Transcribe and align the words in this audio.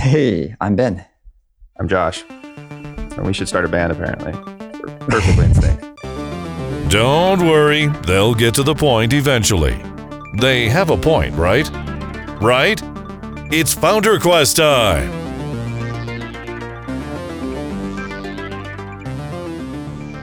Hey, 0.00 0.56
I'm 0.62 0.76
Ben. 0.76 1.04
I'm 1.78 1.86
Josh. 1.86 2.24
And 2.30 3.26
we 3.26 3.34
should 3.34 3.48
start 3.48 3.66
a 3.66 3.68
band, 3.68 3.92
apparently. 3.92 4.32
We're 4.80 4.96
perfectly 5.08 5.44
in 5.44 5.54
sync. 5.54 5.80
Don't 6.90 7.46
worry, 7.46 7.88
they'll 8.06 8.34
get 8.34 8.54
to 8.54 8.62
the 8.62 8.74
point 8.74 9.12
eventually. 9.12 9.76
They 10.40 10.70
have 10.70 10.88
a 10.88 10.96
point, 10.96 11.34
right? 11.36 11.68
Right? 12.40 12.80
It's 13.52 13.74
Founder 13.74 14.18
Quest 14.18 14.56
time! 14.56 15.10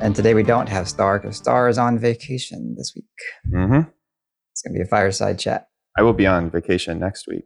And 0.01 0.15
today 0.15 0.33
we 0.33 0.41
don't 0.43 0.67
have 0.69 0.87
Starr 0.89 1.19
because 1.19 1.37
Starr 1.37 1.69
is 1.69 1.77
on 1.77 1.99
vacation 1.99 2.73
this 2.77 2.93
week. 2.95 3.05
Mm-hmm. 3.53 3.89
It's 4.53 4.61
going 4.63 4.73
to 4.73 4.79
be 4.79 4.81
a 4.81 4.87
fireside 4.87 5.37
chat. 5.37 5.67
I 5.97 6.01
will 6.01 6.13
be 6.13 6.25
on 6.25 6.49
vacation 6.49 6.97
next 6.99 7.27
week 7.27 7.45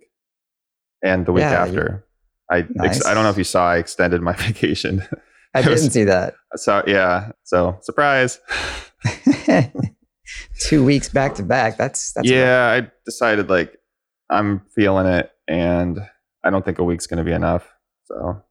and 1.04 1.26
the 1.26 1.34
week 1.34 1.42
Yeah, 1.42 1.66
you- 1.66 1.70
after. 1.70 2.06
I 2.52 2.68
ex- 2.84 3.06
I 3.06 3.14
don't 3.14 3.24
know 3.24 3.30
if 3.30 3.38
you 3.38 3.44
saw. 3.44 3.70
I 3.70 3.78
extended 3.78 4.22
my 4.22 4.34
vacation. 4.38 5.04
I 5.54 5.62
didn't 5.62 5.92
see 5.92 6.04
that. 6.04 6.36
so 6.56 6.84
yeah. 6.86 7.32
So 7.44 7.78
surprise. 7.82 8.40
Two 10.60 10.84
weeks 10.86 11.10
back 11.10 11.36
to 11.36 11.44
back. 11.44 11.78
That's 11.78 12.14
that's 12.14 12.30
yeah, 12.30 12.68
I 12.68 12.92
decided 13.06 13.50
like 13.50 13.78
I'm 14.30 14.62
feeling 14.76 15.08
it, 15.08 15.32
and 15.48 16.00
I 16.44 16.50
don't 16.50 16.64
think 16.64 16.80
a 16.80 16.84
week's 16.84 17.08
going 17.08 17.18
to 17.18 17.24
be 17.24 17.34
enough. 17.34 17.68
So 18.06 18.42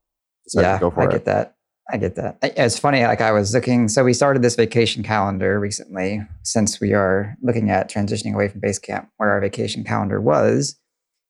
decided 0.45 0.67
yeah. 0.67 0.75
to 0.75 0.81
go 0.81 0.91
for 0.91 1.03
I 1.03 1.05
it. 1.07 1.13
get 1.13 1.25
that. 1.27 1.57
I 1.93 1.97
get 1.97 2.15
that. 2.17 2.39
It's 2.43 2.79
funny. 2.79 3.03
Like 3.03 3.21
I 3.21 3.33
was 3.33 3.53
looking. 3.53 3.89
So 3.89 4.05
we 4.05 4.13
started 4.13 4.43
this 4.43 4.57
vacation 4.57 5.03
calendar 5.03 5.59
recently, 5.59 6.23
since 6.43 6.81
we 6.81 6.93
are 6.93 7.37
looking 7.43 7.71
at 7.71 7.91
transitioning 7.91 8.35
away 8.35 8.49
from 8.49 8.61
Basecamp, 8.61 9.09
where 9.17 9.31
our 9.31 9.41
vacation 9.41 9.85
calendar 9.85 10.21
was. 10.21 10.79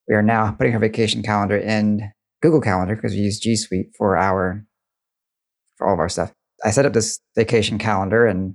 We 0.09 0.15
are 0.15 0.23
now 0.23 0.51
putting 0.53 0.75
our 0.75 0.81
vacation 0.81 1.23
calendar 1.23 1.57
in 1.57 2.11
Google 2.41 2.61
Calendar 2.61 2.97
because 2.97 3.13
we 3.13 3.21
use 3.21 3.39
G 3.39 3.57
Suite 3.57 3.91
for 3.97 4.17
our 4.17 4.65
for 5.77 5.87
all 5.87 5.95
of 5.95 6.01
our 6.01 6.09
stuff. 6.09 6.33
I 6.65 6.71
set 6.71 6.87
up 6.87 6.93
this 6.93 7.21
vacation 7.37 7.79
calendar 7.79 8.27
and 8.27 8.55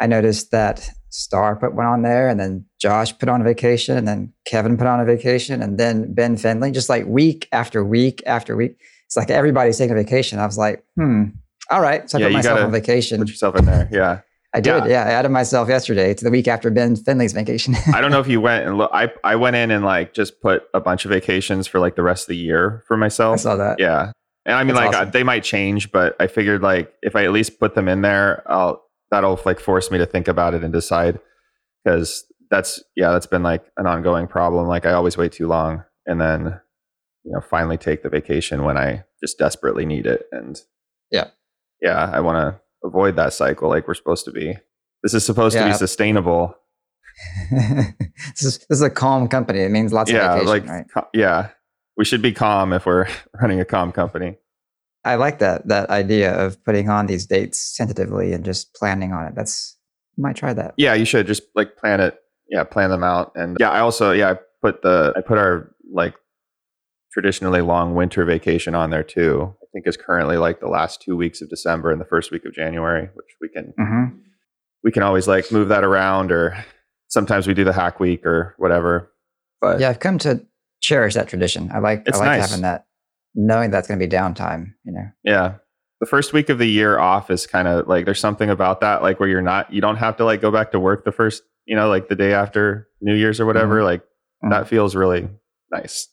I 0.00 0.06
noticed 0.06 0.50
that 0.52 0.88
Starr 1.10 1.56
put 1.56 1.74
one 1.74 1.86
on 1.86 2.02
there 2.02 2.28
and 2.28 2.40
then 2.40 2.64
Josh 2.80 3.16
put 3.18 3.28
on 3.28 3.40
a 3.40 3.44
vacation 3.44 3.96
and 3.96 4.08
then 4.08 4.32
Kevin 4.46 4.78
put 4.78 4.86
on 4.86 5.00
a 5.00 5.04
vacation 5.04 5.62
and 5.62 5.78
then 5.78 6.14
Ben 6.14 6.36
Finley, 6.36 6.70
just 6.70 6.88
like 6.88 7.06
week 7.06 7.48
after 7.52 7.84
week 7.84 8.22
after 8.26 8.56
week. 8.56 8.78
It's 9.06 9.16
like 9.16 9.30
everybody's 9.30 9.76
taking 9.76 9.92
a 9.96 10.00
vacation. 10.00 10.38
I 10.38 10.46
was 10.46 10.56
like, 10.56 10.84
hmm, 10.96 11.24
all 11.70 11.82
right. 11.82 12.08
So 12.08 12.16
I 12.16 12.22
Yeah, 12.22 12.26
put 12.28 12.32
myself 12.32 12.56
gotta 12.56 12.66
on 12.66 12.72
vacation. 12.72 13.18
Put 13.18 13.28
yourself 13.28 13.56
in 13.56 13.66
there. 13.66 13.88
Yeah. 13.92 14.20
I 14.54 14.60
did. 14.60 14.70
yeah. 14.84 14.86
Yeah. 14.86 15.02
I 15.04 15.10
added 15.12 15.30
myself 15.30 15.68
yesterday 15.68 16.12
to 16.14 16.24
the 16.24 16.30
week 16.30 16.46
after 16.46 16.70
Ben 16.70 16.94
Finley's 16.96 17.32
vacation. 17.32 17.74
I 17.94 18.00
don't 18.00 18.10
know 18.10 18.20
if 18.20 18.28
you 18.34 18.40
went 18.40 18.66
and 18.66 18.76
look. 18.78 18.90
I 18.92 19.10
I 19.24 19.36
went 19.36 19.56
in 19.56 19.70
and 19.70 19.84
like 19.84 20.12
just 20.14 20.40
put 20.40 20.64
a 20.74 20.80
bunch 20.80 21.04
of 21.04 21.10
vacations 21.10 21.66
for 21.66 21.78
like 21.78 21.96
the 21.96 22.02
rest 22.02 22.24
of 22.24 22.28
the 22.28 22.36
year 22.36 22.82
for 22.86 22.96
myself. 22.96 23.34
I 23.34 23.36
saw 23.42 23.56
that. 23.56 23.78
Yeah. 23.80 24.12
And 24.44 24.56
I 24.56 24.64
mean, 24.64 24.74
That's 24.74 24.86
like, 24.86 24.94
awesome. 24.96 25.08
uh, 25.08 25.10
they 25.12 25.22
might 25.22 25.44
change, 25.44 25.92
but 25.92 26.16
I 26.18 26.26
figured, 26.26 26.62
like, 26.62 26.92
if 27.00 27.14
I 27.14 27.22
at 27.24 27.30
least 27.30 27.60
put 27.60 27.76
them 27.76 27.86
in 27.86 28.02
there, 28.02 28.42
I'll, 28.50 28.82
that'll, 29.12 29.40
like, 29.44 29.60
force 29.60 29.88
me 29.88 29.98
to 29.98 30.06
think 30.06 30.26
about 30.26 30.52
it 30.52 30.64
and 30.64 30.72
decide. 30.72 31.20
Because 31.84 32.24
that's, 32.50 32.82
yeah, 32.96 33.12
that's 33.12 33.26
been, 33.26 33.44
like, 33.44 33.64
an 33.76 33.86
ongoing 33.86 34.26
problem. 34.26 34.66
Like, 34.66 34.84
I 34.84 34.94
always 34.94 35.16
wait 35.16 35.30
too 35.30 35.46
long 35.46 35.84
and 36.06 36.20
then, 36.20 36.60
you 37.22 37.30
know, 37.32 37.40
finally 37.40 37.76
take 37.78 38.02
the 38.02 38.08
vacation 38.08 38.64
when 38.64 38.76
I 38.76 39.04
just 39.22 39.38
desperately 39.38 39.86
need 39.86 40.06
it. 40.06 40.26
And, 40.32 40.60
Yeah. 41.12 41.28
Yeah, 41.80 42.10
I 42.12 42.18
want 42.18 42.36
to 42.56 42.60
avoid 42.84 43.16
that 43.16 43.32
cycle 43.32 43.68
like 43.68 43.86
we're 43.88 43.94
supposed 43.94 44.24
to 44.26 44.32
be. 44.32 44.56
This 45.02 45.14
is 45.14 45.24
supposed 45.24 45.56
to 45.56 45.64
be 45.64 45.72
sustainable. 45.72 46.54
this, 47.50 48.42
is, 48.42 48.58
this 48.58 48.66
is 48.70 48.82
a 48.82 48.90
calm 48.90 49.28
company. 49.28 49.60
It 49.60 49.70
means 49.70 49.92
lots 49.92 50.10
yeah. 50.10 50.34
of 50.34 50.46
vacation, 50.46 50.68
like, 50.68 50.94
right? 50.94 51.04
yeah. 51.12 51.48
We 51.96 52.04
should 52.04 52.22
be 52.22 52.32
calm 52.32 52.72
if 52.72 52.86
we're 52.86 53.06
running 53.40 53.60
a 53.60 53.64
calm 53.64 53.92
company. 53.92 54.36
I 55.04 55.16
like 55.16 55.40
that 55.40 55.66
that 55.66 55.90
idea 55.90 56.32
of 56.32 56.64
putting 56.64 56.88
on 56.88 57.06
these 57.06 57.26
dates 57.26 57.76
tentatively 57.76 58.32
and 58.32 58.44
just 58.44 58.72
planning 58.74 59.12
on 59.12 59.26
it. 59.26 59.34
That's 59.34 59.76
might 60.16 60.36
try 60.36 60.52
that. 60.52 60.74
yeah 60.76 60.94
you 60.94 61.04
should 61.04 61.26
just 61.26 61.42
like 61.54 61.76
plan 61.76 62.00
it 62.00 62.18
yeah 62.50 62.64
plan 62.64 62.90
them 62.90 63.02
out 63.02 63.32
and 63.34 63.56
yeah 63.60 63.70
i 63.70 63.80
also 63.80 64.12
yeah 64.12 64.32
i 64.32 64.36
put 64.60 64.82
the 64.82 65.12
i 65.16 65.20
put 65.20 65.38
our 65.38 65.74
like 65.92 66.14
traditionally 67.12 67.60
long 67.60 67.94
winter 67.94 68.24
vacation 68.24 68.74
on 68.74 68.90
there 68.90 69.02
too 69.02 69.54
i 69.62 69.66
think 69.72 69.86
is 69.86 69.96
currently 69.96 70.36
like 70.36 70.60
the 70.60 70.68
last 70.68 71.00
two 71.02 71.16
weeks 71.16 71.40
of 71.42 71.48
december 71.50 71.90
and 71.90 72.00
the 72.00 72.04
first 72.06 72.30
week 72.32 72.44
of 72.44 72.52
january 72.54 73.08
which 73.14 73.26
we 73.40 73.48
can 73.48 73.72
hmm 73.78 74.18
we 74.84 74.90
can 74.90 75.02
always 75.04 75.28
like 75.28 75.50
move 75.52 75.68
that 75.68 75.84
around 75.84 76.32
or 76.32 76.56
sometimes 77.08 77.46
we 77.46 77.54
do 77.54 77.62
the 77.64 77.72
hack 77.72 78.00
week 78.00 78.24
or 78.26 78.54
whatever 78.58 79.10
but 79.60 79.78
Yeah, 79.78 79.90
I've 79.90 80.00
come 80.00 80.18
to 80.18 80.44
cherish 80.80 81.14
that 81.14 81.28
tradition. 81.28 81.70
I 81.72 81.78
like 81.78 82.02
It's 82.06 82.18
I 82.18 82.26
like 82.26 82.40
nice. 82.40 82.50
having 82.50 82.62
that, 82.62 82.86
knowing 83.36 83.70
that's 83.70 83.86
going 83.86 84.00
to 84.00 84.04
be 84.04 84.10
downtime. 84.10 84.72
You 84.84 84.92
know. 84.92 85.06
yeah 85.22 85.54
the 86.00 86.06
first 86.06 86.32
week 86.32 86.48
of 86.48 86.58
the 86.58 86.66
year 86.66 86.98
off 86.98 87.30
is 87.30 87.46
kind 87.46 87.68
of 87.68 87.86
like 87.86 88.04
there's 88.06 88.18
something 88.18 88.50
about 88.50 88.80
that 88.80 89.02
like 89.02 89.20
where 89.20 89.28
you're 89.28 89.40
not 89.40 89.72
you 89.72 89.80
don't 89.80 89.98
have 89.98 90.16
to 90.16 90.24
like 90.24 90.40
go 90.40 90.50
back 90.50 90.72
to 90.72 90.80
work 90.80 91.04
the 91.04 91.12
first 91.12 91.44
you 91.64 91.76
know 91.76 91.88
like 91.88 92.08
the 92.08 92.16
day 92.16 92.32
after 92.32 92.88
new 93.00 93.14
year's 93.14 93.38
or 93.38 93.46
whatever 93.46 93.84
like 93.84 94.02
Mhm. 94.44 94.50
that 94.50 94.66
feels 94.66 94.96
really 94.96 95.28
nice 95.70 96.08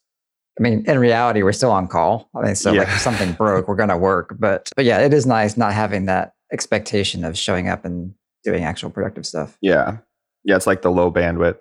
I 0.59 0.61
mean, 0.61 0.83
in 0.87 0.99
reality, 0.99 1.41
we're 1.41 1.53
still 1.53 1.71
on 1.71 1.87
call. 1.87 2.29
I 2.35 2.41
mean, 2.41 2.55
so 2.55 2.73
like 2.73 2.89
if 2.89 2.99
something 2.99 3.31
broke, 3.33 3.67
we're 3.69 3.75
going 3.77 3.89
to 3.89 3.97
work. 3.97 4.35
But 4.37 4.69
but 4.75 4.83
yeah, 4.85 4.99
it 4.99 5.13
is 5.13 5.25
nice 5.25 5.55
not 5.55 5.73
having 5.73 6.05
that 6.07 6.33
expectation 6.51 7.23
of 7.23 7.37
showing 7.37 7.69
up 7.69 7.85
and 7.85 8.13
doing 8.43 8.63
actual 8.63 8.89
productive 8.89 9.25
stuff. 9.25 9.57
Yeah. 9.61 9.97
Yeah, 10.43 10.55
it's 10.57 10.67
like 10.67 10.81
the 10.81 10.91
low 10.91 11.11
bandwidth, 11.11 11.59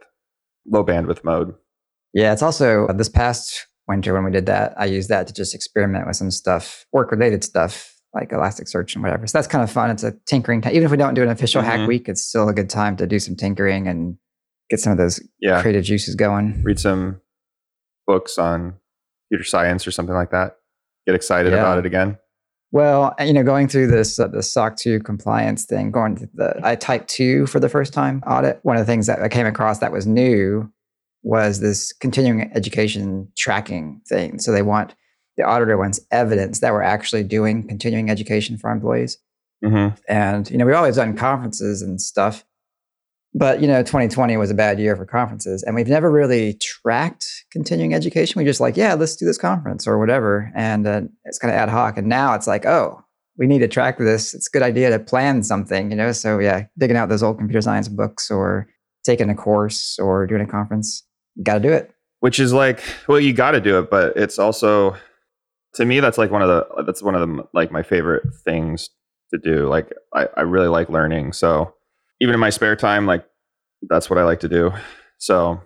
low 0.66 0.84
bandwidth 0.84 1.22
mode. 1.24 1.54
Yeah, 2.12 2.32
it's 2.32 2.42
also 2.42 2.86
uh, 2.86 2.92
this 2.92 3.08
past 3.08 3.66
winter 3.86 4.14
when 4.14 4.24
we 4.24 4.30
did 4.30 4.46
that, 4.46 4.74
I 4.76 4.86
used 4.86 5.08
that 5.10 5.26
to 5.28 5.32
just 5.32 5.54
experiment 5.54 6.06
with 6.06 6.16
some 6.16 6.30
stuff, 6.30 6.84
work 6.92 7.10
related 7.12 7.44
stuff 7.44 7.94
like 8.14 8.30
Elasticsearch 8.30 8.94
and 8.94 9.02
whatever. 9.04 9.26
So 9.26 9.36
that's 9.38 9.46
kind 9.48 9.62
of 9.62 9.70
fun. 9.70 9.90
It's 9.90 10.02
a 10.02 10.14
tinkering 10.26 10.60
time. 10.62 10.72
Even 10.72 10.84
if 10.86 10.90
we 10.90 10.96
don't 10.96 11.14
do 11.14 11.22
an 11.22 11.28
official 11.28 11.62
hack 11.62 11.80
Mhm. 11.80 11.88
week, 11.88 12.08
it's 12.08 12.22
still 12.22 12.48
a 12.48 12.54
good 12.54 12.70
time 12.70 12.96
to 12.96 13.06
do 13.06 13.18
some 13.18 13.36
tinkering 13.36 13.86
and 13.86 14.16
get 14.70 14.80
some 14.80 14.92
of 14.92 14.98
those 14.98 15.20
Yeah. 15.40 15.60
creative 15.60 15.84
juices 15.84 16.14
going. 16.14 16.62
Read 16.64 16.80
some 16.80 17.20
books 18.06 18.38
on 18.38 18.74
computer 19.28 19.44
science 19.48 19.86
or 19.86 19.90
something 19.90 20.14
like 20.14 20.30
that. 20.30 20.56
Get 21.06 21.14
excited 21.14 21.52
Yeah. 21.52 21.60
about 21.60 21.78
it 21.78 21.86
again. 21.86 22.18
Well, 22.70 23.14
you 23.18 23.32
know, 23.32 23.42
going 23.42 23.66
through 23.68 23.86
this 23.86 24.18
uh, 24.18 24.28
the 24.28 24.42
SOC 24.42 24.76
2 24.76 25.00
compliance 25.00 25.64
thing, 25.64 25.90
going 25.90 26.16
to 26.16 26.28
the 26.34 26.60
I 26.62 26.74
type 26.76 27.06
2 27.06 27.46
for 27.46 27.60
the 27.60 27.68
first 27.68 27.94
time 27.94 28.22
audit, 28.26 28.60
one 28.62 28.76
of 28.76 28.80
the 28.86 28.90
things 28.90 29.06
that 29.06 29.22
I 29.22 29.28
came 29.28 29.46
across 29.46 29.78
that 29.78 29.90
was 29.92 30.06
new 30.06 30.70
was 31.22 31.60
this 31.60 31.92
continuing 31.94 32.50
education 32.54 33.28
tracking 33.38 34.00
thing. 34.06 34.38
So 34.38 34.52
they 34.52 34.62
want 34.62 34.94
the 35.38 35.44
auditor 35.44 35.78
wants 35.78 36.00
evidence 36.10 36.60
that 36.60 36.72
we're 36.72 36.82
actually 36.82 37.22
doing 37.22 37.66
continuing 37.66 38.10
education 38.10 38.58
for 38.58 38.68
our 38.68 38.74
employees. 38.74 39.16
hmm 39.64 39.88
And 40.08 40.50
you 40.50 40.58
know, 40.58 40.66
we've 40.66 40.74
always 40.74 40.96
done 40.96 41.16
conferences 41.16 41.80
and 41.80 42.00
stuff, 42.00 42.44
but 43.38 43.60
you 43.60 43.68
know, 43.68 43.82
2020 43.82 44.36
was 44.36 44.50
a 44.50 44.54
bad 44.54 44.80
year 44.80 44.96
for 44.96 45.06
conferences, 45.06 45.62
and 45.62 45.76
we've 45.76 45.88
never 45.88 46.10
really 46.10 46.54
tracked 46.54 47.26
continuing 47.52 47.94
education. 47.94 48.38
We 48.38 48.44
just 48.44 48.60
like, 48.60 48.76
yeah, 48.76 48.94
let's 48.94 49.14
do 49.14 49.24
this 49.24 49.38
conference 49.38 49.86
or 49.86 49.98
whatever, 49.98 50.50
and 50.54 50.86
uh, 50.86 51.02
it's 51.24 51.38
kind 51.38 51.54
of 51.54 51.58
ad 51.58 51.68
hoc. 51.68 51.96
And 51.96 52.08
now 52.08 52.34
it's 52.34 52.48
like, 52.48 52.66
oh, 52.66 53.00
we 53.36 53.46
need 53.46 53.60
to 53.60 53.68
track 53.68 53.98
this. 53.98 54.34
It's 54.34 54.48
a 54.48 54.50
good 54.50 54.62
idea 54.62 54.90
to 54.90 54.98
plan 54.98 55.44
something, 55.44 55.90
you 55.90 55.96
know. 55.96 56.10
So 56.10 56.40
yeah, 56.40 56.64
digging 56.76 56.96
out 56.96 57.08
those 57.08 57.22
old 57.22 57.38
computer 57.38 57.60
science 57.60 57.86
books 57.86 58.30
or 58.30 58.68
taking 59.04 59.30
a 59.30 59.34
course 59.34 59.98
or 60.00 60.26
doing 60.26 60.42
a 60.42 60.46
conference, 60.46 61.04
got 61.42 61.54
to 61.54 61.60
do 61.60 61.72
it. 61.72 61.92
Which 62.20 62.40
is 62.40 62.52
like, 62.52 62.82
well, 63.06 63.20
you 63.20 63.32
got 63.32 63.52
to 63.52 63.60
do 63.60 63.78
it, 63.78 63.90
but 63.90 64.16
it's 64.16 64.40
also, 64.40 64.96
to 65.74 65.84
me, 65.84 66.00
that's 66.00 66.18
like 66.18 66.32
one 66.32 66.42
of 66.42 66.48
the, 66.48 66.82
that's 66.82 67.02
one 67.02 67.14
of 67.14 67.20
the, 67.20 67.44
like 67.54 67.70
my 67.70 67.84
favorite 67.84 68.24
things 68.44 68.90
to 69.32 69.38
do. 69.38 69.68
Like, 69.68 69.92
I, 70.12 70.26
I 70.36 70.40
really 70.40 70.66
like 70.66 70.88
learning. 70.88 71.32
So 71.32 71.74
even 72.20 72.34
in 72.34 72.40
my 72.40 72.50
spare 72.50 72.76
time, 72.76 73.06
like, 73.06 73.24
that's 73.88 74.10
what 74.10 74.18
I 74.18 74.24
like 74.24 74.40
to 74.40 74.48
do. 74.48 74.72
So 75.18 75.60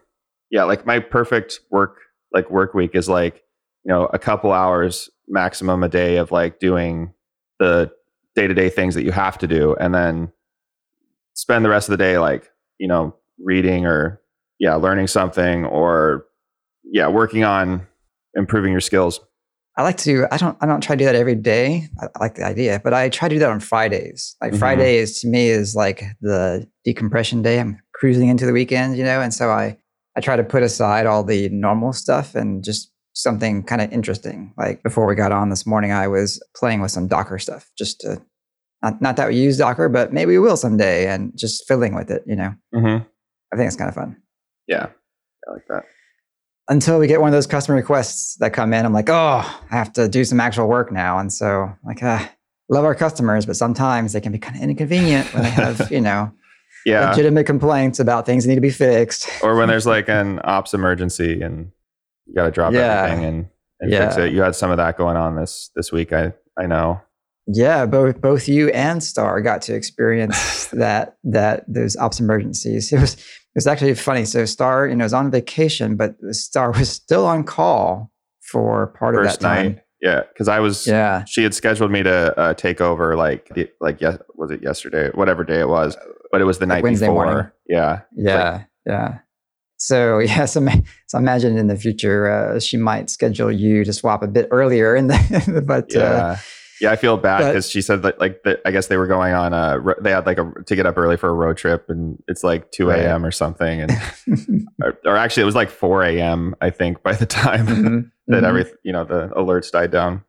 yeah, 0.50 0.64
like 0.64 0.84
my 0.84 0.98
perfect 0.98 1.60
work, 1.70 1.98
like 2.32 2.50
work 2.50 2.74
week 2.74 2.94
is 2.94 3.08
like, 3.08 3.42
you 3.84 3.92
know, 3.92 4.04
a 4.12 4.18
couple 4.18 4.52
hours 4.52 5.08
maximum 5.28 5.82
a 5.82 5.88
day 5.88 6.18
of 6.18 6.30
like 6.30 6.58
doing 6.58 7.14
the 7.58 7.90
day 8.34 8.46
to 8.46 8.54
day 8.54 8.68
things 8.68 8.94
that 8.94 9.04
you 9.04 9.12
have 9.12 9.38
to 9.38 9.46
do. 9.46 9.74
And 9.76 9.94
then 9.94 10.30
spend 11.34 11.64
the 11.64 11.70
rest 11.70 11.88
of 11.88 11.92
the 11.92 12.04
day, 12.04 12.18
like, 12.18 12.50
you 12.78 12.86
know, 12.86 13.16
reading 13.42 13.86
or, 13.86 14.20
yeah, 14.58 14.74
learning 14.74 15.06
something 15.06 15.64
or, 15.64 16.26
yeah, 16.84 17.08
working 17.08 17.44
on 17.44 17.86
improving 18.34 18.72
your 18.72 18.80
skills. 18.80 19.20
I 19.76 19.82
like 19.82 19.96
to. 19.98 20.26
I 20.30 20.36
don't. 20.36 20.56
I 20.60 20.66
don't 20.66 20.82
try 20.82 20.94
to 20.96 20.98
do 20.98 21.04
that 21.06 21.14
every 21.14 21.34
day. 21.34 21.88
I, 22.00 22.06
I 22.14 22.18
like 22.20 22.34
the 22.34 22.44
idea, 22.44 22.80
but 22.84 22.92
I 22.92 23.08
try 23.08 23.28
to 23.28 23.34
do 23.34 23.38
that 23.38 23.50
on 23.50 23.60
Fridays. 23.60 24.36
Like 24.40 24.52
Mhm. 24.52 24.58
Fridays 24.58 25.20
to 25.20 25.28
me 25.28 25.48
is 25.48 25.74
like 25.74 26.02
the 26.20 26.68
decompression 26.84 27.40
day. 27.42 27.58
I'm 27.58 27.80
cruising 27.94 28.28
into 28.28 28.44
the 28.44 28.52
weekend, 28.52 28.96
you 28.98 29.04
know, 29.04 29.20
and 29.22 29.32
so 29.32 29.50
I 29.50 29.78
I 30.14 30.20
try 30.20 30.36
to 30.36 30.44
put 30.44 30.62
aside 30.62 31.06
all 31.06 31.24
the 31.24 31.48
normal 31.48 31.94
stuff 31.94 32.34
and 32.34 32.62
just 32.62 32.90
something 33.14 33.62
kind 33.62 33.80
of 33.80 33.90
interesting. 33.92 34.52
Like 34.58 34.82
before 34.82 35.06
we 35.06 35.14
got 35.14 35.32
on 35.32 35.48
this 35.48 35.66
morning, 35.66 35.90
I 35.92 36.06
was 36.06 36.42
playing 36.54 36.80
with 36.82 36.90
some 36.90 37.06
Docker 37.08 37.38
stuff, 37.38 37.70
just 37.78 38.00
to 38.00 38.20
not 38.82 39.00
not 39.00 39.16
that 39.16 39.28
we 39.30 39.36
use 39.36 39.56
Docker, 39.56 39.88
but 39.88 40.12
maybe 40.12 40.32
we 40.32 40.38
will 40.38 40.58
someday, 40.58 41.06
and 41.08 41.32
just 41.34 41.66
fiddling 41.66 41.94
with 41.94 42.10
it. 42.10 42.22
You 42.26 42.36
know, 42.36 42.54
Mm-hmm. 42.74 43.04
I 43.52 43.56
think 43.56 43.68
it's 43.68 43.76
kind 43.76 43.88
of 43.88 43.94
fun. 43.94 44.16
Yeah, 44.66 44.88
I 45.48 45.52
like 45.52 45.66
that. 45.68 45.84
Until 46.68 46.98
we 46.98 47.06
get 47.06 47.20
one 47.20 47.28
of 47.28 47.32
those 47.32 47.46
customer 47.46 47.76
requests 47.76 48.36
that 48.36 48.52
come 48.52 48.72
in, 48.72 48.86
I'm 48.86 48.92
like, 48.92 49.10
oh, 49.10 49.42
I 49.70 49.76
have 49.76 49.92
to 49.94 50.08
do 50.08 50.24
some 50.24 50.40
actual 50.40 50.68
work 50.68 50.92
now. 50.92 51.18
And 51.18 51.32
so, 51.32 51.70
like, 51.84 52.02
uh, 52.02 52.24
love 52.70 52.84
our 52.84 52.94
customers, 52.94 53.44
but 53.46 53.56
sometimes 53.56 54.12
they 54.12 54.20
can 54.20 54.32
be 54.32 54.38
kind 54.38 54.56
of 54.56 54.62
inconvenient 54.62 55.32
when 55.34 55.42
they 55.42 55.50
have, 55.50 55.90
you 55.90 56.00
know, 56.00 56.32
Yeah. 56.86 57.10
legitimate 57.10 57.44
complaints 57.46 57.98
about 58.00 58.26
things 58.26 58.44
that 58.44 58.48
need 58.48 58.54
to 58.54 58.60
be 58.60 58.70
fixed. 58.70 59.28
or 59.42 59.56
when 59.56 59.68
there's 59.68 59.86
like 59.86 60.08
an 60.08 60.40
ops 60.44 60.72
emergency 60.72 61.42
and 61.42 61.70
you 62.26 62.34
got 62.34 62.44
to 62.44 62.50
drop 62.52 62.72
Yeah. 62.72 63.02
everything 63.04 63.24
and, 63.24 63.46
and 63.80 63.90
fix 63.92 64.16
Yeah. 64.16 64.24
it. 64.24 64.32
You 64.32 64.42
had 64.42 64.54
some 64.54 64.70
of 64.70 64.76
that 64.76 64.96
going 64.96 65.16
on 65.16 65.34
this 65.36 65.70
this 65.74 65.90
week. 65.92 66.12
I 66.12 66.32
I 66.58 66.66
know. 66.66 67.00
Yeah, 67.48 67.86
both 67.86 68.20
both 68.20 68.46
you 68.48 68.68
and 68.68 69.02
Starr 69.02 69.40
got 69.42 69.62
to 69.62 69.74
experience 69.74 70.66
that 70.72 71.16
that 71.24 71.64
those 71.66 71.96
ops 71.96 72.20
emergencies. 72.20 72.92
It 72.92 73.00
was 73.00 73.16
it 73.54 73.56
was 73.56 73.66
actually 73.66 73.94
funny. 73.94 74.24
So 74.24 74.44
Starr, 74.44 74.88
you 74.88 74.96
know, 74.96 75.04
was 75.04 75.12
on 75.14 75.30
vacation, 75.30 75.96
but 75.96 76.14
Starr 76.30 76.70
was 76.78 76.88
still 76.90 77.26
on 77.26 77.44
call 77.44 78.10
for 78.40 78.88
part 78.98 79.14
First 79.14 79.36
of 79.36 79.40
that 79.40 79.46
time. 79.46 79.80
Yeah, 80.00 80.22
because 80.32 80.48
I 80.48 80.58
was. 80.58 80.86
Yeah, 80.86 81.24
She 81.26 81.42
had 81.44 81.54
scheduled 81.54 81.92
me 81.92 82.02
to 82.02 82.36
uh, 82.38 82.54
take 82.54 82.80
over 82.80 83.16
like 83.16 83.48
the, 83.54 83.70
like 83.80 84.00
yes 84.00 84.18
was 84.34 84.50
it 84.50 84.62
yesterday 84.62 85.10
whatever 85.14 85.44
day 85.44 85.60
it 85.60 85.68
was 85.68 85.96
but 86.32 86.40
it 86.40 86.44
was 86.44 86.58
the 86.58 86.66
Like 86.66 86.76
night 86.76 86.82
Wednesday 86.82 87.06
before 87.06 87.24
morning. 87.26 87.50
yeah 87.68 88.00
yeah, 88.16 88.64
yeah. 88.86 89.18
So 89.76 90.18
yeah, 90.30 90.46
so, 90.46 90.66
so 91.06 91.18
imagine 91.18 91.56
in 91.58 91.66
the 91.68 91.76
future 91.76 92.28
uh, 92.28 92.58
she 92.58 92.76
might 92.76 93.10
schedule 93.10 93.52
you 93.52 93.84
to 93.84 93.92
swap 93.92 94.22
a 94.22 94.28
bit 94.28 94.48
earlier, 94.50 94.96
in 94.96 95.06
the 95.08 95.62
but 95.66 95.92
yeah 95.94 96.00
uh, 96.02 96.36
yeah 96.82 96.90
I 96.92 96.96
feel 96.96 97.16
bad 97.16 97.46
because 97.46 97.70
she 97.70 97.80
said 97.80 98.02
that 98.02 98.20
like 98.20 98.42
that 98.42 98.60
I 98.66 98.70
guess 98.72 98.88
they 98.88 98.98
were 98.98 99.06
going 99.06 99.32
on 99.32 99.54
a 99.54 99.78
ro- 99.78 99.94
they 100.00 100.10
had 100.10 100.26
like 100.26 100.38
a 100.38 100.52
to 100.66 100.76
get 100.76 100.84
up 100.84 100.98
early 100.98 101.16
for 101.16 101.28
a 101.30 101.32
road 101.32 101.56
trip 101.56 101.86
and 101.88 102.22
it's 102.28 102.44
like 102.44 102.70
two 102.72 102.88
Right. 102.88 103.00
a.m. 103.00 103.24
or 103.24 103.30
something 103.30 103.80
and 103.80 103.92
or, 104.82 104.98
or 105.06 105.16
actually 105.16 105.44
it 105.44 105.46
was 105.46 105.54
like 105.54 105.70
four 105.70 106.02
a.m. 106.02 106.54
I 106.60 106.68
think 106.70 107.02
by 107.02 107.14
the 107.14 107.26
time 107.42 107.66
Mhm, 107.66 108.10
that 108.26 108.42
mhm. 108.42 108.46
every 108.48 108.64
you 108.82 108.92
know 108.92 109.04
the 109.04 109.28
alerts 109.36 109.70
died 109.70 109.90
down 109.90 110.24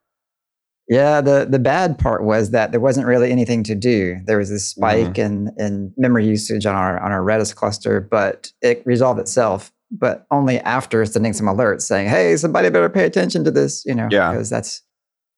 Yeah, 0.89 1.21
the 1.21 1.47
the 1.49 1.59
bad 1.59 1.97
part 1.97 2.23
was 2.23 2.51
that 2.51 2.71
there 2.71 2.81
wasn't 2.81 3.07
really 3.07 3.31
anything 3.31 3.63
to 3.63 3.75
do. 3.75 4.17
There 4.25 4.37
was 4.37 4.49
this 4.49 4.65
spike 4.67 5.17
in 5.17 5.49
in 5.57 5.93
memory 5.97 6.25
usage 6.27 6.65
on 6.65 6.75
our 6.75 6.99
on 7.03 7.11
our 7.11 7.21
Redis 7.21 7.55
cluster, 7.55 8.01
but 8.01 8.51
it 8.61 8.83
resolved 8.85 9.19
itself. 9.19 9.71
But 9.91 10.25
only 10.29 10.59
after 10.59 11.05
sending 11.05 11.33
some 11.33 11.47
alerts 11.47 11.83
saying, 11.83 12.09
"Hey, 12.09 12.35
somebody 12.35 12.69
better 12.69 12.89
pay 12.89 13.05
attention 13.05 13.43
to 13.45 13.51
this," 13.51 13.83
you 13.85 13.95
know, 13.95 14.07
Yeah. 14.11 14.31
because 14.31 14.49
that's 14.49 14.81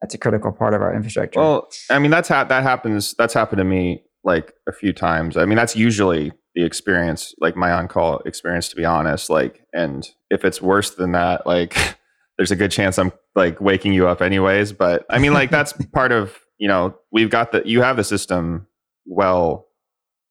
that's 0.01 0.13
a 0.13 0.18
critical 0.18 0.51
part 0.51 0.74
of 0.74 0.81
our 0.81 0.94
infrastructure. 0.94 1.39
Well, 1.39 1.69
I 1.89 2.00
mean, 2.00 2.12
that's 2.12 2.30
ha- 2.30 2.44
that 2.45 2.63
happens. 2.63 3.15
That's 3.18 3.33
happened 3.33 3.59
to 3.59 3.63
me 3.63 4.03
like 4.24 4.53
a 4.68 4.71
few 4.71 4.94
times. 4.94 5.38
I 5.38 5.45
mean, 5.45 5.56
that's 5.56 5.75
usually 5.75 6.31
the 6.56 6.63
experience, 6.63 7.33
like 7.39 7.56
my 7.56 7.71
on-call 7.71 8.19
experience, 8.19 8.69
to 8.69 8.75
be 8.75 8.86
honest. 8.86 9.30
Like, 9.30 9.65
and 9.74 10.07
if 10.30 10.45
it's 10.45 10.62
worse 10.62 10.92
than 10.92 11.12
that, 11.13 11.45
like, 11.45 11.75
there's 12.38 12.51
a 12.51 12.56
good 12.56 12.71
chance 12.71 12.97
I'm 12.97 13.12
like 13.36 13.62
waking 13.62 13.94
you 13.94 14.07
up 14.07 14.21
anyways. 14.21 14.74
But 14.74 15.06
I 15.09 15.19
mean, 15.19 15.33
like, 15.33 15.51
that's 15.51 15.74
part 15.94 16.12
of 16.12 16.38
you 16.57 16.68
know 16.68 16.95
we've 17.12 17.30
got 17.30 17.51
the 17.51 17.63
you 17.65 17.81
have 17.81 17.98
the 17.98 18.03
system 18.03 18.68
well 19.06 19.68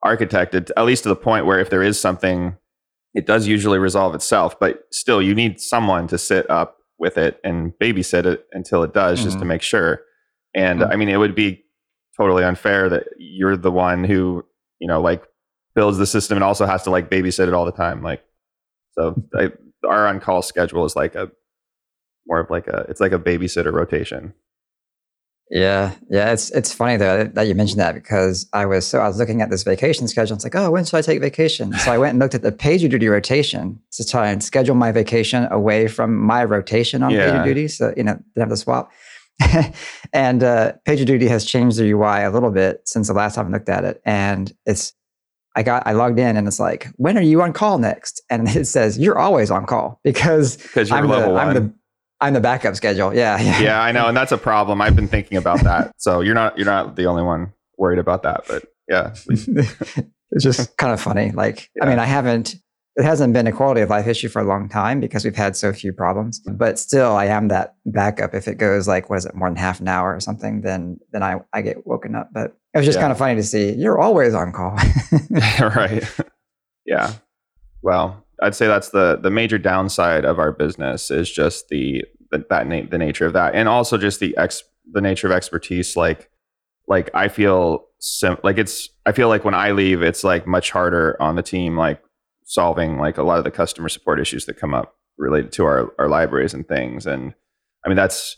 architected, 0.05 0.70
at 0.76 0.84
least 0.84 1.05
to 1.05 1.08
the 1.08 1.17
point 1.17 1.46
where 1.46 1.58
if 1.58 1.70
there 1.70 1.82
is 1.82 1.99
something, 1.99 2.56
it 3.14 3.26
does 3.26 3.46
usually 3.46 3.78
resolve 3.78 4.14
itself. 4.14 4.58
But 4.60 4.81
still, 4.93 5.22
you 5.22 5.34
need 5.34 5.60
someone 5.60 6.06
to 6.08 6.19
sit 6.19 6.49
up 6.50 6.76
with 6.99 7.19
it 7.19 7.41
and 7.44 7.73
babysit 7.81 8.25
it 8.26 8.46
until 8.52 8.82
it 8.82 8.94
does, 8.94 9.23
just 9.23 9.38
to 9.38 9.44
Mhm. 9.44 9.49
make 9.49 9.62
sure. 9.62 10.00
And 10.55 10.81
Mhm. 10.81 10.93
I 10.93 10.96
mean, 10.96 11.08
it 11.08 11.17
would 11.17 11.35
be 11.35 11.64
totally 12.17 12.44
unfair 12.44 12.88
that 12.88 13.08
you're 13.19 13.56
the 13.56 13.73
one 13.73 14.05
who, 14.05 14.44
you 14.79 14.87
know, 14.87 15.00
like 15.00 15.25
builds 15.75 15.99
the 15.99 16.06
system 16.06 16.37
and 16.37 16.44
also 16.44 16.67
has 16.67 16.82
to 16.85 16.91
like 16.91 17.11
babysit 17.11 17.49
it 17.49 17.55
all 17.55 17.64
the 17.64 17.73
time. 17.73 18.02
Like, 18.02 18.23
so 18.93 19.20
I, 19.35 19.50
our 19.87 20.06
on 20.06 20.20
call 20.20 20.41
schedule 20.43 20.85
is 20.85 20.94
like 20.94 21.14
a 21.17 21.31
more 22.26 22.41
of 22.41 22.50
like 22.50 22.69
a, 22.69 22.87
it's 22.88 23.00
like 23.00 23.12
a 23.12 23.19
babysitter 23.19 23.73
rotation. 23.73 24.32
Yeah, 25.50 25.93
yeah, 26.11 26.32
it's 26.32 26.50
it's 26.50 26.73
funny 26.73 26.96
though 26.96 27.25
that 27.25 27.43
you 27.46 27.55
mentioned 27.55 27.79
that 27.81 27.94
because 27.94 28.46
I 28.52 28.64
was 28.67 28.87
so 28.87 28.99
I 29.00 29.06
was 29.06 29.19
looking 29.19 29.43
at 29.43 29.50
this 29.50 29.62
vacation 29.62 30.08
schedule. 30.08 30.35
It's 30.35 30.44
like, 30.44 30.55
oh, 30.56 30.70
when 30.70 30.85
should 30.85 30.96
I 30.96 31.02
take 31.02 31.20
vacation? 31.20 31.73
So 31.75 31.93
I 31.93 31.99
went 31.99 32.11
and 32.11 32.19
looked 32.19 32.35
at 32.35 32.43
the 32.43 32.50
PagerDuty 32.50 33.11
rotation 33.11 33.79
to 33.93 34.05
try 34.06 34.31
and 34.31 34.43
schedule 34.43 34.75
my 34.75 34.91
vacation 34.91 35.46
away 35.50 35.87
from 35.87 36.17
my 36.17 36.44
rotation 36.44 37.02
on 37.02 37.11
Yeah. 37.12 37.44
PagerDuty. 37.44 37.70
So 37.70 37.93
you 37.96 38.05
know, 38.05 38.14
didn't 38.35 38.38
have 38.38 38.49
to 38.49 38.56
swap. 38.56 38.91
and 40.12 40.43
uh, 40.43 40.73
PagerDuty 40.87 41.29
has 41.29 41.44
changed 41.44 41.76
the 41.79 41.91
UI 41.91 42.23
a 42.25 42.31
little 42.31 42.50
bit 42.50 42.82
since 42.88 43.08
the 43.08 43.14
last 43.14 43.35
time 43.35 43.49
I 43.49 43.50
looked 43.50 43.69
at 43.69 43.85
it, 43.85 44.00
and 44.05 44.52
it's 44.67 44.93
I 45.56 45.62
got 45.62 45.87
I 45.87 45.93
logged 45.93 46.19
in 46.19 46.37
and 46.37 46.49
it's 46.49 46.58
like, 46.58 46.88
when 46.96 47.17
are 47.17 47.23
you 47.23 47.41
on 47.43 47.52
call 47.52 47.79
next? 47.79 48.23
And 48.31 48.49
it 48.49 48.67
says 48.67 48.99
you're 48.99 49.19
always 49.19 49.50
on 49.50 49.67
call 49.67 50.00
because 50.02 50.56
Because 50.56 50.88
you're 50.88 50.99
I'm 50.99 51.06
the, 51.06 51.17
level 51.17 51.37
I'm 51.37 51.46
one. 51.49 51.55
the 51.55 51.75
I'm 52.24 52.34
the 52.34 52.40
backup 52.40 52.74
schedule. 52.76 53.14
Yeah, 53.14 53.40
yeah, 53.40 53.60
yeah, 53.60 53.82
I 53.82 53.92
know, 53.92 54.06
and 54.08 54.16
that's 54.16 54.32
a 54.32 54.38
problem. 54.38 54.80
I've 54.80 54.96
been 54.96 55.08
thinking 55.08 55.38
about 55.38 55.60
that. 55.64 55.92
So 55.98 56.20
you're 56.20 56.34
not 56.34 56.56
you're 56.58 56.66
not 56.66 56.96
the 56.96 57.06
only 57.06 57.22
one 57.22 57.52
worried 57.78 57.98
about 57.98 58.22
that, 58.22 58.44
but 58.48 58.64
yeah, 58.88 59.14
it's 59.28 60.42
just 60.44 60.76
kind 60.78 60.92
of 60.92 61.00
funny. 61.00 61.30
Like, 61.32 61.70
I 61.80 61.86
mean, 61.86 61.98
I 61.98 62.04
haven't, 62.04 62.54
it 62.96 63.04
hasn't 63.04 63.32
been 63.32 63.46
a 63.46 63.52
quality 63.52 63.80
of 63.80 63.90
life 63.90 64.06
issue 64.06 64.28
for 64.28 64.40
a 64.40 64.44
long 64.44 64.68
time 64.68 65.00
because 65.00 65.24
we've 65.24 65.34
had 65.36 65.56
so 65.56 65.72
few 65.72 65.92
problems, 65.92 66.40
but 66.40 66.78
still 66.78 67.16
I 67.16 67.26
am 67.26 67.48
that 67.48 67.74
backup. 67.86 68.34
If 68.34 68.46
it 68.46 68.56
goes 68.56 68.86
like, 68.86 69.10
what 69.10 69.16
is 69.16 69.26
it, 69.26 69.34
more 69.34 69.48
than 69.48 69.56
half 69.56 69.80
an 69.80 69.88
hour 69.88 70.14
or 70.14 70.20
something, 70.20 70.60
then, 70.60 70.98
then 71.12 71.22
I, 71.22 71.40
I 71.52 71.62
get 71.62 71.86
woken 71.86 72.14
up. 72.14 72.30
But 72.32 72.56
it 72.74 72.78
was 72.78 72.86
just 72.86 72.96
Yeah. 72.96 73.02
kind 73.02 73.12
of 73.12 73.18
funny 73.18 73.34
to 73.36 73.42
see 73.42 73.72
you're 73.72 73.98
always 74.00 74.34
on 74.34 74.52
call. 74.52 74.78
right. 75.60 76.04
Yeah. 76.86 77.12
Well, 77.82 78.24
I'd 78.42 78.54
say 78.54 78.66
that's 78.66 78.90
the 78.90 79.16
the 79.22 79.30
major 79.30 79.58
downside 79.58 80.24
of 80.24 80.38
our 80.38 80.52
business 80.52 81.10
is 81.10 81.30
just 81.30 81.68
the 81.68 82.04
the, 82.38 82.46
that 82.50 82.66
na- 82.66 82.82
the 82.90 82.98
nature 82.98 83.26
of 83.26 83.32
that, 83.32 83.54
and 83.54 83.69
also 83.69 83.96
just 83.98 84.20
the 84.20 84.36
ex 84.36 84.62
the 84.92 85.00
nature 85.00 85.26
of 85.26 85.32
expertise. 85.32 85.96
Like 85.96 86.28
like 86.86 87.10
I 87.14 87.28
feel 87.28 87.86
sim- 87.98 88.38
like 88.42 88.58
it's 88.58 88.88
I 89.06 89.12
feel 89.12 89.28
like 89.28 89.44
when 89.44 89.54
I 89.54 89.70
leave, 89.70 90.02
it's 90.02 90.25
like 90.25 90.46
much 90.46 90.70
harder 90.70 91.16
on 91.20 91.36
the 91.36 91.42
team, 91.42 91.76
like 91.76 92.02
solving 92.44 92.98
like 92.98 93.16
a 93.16 93.22
lot 93.22 93.38
of 93.38 93.44
the 93.44 93.50
customer 93.50 93.88
support 93.88 94.20
issues 94.20 94.46
that 94.46 94.54
come 94.58 94.75
up 94.75 94.96
related 95.16 95.52
to 95.52 95.64
our 95.64 95.92
our 95.98 96.08
libraries 96.08 96.52
and 96.54 96.66
things. 96.69 97.06
And 97.06 97.34
I 97.84 97.88
mean 97.88 97.96
that's 97.96 98.36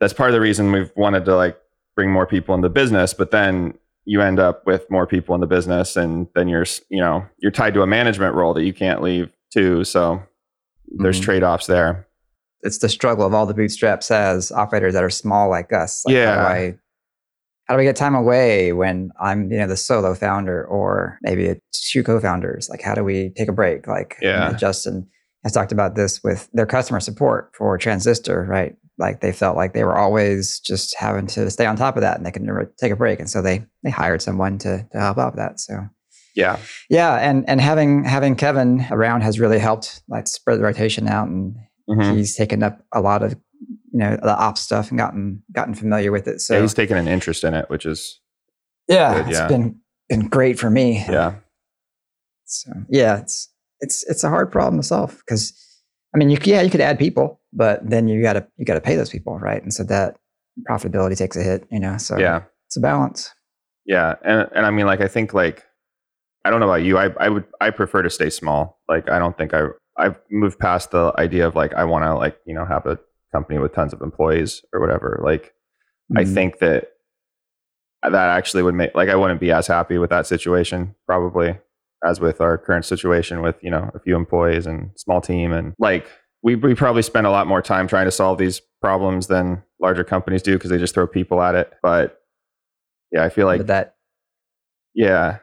that's 0.00 0.12
part 0.12 0.30
of 0.30 0.34
the 0.34 0.40
reason 0.40 0.72
we've 0.72 0.92
wanted 0.96 1.24
to 1.24 1.34
like 1.36 1.58
bring 1.96 2.10
more 2.12 2.26
people 2.26 2.54
into 2.54 2.68
business, 2.68 3.14
but 3.14 3.30
then 3.30 3.74
you 4.04 4.20
end 4.22 4.38
up 4.38 4.64
with 4.66 4.90
more 4.90 5.06
people 5.06 5.34
in 5.34 5.40
the 5.40 5.46
business 5.46 5.96
and 5.96 6.28
then 6.34 6.48
you're 6.48 6.64
you 6.90 7.00
know 7.00 7.24
you're 7.38 7.50
tied 7.52 7.74
to 7.74 7.82
a 7.82 7.86
management 7.86 8.34
role 8.34 8.54
that 8.54 8.64
you 8.64 8.72
can't 8.72 9.02
leave 9.02 9.30
too 9.52 9.84
so 9.84 10.22
there's 10.96 11.20
Mhm. 11.20 11.24
trade-offs 11.24 11.66
there 11.66 12.06
it's 12.62 12.78
the 12.78 12.88
struggle 12.88 13.24
of 13.26 13.34
all 13.34 13.46
the 13.46 13.54
bootstraps 13.54 14.10
as 14.10 14.50
operators 14.52 14.94
that 14.94 15.04
are 15.04 15.10
small 15.10 15.48
like 15.48 15.72
us. 15.72 16.02
Like, 16.04 16.14
How 16.16 16.20
Yeah. 16.20 16.34
do, 16.34 16.40
I, 16.40 16.74
how 17.66 17.74
do 17.74 17.78
we 17.78 17.84
get 17.84 17.96
time 17.96 18.14
away 18.14 18.72
when 18.72 19.10
I'm, 19.20 19.50
you 19.52 19.58
know, 19.58 19.66
the 19.66 19.76
solo 19.76 20.14
founder 20.14 20.64
or 20.64 21.18
maybe 21.22 21.60
two 21.72 22.02
co-founders? 22.02 22.68
Like, 22.70 22.82
how 22.82 22.94
do 22.94 23.04
we 23.04 23.30
take 23.36 23.48
a 23.48 23.52
break? 23.52 23.86
Like, 23.86 24.16
you 24.20 24.28
know, 24.28 24.34
Yeah. 24.50 24.52
Justin 24.56 25.06
has 25.44 25.52
talked 25.52 25.70
about 25.72 25.94
this 25.94 26.22
with 26.24 26.48
their 26.52 26.66
customer 26.66 26.98
support 27.00 27.50
for 27.56 27.76
Transistor, 27.78 28.44
right? 28.48 28.74
Like 28.98 29.20
they 29.20 29.30
felt 29.32 29.56
like 29.56 29.74
they 29.74 29.84
were 29.84 29.96
always 29.96 30.58
just 30.58 30.96
having 30.98 31.28
to 31.28 31.48
stay 31.50 31.66
on 31.66 31.76
top 31.76 31.96
of 31.96 32.00
that 32.00 32.16
and 32.16 32.26
they 32.26 32.32
could 32.32 32.42
never 32.42 32.72
take 32.80 32.90
a 32.90 32.96
break. 32.96 33.20
And 33.20 33.30
so 33.30 33.40
they, 33.40 33.64
they 33.84 33.90
hired 33.90 34.20
someone 34.22 34.58
to, 34.58 34.84
to 34.90 34.98
help 34.98 35.18
out 35.18 35.34
with 35.34 35.38
that. 35.38 35.60
So 35.60 35.86
yeah 36.34 36.58
yeah. 36.90 37.14
And, 37.16 37.48
and 37.48 37.60
having, 37.60 38.02
having 38.04 38.34
Kevin 38.34 38.84
around 38.90 39.20
has 39.20 39.38
really 39.38 39.58
helped 39.60 40.02
like 40.08 40.26
spread 40.26 40.58
the 40.58 40.62
rotation 40.64 41.06
out 41.06 41.28
and 41.28 41.54
Mhm. 41.88 42.16
he's 42.16 42.36
taken 42.36 42.62
up 42.62 42.84
a 42.92 43.00
lot 43.00 43.22
of 43.22 43.32
you 43.92 43.98
know 43.98 44.16
the 44.22 44.36
ops 44.36 44.60
stuff 44.60 44.90
and 44.90 44.98
gotten 44.98 45.42
gotten 45.52 45.74
familiar 45.74 46.12
with 46.12 46.28
it 46.28 46.40
so 46.40 46.54
yeah 46.54 46.58
yeah, 46.58 46.62
he's 46.62 46.74
taken 46.74 46.96
an 46.96 47.08
interest 47.08 47.44
in 47.44 47.54
it 47.54 47.68
which 47.70 47.86
is 47.86 48.20
it's 48.88 48.96
good, 48.96 49.32
yeah. 49.32 49.42
It's 49.44 49.52
been 49.52 49.80
been 50.08 50.28
great 50.28 50.58
for 50.58 50.70
me. 50.70 51.04
Yeah. 51.08 51.34
So 52.46 52.72
yeah 52.88 53.18
it's 53.18 53.52
it's 53.80 54.02
it's 54.08 54.24
a 54.24 54.28
hard 54.28 54.50
problem 54.50 54.80
to 54.80 54.86
solve 54.86 55.18
because 55.18 55.52
i 56.14 56.18
mean 56.18 56.30
you 56.30 56.38
yeah 56.44 56.62
you 56.62 56.70
could 56.70 56.80
add 56.80 56.98
people 56.98 57.40
but 57.52 57.80
then 57.88 58.08
you 58.08 58.22
gotta 58.22 58.46
you 58.56 58.64
gotta 58.64 58.80
pay 58.80 58.96
those 58.96 59.10
people 59.10 59.38
right? 59.38 59.62
And 59.62 59.72
so 59.72 59.84
that 59.84 60.16
profitability 60.68 61.16
takes 61.16 61.36
a 61.36 61.42
hit 61.42 61.66
you 61.70 61.78
know 61.78 61.98
so 61.98 62.18
yeah. 62.18 62.42
it's 62.66 62.76
a 62.76 62.80
balance. 62.80 63.32
Yeah 63.84 64.14
and 64.24 64.48
and 64.54 64.66
i 64.66 64.70
mean 64.70 64.86
like 64.86 65.00
i 65.00 65.08
think 65.08 65.32
like 65.34 65.64
i 66.44 66.50
don't 66.50 66.60
know 66.60 66.66
about 66.66 66.82
you 66.82 66.98
i 66.98 67.10
i 67.20 67.28
would 67.28 67.44
i 67.60 67.70
prefer 67.70 68.02
to 68.02 68.10
stay 68.10 68.30
small. 68.30 68.78
Like 68.88 69.10
i 69.10 69.18
don't 69.18 69.36
think 69.36 69.52
i 69.52 69.66
i've 69.98 70.16
moved 70.30 70.58
past 70.58 70.90
the 70.92 71.12
idea 71.18 71.46
of 71.46 71.54
like 71.54 71.74
i 71.74 71.84
want 71.84 72.04
to 72.04 72.14
like 72.14 72.38
you 72.46 72.54
know 72.54 72.64
have 72.64 72.86
a 72.86 72.98
company 73.32 73.58
with 73.58 73.74
tons 73.74 73.92
of 73.92 74.00
employees 74.00 74.64
or 74.72 74.80
whatever 74.80 75.20
like 75.22 75.52
I 76.16 76.24
Mhm. 76.24 76.32
think 76.34 76.58
that 76.60 76.92
that 78.02 78.14
actually 78.14 78.62
would 78.62 78.74
make 78.74 78.94
like 78.94 79.10
I 79.10 79.16
wouldn't 79.16 79.40
be 79.40 79.52
as 79.52 79.66
happy 79.66 79.98
with 79.98 80.08
that 80.08 80.26
situation 80.26 80.94
probably 81.04 81.58
as 82.06 82.20
with 82.20 82.40
our 82.40 82.56
current 82.56 82.86
situation 82.86 83.42
with 83.42 83.56
you 83.62 83.70
know 83.70 83.90
a 83.94 83.98
few 83.98 84.16
employees 84.16 84.66
and 84.66 84.90
small 84.96 85.20
team 85.20 85.52
and 85.52 85.74
like 85.78 86.06
we 86.42 86.54
we 86.54 86.74
probably 86.74 87.02
spend 87.02 87.26
a 87.26 87.30
lot 87.30 87.46
more 87.46 87.60
time 87.60 87.86
trying 87.88 88.06
to 88.06 88.10
solve 88.10 88.38
these 88.38 88.62
problems 88.80 89.26
than 89.26 89.62
larger 89.80 90.04
companies 90.04 90.42
do 90.42 90.54
because 90.54 90.70
they 90.70 90.78
just 90.78 90.94
throw 90.94 91.06
people 91.06 91.42
at 91.42 91.54
it. 91.54 91.72
But 91.82 92.18
yeah, 93.12 93.24
I 93.24 93.28
feel 93.28 93.46
like 93.46 93.58
but 93.60 93.66
that 93.66 93.96
yeah, 94.94 95.38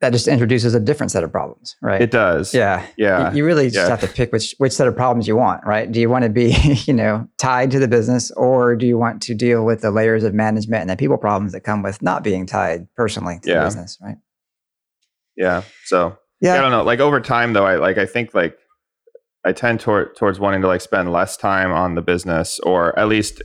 that 0.00 0.12
just 0.12 0.26
introduces 0.28 0.74
a 0.74 0.80
different 0.80 1.12
set 1.12 1.22
of 1.22 1.30
problems, 1.30 1.76
right? 1.82 2.00
It 2.00 2.10
does. 2.10 2.54
yeah. 2.54 2.86
Yeah. 2.96 3.32
You, 3.34 3.44
really 3.44 3.66
just 3.66 3.76
yeah. 3.76 3.88
have 3.88 4.00
to 4.00 4.08
pick 4.08 4.32
which 4.32 4.54
which 4.58 4.72
set 4.72 4.88
of 4.88 4.96
problems 4.96 5.28
you 5.28 5.36
want, 5.36 5.64
right? 5.66 5.90
Do 5.90 6.00
you 6.00 6.08
want 6.08 6.24
to 6.24 6.30
be, 6.30 6.50
you 6.86 6.94
know, 6.94 7.28
tied 7.38 7.70
to 7.72 7.78
the 7.78 7.88
business 7.88 8.30
or 8.32 8.76
do 8.76 8.86
you 8.86 8.96
want 8.96 9.20
to 9.22 9.34
deal 9.34 9.64
with 9.64 9.82
the 9.82 9.90
layers 9.90 10.24
of 10.24 10.32
management 10.32 10.80
and 10.82 10.90
the 10.90 10.96
people 10.96 11.18
problems 11.18 11.52
that 11.52 11.60
come 11.60 11.82
with 11.82 12.00
not 12.00 12.24
being 12.24 12.46
tied 12.46 12.86
personally 12.96 13.40
to 13.42 13.50
Yeah. 13.50 13.60
the 13.60 13.66
business, 13.66 13.98
right? 14.02 14.16
Yeah. 15.36 15.62
So 15.84 16.16
Yeah. 16.40 16.54
I 16.54 16.60
don't 16.62 16.70
know. 16.70 16.82
Like 16.82 17.00
over 17.00 17.20
time 17.20 17.52
though, 17.52 17.66
I 17.66 17.76
like 17.76 17.98
I 17.98 18.06
think 18.06 18.32
like 18.34 18.56
I 19.44 19.52
tend 19.52 19.80
toward 19.80 20.16
towards 20.16 20.40
wanting 20.40 20.62
to 20.62 20.66
like 20.66 20.80
spend 20.80 21.12
less 21.12 21.36
time 21.36 21.72
on 21.72 21.94
the 21.94 22.02
business 22.02 22.58
or 22.60 22.98
at 22.98 23.08
least 23.08 23.42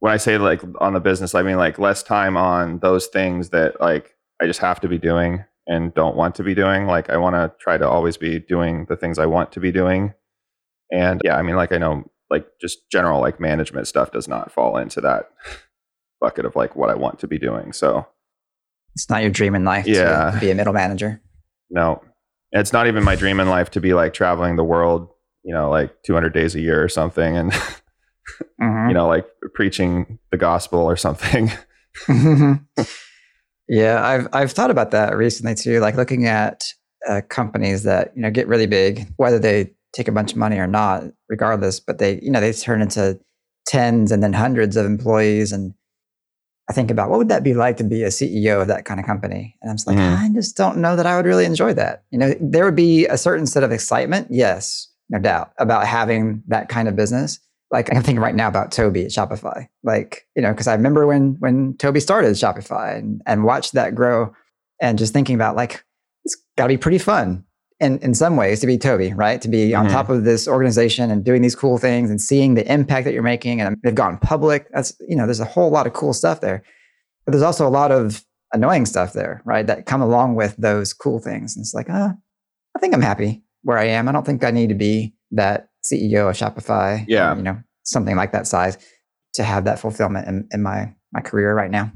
when 0.00 0.12
I 0.12 0.16
say 0.16 0.38
like 0.38 0.62
on 0.80 0.94
the 0.94 1.00
business, 1.00 1.34
I 1.34 1.42
mean 1.42 1.56
like 1.56 1.78
less 1.78 2.02
time 2.02 2.38
on 2.38 2.78
those 2.78 3.06
things 3.08 3.50
that 3.50 3.80
like 3.82 4.14
I 4.40 4.46
just 4.46 4.60
have 4.60 4.80
to 4.80 4.88
be 4.88 4.96
doing 4.96 5.44
and 5.68 5.94
don't 5.94 6.16
want 6.16 6.34
to 6.36 6.42
be 6.42 6.54
doing. 6.54 6.86
Like 6.86 7.08
I 7.10 7.16
want 7.18 7.34
to 7.36 7.52
try 7.60 7.78
to 7.78 7.88
always 7.88 8.16
be 8.16 8.40
doing 8.40 8.86
the 8.88 8.96
things 8.96 9.18
I 9.18 9.26
want 9.26 9.52
to 9.52 9.60
be 9.60 9.70
doing. 9.70 10.14
And 10.90 11.20
yeah, 11.24 11.36
I 11.36 11.42
mean 11.42 11.54
like 11.56 11.70
I 11.72 11.78
know 11.78 12.10
like 12.30 12.46
just 12.60 12.90
general 12.90 13.20
like 13.20 13.38
management 13.38 13.86
stuff 13.86 14.10
does 14.10 14.26
not 14.26 14.50
fall 14.50 14.76
into 14.78 15.00
that 15.02 15.30
bucket 16.20 16.44
of 16.44 16.56
like 16.56 16.74
what 16.74 16.90
I 16.90 16.94
want 16.94 17.18
to 17.20 17.28
be 17.28 17.38
doing. 17.38 17.72
So 17.72 18.06
It's 18.94 19.08
not 19.08 19.22
your 19.22 19.30
dream 19.30 19.54
in 19.54 19.64
life 19.64 19.86
Yeah. 19.86 20.32
to 20.32 20.40
be 20.40 20.50
a 20.50 20.54
middle 20.54 20.72
manager. 20.72 21.20
No, 21.70 22.02
it's 22.52 22.72
not 22.72 22.86
even 22.86 23.04
my 23.04 23.14
dream 23.14 23.38
in 23.40 23.48
life 23.48 23.70
to 23.72 23.80
be 23.80 23.92
like 23.94 24.14
traveling 24.14 24.56
the 24.56 24.64
world, 24.64 25.08
you 25.44 25.54
know, 25.54 25.68
like 25.70 26.02
200 26.04 26.32
days 26.32 26.54
a 26.54 26.60
year 26.60 26.82
or 26.82 26.88
something, 26.88 27.36
and 27.36 27.52
Mhm. 28.60 28.88
you 28.88 28.94
know, 28.94 29.06
like 29.08 29.26
preaching 29.54 30.18
the 30.30 30.36
gospel 30.38 30.80
or 30.80 30.96
something. 30.96 31.50
yeah, 33.68 34.04
I've 34.04 34.28
I've 34.32 34.52
thought 34.52 34.70
about 34.70 34.90
that 34.92 35.16
recently 35.16 35.54
too. 35.54 35.80
Like 35.80 35.96
looking 35.96 36.26
at 36.26 36.64
uh, 37.08 37.20
companies 37.28 37.82
that 37.84 38.12
you 38.16 38.22
know 38.22 38.30
get 38.30 38.48
really 38.48 38.66
big, 38.66 39.06
whether 39.16 39.38
they 39.38 39.70
take 39.94 40.08
a 40.08 40.12
bunch 40.12 40.32
of 40.32 40.38
money 40.38 40.58
or 40.58 40.66
not, 40.66 41.04
regardless, 41.28 41.80
but 41.80 41.98
they 41.98 42.18
you 42.22 42.30
know 42.30 42.40
they 42.40 42.52
turn 42.52 42.82
into 42.82 43.18
tens 43.66 44.10
and 44.10 44.22
then 44.22 44.32
hundreds 44.32 44.76
of 44.76 44.86
employees, 44.86 45.52
and 45.52 45.74
I 46.70 46.72
think 46.72 46.90
about 46.90 47.10
what 47.10 47.18
would 47.18 47.28
that 47.28 47.42
be 47.42 47.54
like 47.54 47.76
to 47.78 47.84
be 47.84 48.02
a 48.02 48.08
CEO 48.08 48.60
of 48.60 48.68
that 48.68 48.84
kind 48.84 48.98
of 49.00 49.06
company, 49.06 49.56
and 49.62 49.70
I'm 49.70 49.76
just 49.76 49.86
like, 49.86 49.96
Mhm. 49.98 50.18
I 50.18 50.30
just 50.34 50.56
don't 50.56 50.78
know 50.78 50.96
that 50.96 51.06
I 51.06 51.16
would 51.16 51.26
really 51.26 51.44
enjoy 51.44 51.74
that. 51.74 52.04
You 52.10 52.18
know, 52.18 52.34
there 52.40 52.64
would 52.64 52.76
be 52.76 53.06
a 53.06 53.18
certain 53.18 53.46
set 53.46 53.62
of 53.62 53.72
excitement, 53.72 54.28
yes, 54.30 54.88
no 55.10 55.18
doubt, 55.18 55.52
about 55.58 55.86
having 55.86 56.42
that 56.48 56.68
kind 56.68 56.88
of 56.88 56.96
business 56.96 57.38
like 57.70 57.94
I'm 57.94 58.02
thinking 58.02 58.20
right 58.20 58.34
now 58.34 58.48
about 58.48 58.70
Tobi 58.70 59.04
at 59.04 59.10
Shopify. 59.10 59.68
Like, 59.82 60.26
you 60.34 60.42
know, 60.42 60.52
because 60.52 60.66
I 60.66 60.74
remember 60.74 61.06
when 61.06 61.36
when 61.38 61.74
Tobi 61.74 62.00
started 62.00 62.30
Shopify 62.32 62.96
and, 62.98 63.22
and 63.26 63.44
watched 63.44 63.72
that 63.74 63.94
grow 63.94 64.32
and 64.80 64.98
just 64.98 65.12
thinking 65.12 65.34
about 65.34 65.56
like 65.56 65.84
it's 66.24 66.36
gotta 66.56 66.68
be 66.68 66.76
pretty 66.78 66.98
fun 66.98 67.44
in, 67.80 67.98
in 67.98 68.14
some 68.14 68.36
ways 68.36 68.60
to 68.60 68.66
be 68.66 68.78
Tobi, 68.78 69.12
right? 69.16 69.40
To 69.42 69.48
be 69.48 69.74
on 69.74 69.86
Mhm. 69.86 69.92
top 69.92 70.08
of 70.08 70.24
this 70.24 70.48
organization 70.48 71.10
and 71.10 71.24
doing 71.24 71.42
these 71.42 71.54
cool 71.54 71.78
things 71.78 72.10
and 72.10 72.20
seeing 72.20 72.54
the 72.54 72.70
impact 72.72 73.04
that 73.04 73.12
you're 73.14 73.22
making 73.22 73.60
and 73.60 73.76
they've 73.82 73.94
gone 73.94 74.18
public. 74.18 74.66
That's 74.72 74.94
you 75.06 75.14
know, 75.16 75.26
there's 75.26 75.40
a 75.40 75.44
whole 75.44 75.70
lot 75.70 75.86
of 75.86 75.92
cool 75.92 76.12
stuff 76.12 76.40
there. 76.40 76.62
But 77.24 77.32
there's 77.32 77.42
also 77.42 77.66
a 77.66 77.70
lot 77.70 77.92
of 77.92 78.24
annoying 78.54 78.86
stuff 78.86 79.12
there, 79.12 79.42
right? 79.44 79.66
That 79.66 79.84
come 79.84 80.00
along 80.00 80.34
with 80.36 80.56
those 80.56 80.94
cool 80.94 81.18
things. 81.18 81.54
And 81.54 81.62
it's 81.62 81.74
like, 81.74 81.90
uh, 81.90 82.08
I 82.74 82.78
think 82.78 82.94
I'm 82.94 83.02
happy 83.02 83.42
where 83.62 83.76
I 83.76 83.84
am. 83.84 84.08
I 84.08 84.12
don't 84.12 84.24
think 84.24 84.42
I 84.42 84.50
need 84.50 84.70
to 84.70 84.74
be 84.74 85.14
that 85.32 85.67
CEO 85.84 86.28
of 86.30 86.36
Shopify. 86.36 87.04
Yeah. 87.08 87.36
you 87.36 87.42
know, 87.42 87.58
something 87.84 88.16
like 88.16 88.32
that 88.32 88.46
size 88.46 88.78
to 89.34 89.42
have 89.44 89.64
that 89.64 89.78
fulfillment 89.78 90.26
in, 90.28 90.48
in 90.52 90.62
my 90.62 90.94
my 91.12 91.20
career 91.20 91.54
right 91.54 91.70
now. 91.70 91.90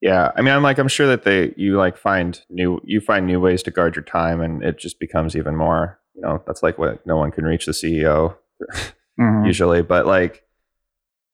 yeah, 0.00 0.30
I 0.36 0.40
mean, 0.42 0.54
I'm 0.54 0.62
like, 0.62 0.78
I'm 0.78 0.88
sure 0.88 1.06
that 1.06 1.24
they 1.24 1.52
you 1.56 1.76
like 1.76 1.96
find 1.96 2.40
new 2.50 2.80
you 2.84 3.00
find 3.00 3.26
new 3.26 3.40
ways 3.40 3.62
to 3.64 3.70
guard 3.70 3.96
your 3.96 4.04
time, 4.04 4.40
and 4.40 4.62
it 4.62 4.78
just 4.78 4.98
becomes 5.00 5.36
even 5.36 5.56
more. 5.56 5.98
You 6.14 6.22
know, 6.22 6.42
that's 6.46 6.62
like 6.62 6.78
what 6.78 7.04
no 7.06 7.16
one 7.16 7.30
can 7.30 7.44
reach 7.44 7.66
the 7.66 7.72
CEO 7.72 8.36
Mhm. 9.20 9.46
usually, 9.46 9.82
but 9.82 10.06
like. 10.06 10.42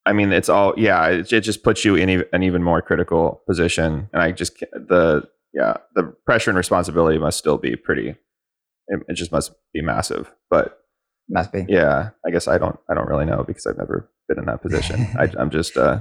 I 0.06 0.14
mean, 0.14 0.32
it's 0.32 0.48
all 0.48 0.72
yeah. 0.78 1.06
It, 1.08 1.30
it 1.32 1.42
just 1.42 1.62
puts 1.62 1.84
you 1.84 1.94
in 1.94 2.24
an 2.32 2.42
even 2.42 2.62
more 2.62 2.80
critical 2.80 3.42
position, 3.46 4.08
and 4.14 4.22
I 4.22 4.32
just 4.32 4.58
the 4.72 5.28
yeah 5.52 5.74
the 5.94 6.04
pressure 6.24 6.50
and 6.50 6.56
responsibility 6.56 7.18
must 7.18 7.36
still 7.38 7.58
be 7.58 7.76
pretty. 7.76 8.16
It, 8.88 9.00
it 9.08 9.14
just 9.14 9.30
must 9.30 9.52
be 9.74 9.82
massive, 9.82 10.32
but 10.48 10.79
Must 11.30 11.52
be. 11.52 11.64
Yeah, 11.68 12.10
I 12.26 12.30
guess 12.30 12.48
I 12.48 12.58
don't. 12.58 12.76
I 12.90 12.94
don't 12.94 13.06
really 13.08 13.24
know 13.24 13.44
because 13.46 13.64
I've 13.66 13.78
never 13.78 14.10
been 14.28 14.38
in 14.38 14.46
that 14.46 14.60
position. 14.62 15.06
I, 15.18 15.30
I'm 15.38 15.50
just. 15.50 15.76
Uh, 15.76 16.00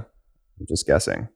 I'm 0.58 0.66
just 0.68 0.86
guessing. 0.86 1.28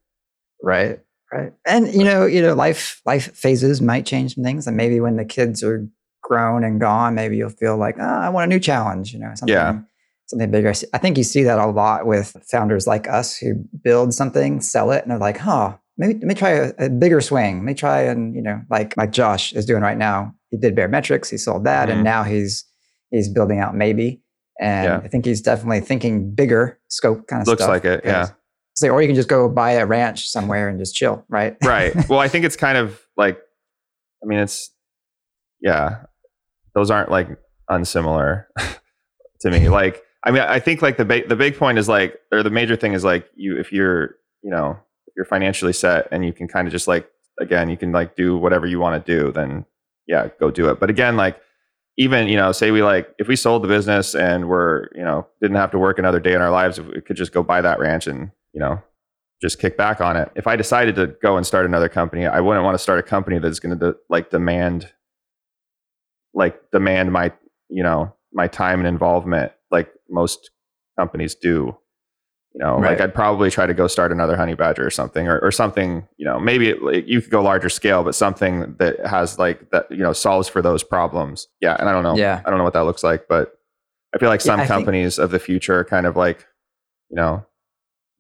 Right. 0.62 1.00
Right. 1.32 1.52
And 1.66 1.92
you 1.92 2.04
know, 2.04 2.26
you 2.26 2.42
know, 2.42 2.54
life 2.54 3.00
life 3.06 3.34
phases 3.36 3.80
might 3.80 4.04
change 4.06 4.34
some 4.34 4.44
things. 4.44 4.66
And 4.66 4.76
maybe 4.76 5.00
when 5.00 5.16
the 5.16 5.24
kids 5.24 5.62
are 5.62 5.86
grown 6.22 6.64
and 6.64 6.80
gone, 6.80 7.14
maybe 7.14 7.36
you'll 7.36 7.50
feel 7.50 7.76
like, 7.76 7.96
oh, 7.98 8.04
I 8.04 8.28
want 8.28 8.44
a 8.50 8.54
new 8.54 8.60
challenge, 8.60 9.12
you 9.12 9.18
know, 9.18 9.30
something 9.34 9.52
Yeah. 9.54 9.78
something 10.26 10.50
bigger. 10.50 10.72
I 10.92 10.98
think 10.98 11.16
you 11.18 11.24
see 11.24 11.42
that 11.44 11.58
a 11.58 11.66
lot 11.66 12.06
with 12.06 12.36
founders 12.50 12.86
like 12.86 13.08
us 13.08 13.36
who 13.36 13.54
build 13.82 14.12
something, 14.14 14.60
sell 14.60 14.90
it, 14.90 15.02
and 15.02 15.10
they're 15.10 15.18
like, 15.18 15.38
huh, 15.38 15.76
maybe 15.98 16.14
let 16.14 16.22
me 16.24 16.34
try 16.34 16.50
a, 16.50 16.72
a 16.78 16.88
bigger 16.90 17.20
swing. 17.20 17.56
Let 17.58 17.64
me 17.64 17.74
try 17.74 18.02
and, 18.02 18.34
you 18.34 18.42
know, 18.42 18.60
like 18.70 18.96
like 18.96 19.10
Josh 19.12 19.52
is 19.54 19.66
doing 19.66 19.82
right 19.82 19.98
now. 19.98 20.34
He 20.50 20.56
did 20.56 20.76
Baremetrics, 20.76 21.30
he 21.30 21.36
sold 21.36 21.64
that, 21.64 21.88
Mhm. 21.88 21.92
and 21.92 22.04
now 22.04 22.22
he's 22.22 22.64
he's 23.14 23.28
building 23.28 23.58
out 23.58 23.74
maybe. 23.74 24.20
And 24.60 24.84
Yeah. 24.86 24.96
I 24.98 25.08
think 25.08 25.24
he's 25.24 25.40
definitely 25.40 25.80
thinking 25.80 26.32
bigger 26.34 26.78
scope 26.88 27.26
kind 27.26 27.42
of 27.42 27.48
Looks 27.48 27.62
stuff. 27.62 27.74
Looks 27.74 27.84
like 27.84 27.98
it, 27.98 28.04
yeah. 28.04 28.28
So, 28.76 28.88
or 28.88 29.00
you 29.02 29.08
can 29.08 29.14
just 29.14 29.28
go 29.28 29.48
buy 29.48 29.72
a 29.72 29.86
ranch 29.86 30.28
somewhere 30.28 30.68
and 30.68 30.78
just 30.78 30.94
chill, 30.96 31.24
right? 31.28 31.56
Right. 31.64 31.92
well, 32.08 32.18
I 32.18 32.28
think 32.28 32.44
it's 32.44 32.56
kind 32.56 32.76
of 32.78 33.00
like. 33.16 33.38
I 34.22 34.26
mean, 34.26 34.38
it's. 34.40 34.70
Yeah, 35.60 36.04
those 36.74 36.90
aren't 36.90 37.10
like 37.10 37.28
unsimilar 37.68 38.48
to 39.40 39.50
me. 39.50 39.68
Like, 39.68 40.02
I 40.24 40.30
mean, 40.30 40.42
I 40.42 40.58
think 40.58 40.82
like 40.82 40.96
the 40.96 41.04
ba- 41.04 41.26
the 41.28 41.36
big 41.36 41.56
point 41.56 41.78
is 41.78 41.88
like, 41.88 42.18
or 42.32 42.42
the 42.42 42.50
major 42.50 42.76
thing 42.76 42.94
is 42.94 43.04
like, 43.04 43.28
you 43.34 43.58
if 43.58 43.72
you're 43.72 44.16
you 44.42 44.50
know 44.50 44.78
you're 45.16 45.24
financially 45.26 45.72
set 45.72 46.08
and 46.10 46.24
you 46.24 46.32
can 46.32 46.48
kind 46.48 46.66
of 46.66 46.72
just 46.72 46.88
like 46.88 47.08
again 47.40 47.68
you 47.70 47.76
can 47.76 47.92
like 47.92 48.16
do 48.16 48.36
whatever 48.36 48.66
you 48.66 48.78
want 48.80 49.04
to 49.04 49.16
do, 49.16 49.30
then 49.32 49.64
yeah, 50.06 50.28
go 50.40 50.50
do 50.50 50.68
it. 50.70 50.80
But 50.80 50.90
again, 50.90 51.16
like 51.16 51.40
even 51.96 52.28
you 52.28 52.36
know 52.36 52.52
say 52.52 52.70
we 52.70 52.82
like 52.82 53.14
if 53.18 53.28
we 53.28 53.36
sold 53.36 53.62
the 53.62 53.68
business 53.68 54.14
and 54.14 54.48
we're 54.48 54.88
you 54.94 55.02
know 55.02 55.26
didn't 55.40 55.56
have 55.56 55.70
to 55.70 55.78
work 55.78 55.98
another 55.98 56.20
day 56.20 56.34
in 56.34 56.40
our 56.40 56.50
lives 56.50 56.78
if 56.78 56.86
we 56.86 57.00
could 57.00 57.16
just 57.16 57.32
go 57.32 57.42
buy 57.42 57.60
that 57.60 57.78
ranch 57.78 58.06
and 58.06 58.30
you 58.52 58.60
know 58.60 58.80
just 59.42 59.58
kick 59.58 59.76
back 59.76 60.00
on 60.00 60.16
it. 60.16 60.30
If 60.34 60.46
i 60.46 60.56
decided 60.56 60.94
to 60.96 61.08
go 61.22 61.36
and 61.36 61.46
start 61.46 61.66
another 61.66 61.88
company 61.88 62.26
i 62.26 62.40
wouldn't 62.40 62.64
want 62.64 62.74
to 62.74 62.82
start 62.82 62.98
a 62.98 63.02
company 63.02 63.38
that's 63.38 63.60
going 63.60 63.78
to 63.78 63.96
like 64.08 64.30
demand 64.30 64.90
like 66.32 66.70
demand 66.72 67.12
my 67.12 67.32
you 67.68 67.82
know 67.82 68.14
my 68.32 68.48
time 68.48 68.80
and 68.80 68.88
involvement 68.88 69.52
like 69.70 69.92
most 70.10 70.50
companies 70.98 71.34
do 71.34 71.76
you 72.54 72.64
know 72.64 72.78
like 72.78 73.00
i'd 73.00 73.12
probably 73.14 73.50
try 73.50 73.66
to 73.66 73.74
go 73.74 73.86
start 73.86 74.12
another 74.12 74.36
Honeybadger 74.36 74.78
or 74.86 74.90
something 74.90 75.26
or, 75.26 75.38
or 75.40 75.50
something 75.50 76.06
you 76.16 76.24
know 76.24 76.38
maybe 76.38 76.68
it, 76.70 76.82
like, 76.82 77.04
you 77.06 77.20
could 77.20 77.30
go 77.30 77.42
larger 77.42 77.68
scale 77.68 78.04
but 78.04 78.14
something 78.14 78.74
that 78.78 79.04
has 79.04 79.38
like 79.38 79.70
that 79.70 79.90
you 79.90 79.98
know 79.98 80.12
solves 80.12 80.48
for 80.48 80.62
those 80.62 80.82
problems. 80.84 81.48
Yeah 81.60 81.76
and 81.78 81.88
i 81.88 81.92
don't 81.92 82.02
know. 82.04 82.16
Yeah. 82.16 82.40
i 82.44 82.50
don't 82.50 82.58
know 82.58 82.64
what 82.64 82.74
that 82.74 82.84
looks 82.84 83.02
like 83.02 83.26
but 83.28 83.52
i 84.14 84.18
feel 84.18 84.28
like 84.28 84.40
Yeah, 84.40 84.44
some 84.46 84.58
think- 84.60 84.68
companies 84.68 85.18
of 85.18 85.30
the 85.30 85.38
future 85.40 85.78
are 85.80 85.84
kind 85.84 86.06
of 86.06 86.16
like 86.16 86.46
you 87.10 87.16
know 87.16 87.44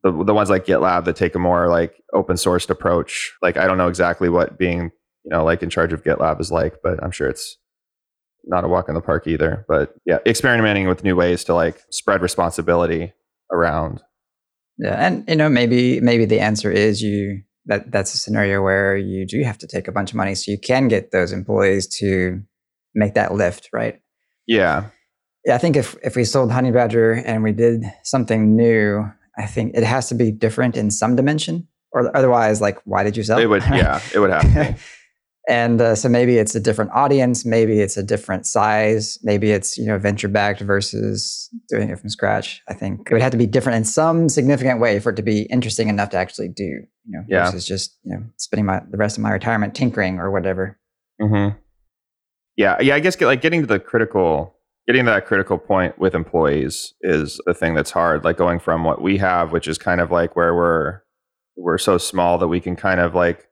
the, 0.02 0.10
the 0.24 0.34
ones 0.34 0.50
like 0.50 0.66
gitlab 0.66 1.04
that 1.06 1.16
take 1.16 1.34
a 1.34 1.38
more 1.38 1.68
like 1.68 1.94
open 2.12 2.36
sourced 2.36 2.68
approach. 2.70 3.32
Like 3.40 3.56
i 3.56 3.66
don't 3.66 3.78
know 3.78 3.88
exactly 3.88 4.28
what 4.28 4.58
being 4.58 4.90
you 5.24 5.30
know 5.30 5.44
like 5.44 5.62
in 5.62 5.70
charge 5.70 5.92
of 5.92 6.02
gitlab 6.02 6.40
is 6.40 6.50
like 6.50 6.76
but 6.82 7.02
i'm 7.02 7.10
sure 7.10 7.28
it's 7.28 7.56
not 8.46 8.64
a 8.64 8.68
walk 8.68 8.88
in 8.90 8.94
the 8.94 9.00
park 9.00 9.26
either. 9.26 9.64
But 9.68 9.94
yeah 10.04 10.18
experimenting 10.26 10.88
with 10.88 11.04
new 11.04 11.14
ways 11.16 11.44
to 11.44 11.54
like 11.54 11.80
spread 11.90 12.20
responsibility 12.20 13.12
around 13.52 14.02
Yeah, 14.78 14.94
and 14.94 15.24
you 15.28 15.36
know 15.36 15.48
maybe 15.48 16.00
maybe 16.00 16.24
the 16.24 16.40
answer 16.40 16.70
is 16.70 17.00
you 17.00 17.42
that 17.66 17.90
that's 17.90 18.12
a 18.14 18.18
scenario 18.18 18.62
where 18.62 18.96
you 18.96 19.26
do 19.26 19.42
have 19.42 19.58
to 19.58 19.66
take 19.66 19.88
a 19.88 19.92
bunch 19.92 20.10
of 20.10 20.16
money 20.16 20.34
so 20.34 20.50
you 20.50 20.58
can 20.58 20.88
get 20.88 21.12
those 21.12 21.32
employees 21.32 21.86
to 21.98 22.42
make 22.94 23.14
that 23.14 23.32
lift, 23.34 23.68
right? 23.72 24.00
yeah 24.46 24.90
Yeah, 25.46 25.54
I 25.54 25.58
think 25.58 25.76
if 25.76 25.96
if 26.02 26.16
we 26.16 26.24
sold 26.24 26.50
Honeybadger 26.50 27.22
and 27.24 27.42
we 27.42 27.52
did 27.52 27.84
something 28.02 28.56
new, 28.56 29.04
I 29.38 29.46
think 29.46 29.74
it 29.74 29.84
has 29.84 30.08
to 30.08 30.14
be 30.14 30.30
different 30.32 30.76
in 30.76 30.90
some 30.90 31.16
dimension, 31.16 31.68
or 31.92 32.14
otherwise, 32.16 32.60
like 32.60 32.78
why 32.84 33.04
did 33.04 33.16
you 33.16 33.22
sell? 33.22 33.38
it 33.38 33.46
would 33.46 33.62
yeah 33.62 34.00
it 34.14 34.18
would 34.18 34.30
have. 34.30 34.80
and 35.48 35.80
uh, 35.80 35.94
so 35.94 36.08
maybe 36.08 36.38
it's 36.38 36.54
a 36.54 36.60
different 36.60 36.90
audience, 36.92 37.44
maybe 37.44 37.80
it's 37.80 37.96
a 37.96 38.02
different 38.02 38.46
size, 38.46 39.18
maybe 39.22 39.50
it's 39.50 39.76
you 39.78 39.86
know 39.86 39.98
venture 39.98 40.28
backed 40.28 40.60
versus 40.60 41.50
doing 41.68 41.90
it 41.90 41.98
from 41.98 42.08
scratch. 42.08 42.62
I 42.68 42.74
think 42.74 43.08
it 43.10 43.12
would 43.12 43.22
have 43.22 43.32
to 43.32 43.38
be 43.38 43.46
different 43.46 43.76
in 43.76 43.84
some 43.84 44.28
significant 44.28 44.80
way 44.80 45.00
for 45.00 45.10
it 45.10 45.16
to 45.16 45.22
be 45.22 45.42
interesting 45.42 45.88
enough 45.88 46.10
to 46.10 46.16
actually 46.16 46.48
do. 46.48 46.64
You 46.64 46.86
know, 47.06 47.24
Yeah. 47.28 47.44
versus 47.46 47.66
just 47.66 47.98
you 48.04 48.14
know 48.14 48.22
spending 48.36 48.64
my 48.66 48.80
the 48.90 48.96
rest 48.96 49.18
of 49.18 49.22
my 49.22 49.30
retirement 49.32 49.74
tinkering 49.74 50.18
or 50.18 50.30
whatever. 50.30 50.78
hmm 51.20 51.48
Yeah, 52.56 52.80
yeah. 52.80 52.94
I 52.94 53.00
guess 53.00 53.16
get, 53.16 53.26
like 53.26 53.42
getting 53.42 53.60
to 53.60 53.66
the 53.66 53.78
critical, 53.80 54.54
getting 54.86 55.04
to 55.04 55.10
that 55.10 55.26
critical 55.26 55.58
point 55.58 55.98
with 55.98 56.14
employees 56.14 56.94
is 57.02 57.40
the 57.46 57.52
thing 57.54 57.74
that's 57.74 57.90
hard. 57.90 58.24
Like 58.24 58.36
going 58.36 58.60
from 58.60 58.84
what 58.84 59.02
we 59.02 59.18
have, 59.18 59.52
which 59.52 59.68
is 59.68 59.76
kind 59.76 60.00
of 60.00 60.10
like 60.10 60.36
where 60.36 60.54
we're 60.54 61.00
we're 61.56 61.78
so 61.78 61.98
small 61.98 62.38
that 62.38 62.48
we 62.48 62.58
can 62.60 62.74
kind 62.76 62.98
of 63.00 63.14
like, 63.14 63.46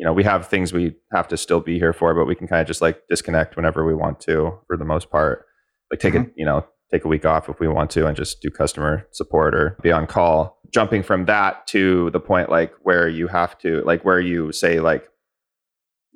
you 0.00 0.06
know, 0.06 0.14
we 0.14 0.24
have 0.24 0.48
things 0.48 0.72
we 0.72 0.96
have 1.12 1.28
to 1.28 1.36
still 1.36 1.60
be 1.60 1.78
here 1.78 1.92
for, 1.92 2.14
but 2.14 2.24
we 2.24 2.34
can 2.34 2.48
kind 2.48 2.62
of 2.62 2.66
just 2.66 2.80
like 2.80 3.02
disconnect 3.10 3.54
whenever 3.54 3.84
we 3.84 3.94
want 3.94 4.18
to 4.20 4.58
for 4.66 4.78
the 4.78 4.84
most 4.84 5.10
part. 5.10 5.44
Like 5.90 6.00
take 6.00 6.14
Mhm. 6.14 6.28
a, 6.28 6.30
you 6.36 6.46
know, 6.46 6.64
take 6.90 7.04
a 7.04 7.08
week 7.08 7.26
off 7.26 7.50
if 7.50 7.60
we 7.60 7.68
want 7.68 7.90
to 7.90 8.06
and 8.06 8.16
just 8.16 8.40
do 8.40 8.50
customer 8.50 9.06
support 9.10 9.54
or 9.54 9.76
be 9.82 9.92
on 9.92 10.06
call. 10.06 10.58
Jumping 10.72 11.02
from 11.02 11.26
that 11.26 11.66
to 11.66 12.08
the 12.12 12.18
point 12.20 12.48
like 12.48 12.72
where 12.82 13.08
you 13.08 13.26
have 13.26 13.58
to 13.58 13.82
like 13.82 14.02
where 14.02 14.20
you 14.20 14.52
say 14.52 14.80
like 14.80 15.06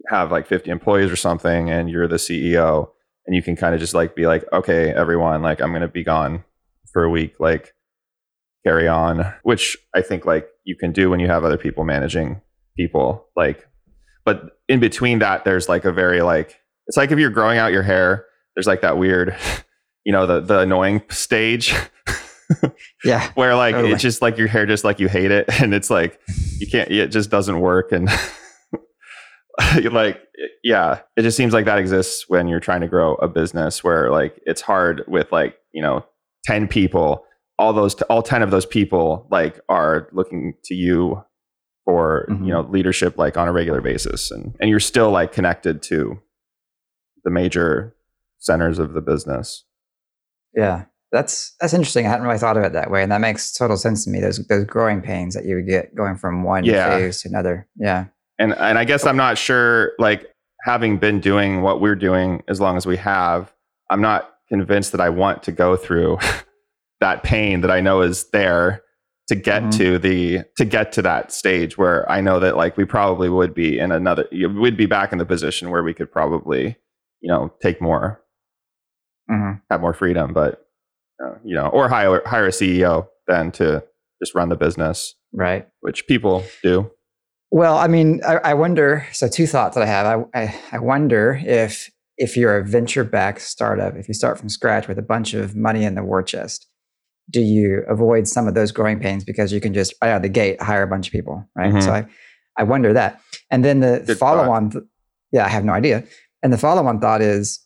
have 0.08 0.32
like 0.32 0.46
50 0.46 0.70
employees 0.70 1.12
or 1.12 1.16
something 1.16 1.68
and 1.70 1.90
you're 1.90 2.08
the 2.08 2.16
CEO 2.16 2.88
and 3.26 3.36
you 3.36 3.42
can 3.42 3.54
kind 3.54 3.74
of 3.74 3.80
just 3.80 3.92
like 3.94 4.16
be 4.16 4.26
like, 4.26 4.44
okay, 4.50 4.94
everyone, 4.94 5.42
like 5.42 5.60
I'm 5.60 5.72
going 5.72 5.82
to 5.82 5.88
be 5.88 6.04
gone 6.04 6.42
for 6.90 7.04
a 7.04 7.10
week, 7.10 7.34
like 7.38 7.74
carry 8.64 8.88
on, 8.88 9.30
which 9.42 9.76
I 9.94 10.00
think 10.00 10.24
like 10.24 10.48
you 10.64 10.74
can 10.74 10.90
do 10.92 11.10
when 11.10 11.20
you 11.20 11.26
have 11.26 11.44
other 11.44 11.58
people 11.58 11.84
managing 11.84 12.40
people. 12.76 13.26
Like, 13.36 13.68
but 14.24 14.58
in 14.68 14.80
between 14.80 15.18
that, 15.20 15.44
there's 15.44 15.68
like 15.68 15.84
a 15.84 15.92
very 15.92 16.22
like, 16.22 16.58
it's 16.86 16.96
like 16.96 17.10
if 17.10 17.18
you're 17.18 17.30
growing 17.30 17.58
out 17.58 17.72
your 17.72 17.82
hair, 17.82 18.26
there's 18.54 18.66
like 18.66 18.82
that 18.82 18.96
weird, 18.98 19.36
you 20.04 20.12
know, 20.12 20.26
the, 20.26 20.40
the 20.40 20.60
annoying 20.60 21.02
stage 21.10 21.74
Yeah. 23.04 23.30
where 23.34 23.56
like 23.56 23.74
Totally. 23.74 23.92
it's 23.94 24.02
just 24.02 24.20
like 24.22 24.36
your 24.38 24.48
hair 24.48 24.66
just 24.66 24.84
like 24.84 25.00
you 25.00 25.08
hate 25.08 25.30
it 25.30 25.46
and 25.62 25.72
it's 25.74 25.88
like 25.90 26.20
you 26.58 26.66
can't 26.66 26.90
it 26.90 27.08
just 27.08 27.30
doesn't 27.30 27.58
work 27.60 27.90
and 27.90 28.08
like 29.90 30.20
yeah 30.62 31.00
it 31.16 31.22
just 31.22 31.36
seems 31.36 31.52
like 31.54 31.64
that 31.64 31.78
exists 31.78 32.24
when 32.28 32.46
you're 32.48 32.60
trying 32.60 32.80
to 32.82 32.88
grow 32.88 33.14
a 33.16 33.28
business 33.28 33.82
where 33.82 34.10
like 34.10 34.38
it's 34.44 34.60
hard 34.60 35.02
with 35.08 35.30
like 35.32 35.56
you 35.72 35.80
know 35.82 36.04
10 36.44 36.68
people 36.68 37.24
all 37.58 37.72
those 37.72 37.94
all 38.02 38.22
10 38.22 38.42
of 38.42 38.50
those 38.50 38.66
people 38.66 39.26
like 39.30 39.58
are 39.68 40.08
looking 40.12 40.54
to 40.64 40.74
you 40.74 41.22
for 41.84 42.26
Mhm. 42.30 42.46
you 42.46 42.52
know 42.52 42.62
leadership 42.62 43.18
like 43.18 43.36
on 43.36 43.48
a 43.48 43.52
regular 43.52 43.80
basis 43.80 44.30
and 44.30 44.54
and 44.60 44.70
you're 44.70 44.80
still 44.80 45.10
like 45.10 45.32
connected 45.32 45.82
to 45.82 46.18
the 47.24 47.30
major 47.30 47.94
centers 48.38 48.78
of 48.78 48.92
the 48.94 49.00
business 49.00 49.64
Yeah. 50.54 50.84
That's 51.12 51.54
that's 51.60 51.72
interesting. 51.74 52.06
I 52.06 52.08
hadn't 52.08 52.26
really 52.26 52.38
thought 52.38 52.56
of 52.56 52.64
it 52.64 52.72
that 52.72 52.90
way. 52.90 53.02
And 53.02 53.12
that 53.12 53.20
makes 53.20 53.52
total 53.52 53.76
sense 53.76 54.04
to 54.04 54.10
me. 54.10 54.20
Those 54.20 54.44
those 54.48 54.64
growing 54.64 55.00
pains 55.00 55.34
that 55.34 55.44
you 55.44 55.54
would 55.56 55.66
get 55.68 55.94
going 55.94 56.16
from 56.16 56.42
one 56.42 56.64
Yeah. 56.64 56.90
phase 56.96 57.22
to 57.22 57.28
another. 57.28 57.68
Yeah. 57.76 58.06
and 58.40 58.52
and 58.54 58.78
I 58.78 58.84
guess 58.84 59.06
I'm 59.06 59.16
not 59.16 59.38
sure 59.38 59.92
like 60.00 60.26
having 60.64 60.98
been 60.98 61.20
doing 61.20 61.62
what 61.62 61.80
we're 61.80 61.94
doing 61.94 62.42
as 62.48 62.60
long 62.60 62.76
as 62.76 62.84
we 62.84 62.96
have 62.96 63.52
I'm 63.90 64.00
not 64.00 64.28
convinced 64.48 64.90
that 64.92 65.00
I 65.00 65.08
want 65.10 65.42
to 65.44 65.52
go 65.52 65.76
through 65.76 66.18
that 67.00 67.22
pain 67.22 67.60
that 67.60 67.70
I 67.70 67.80
know 67.80 68.00
is 68.02 68.28
there 68.30 68.82
to 69.28 69.34
get 69.34 69.62
Mhm. 69.62 69.76
to 69.78 69.98
the 69.98 70.40
to 70.56 70.64
get 70.64 70.92
to 70.92 71.02
that 71.02 71.32
stage 71.32 71.78
where 71.78 72.10
I 72.10 72.20
know 72.20 72.38
that 72.40 72.56
like 72.56 72.76
we 72.76 72.84
probably 72.84 73.28
would 73.28 73.54
be 73.54 73.78
in 73.78 73.90
another 73.92 74.26
we'd 74.32 74.76
be 74.76 74.86
back 74.86 75.12
in 75.12 75.18
the 75.18 75.24
position 75.26 75.70
where 75.70 75.82
we 75.82 75.94
could 75.94 76.10
probably 76.12 76.76
you 77.20 77.30
know 77.32 77.52
take 77.62 77.80
more 77.80 78.20
hmm 79.28 79.52
have 79.70 79.80
more 79.80 79.94
freedom 79.94 80.32
but 80.34 80.66
uh, 81.24 81.34
you 81.44 81.54
know 81.54 81.68
or 81.68 81.88
hire 81.88 82.22
hire 82.26 82.46
a 82.46 82.50
CEO 82.50 83.08
than 83.26 83.50
to 83.52 83.82
just 84.22 84.34
run 84.34 84.48
the 84.50 84.56
business 84.56 85.14
Right. 85.32 85.66
which 85.80 86.06
people 86.06 86.44
do 86.62 86.90
Well, 87.50 87.76
I 87.76 87.86
mean, 87.88 88.20
I, 88.26 88.36
I 88.50 88.54
wonder. 88.54 89.06
So, 89.12 89.28
two 89.28 89.46
thoughts 89.46 89.74
that 89.76 89.82
I 89.82 89.86
have. 89.86 90.06
I, 90.34 90.40
I, 90.42 90.54
I 90.72 90.78
wonder 90.80 91.40
if 91.44 91.88
if 92.16 92.36
you're 92.36 92.56
a 92.58 92.64
venture 92.64 93.04
backed 93.04 93.40
startup, 93.42 93.96
if 93.96 94.06
you 94.08 94.14
start 94.14 94.38
from 94.38 94.48
scratch 94.48 94.86
with 94.88 94.98
a 94.98 95.02
bunch 95.02 95.34
of 95.34 95.54
money 95.56 95.84
in 95.84 95.94
the 95.94 96.02
war 96.04 96.22
chest, 96.22 96.68
do 97.30 97.40
you 97.40 97.82
avoid 97.88 98.28
some 98.28 98.46
of 98.46 98.54
those 98.54 98.70
growing 98.72 99.00
pains 99.00 99.24
because 99.24 99.52
you 99.52 99.60
can 99.60 99.72
just 99.74 99.94
right 100.02 100.10
out 100.10 100.16
of 100.16 100.22
the 100.22 100.28
gate 100.28 100.60
hire 100.60 100.82
a 100.82 100.86
bunch 100.86 101.06
of 101.08 101.12
people, 101.12 101.48
right? 101.56 101.72
Mhm. 101.72 101.82
So, 101.82 101.92
I, 101.92 102.06
I 102.56 102.62
wonder 102.64 102.92
that. 102.92 103.20
And 103.50 103.64
then 103.64 103.80
the 103.80 104.02
Good 104.06 104.18
follow 104.18 104.42
on, 104.50 104.70
th- 104.70 104.84
yeah, 105.32 105.44
I 105.44 105.48
have 105.48 105.64
no 105.64 105.72
idea. 105.72 106.04
And 106.42 106.52
the 106.52 106.58
follow 106.58 106.86
on 106.86 107.00
thought 107.00 107.22
is, 107.22 107.60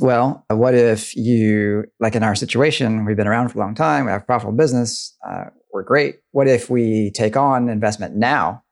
well, 0.00 0.44
what 0.48 0.74
if 0.74 1.14
you, 1.16 1.84
like 2.00 2.14
in 2.14 2.22
our 2.22 2.34
situation, 2.34 3.04
we've 3.04 3.16
been 3.16 3.26
around 3.28 3.50
for 3.50 3.58
a 3.58 3.60
long 3.60 3.74
time, 3.74 4.06
we 4.06 4.10
have 4.12 4.22
a 4.22 4.24
profitable 4.24 4.56
business, 4.56 5.14
uh, 5.28 5.44
we're 5.72 5.82
great. 5.82 6.16
What 6.32 6.48
if 6.48 6.70
we 6.70 7.10
take 7.10 7.36
on 7.36 7.68
investment 7.68 8.14
now, 8.16 8.62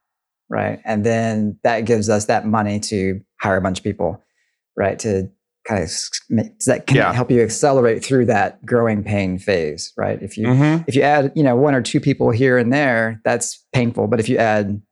right? 0.49 0.81
And 0.85 1.05
then 1.05 1.59
that 1.63 1.81
gives 1.85 2.09
us 2.09 2.27
that 2.27 2.47
money 2.47 2.81
to 2.81 3.21
hire 3.41 3.57
a 3.57 3.61
bunch 3.61 3.79
of 3.79 3.85
people, 3.85 4.23
right? 4.77 4.99
To 5.01 5.31
kind 5.71 5.83
of 5.83 5.89
does 5.89 6.65
that 6.67 6.87
can 6.87 6.97
Yeah. 6.97 7.13
help 7.13 7.31
you 7.31 7.41
accelerate 7.43 8.05
through 8.05 8.27
that 8.27 8.65
growing 8.67 9.03
pain 9.05 9.39
phase, 9.39 9.93
right? 9.97 10.21
If 10.23 10.37
you 10.37 10.47
Mhm. 10.49 10.85
if 10.89 10.95
you 10.97 11.03
add 11.03 11.33
you 11.37 11.43
know 11.43 11.55
one 11.57 11.75
or 11.75 11.81
two 11.83 12.01
people 12.01 12.31
here 12.31 12.59
and 12.59 12.73
there, 12.73 13.21
that's 13.25 13.65
painful. 13.73 14.09
But 14.09 14.21
if 14.21 14.29
you 14.29 14.37
add 14.39 14.83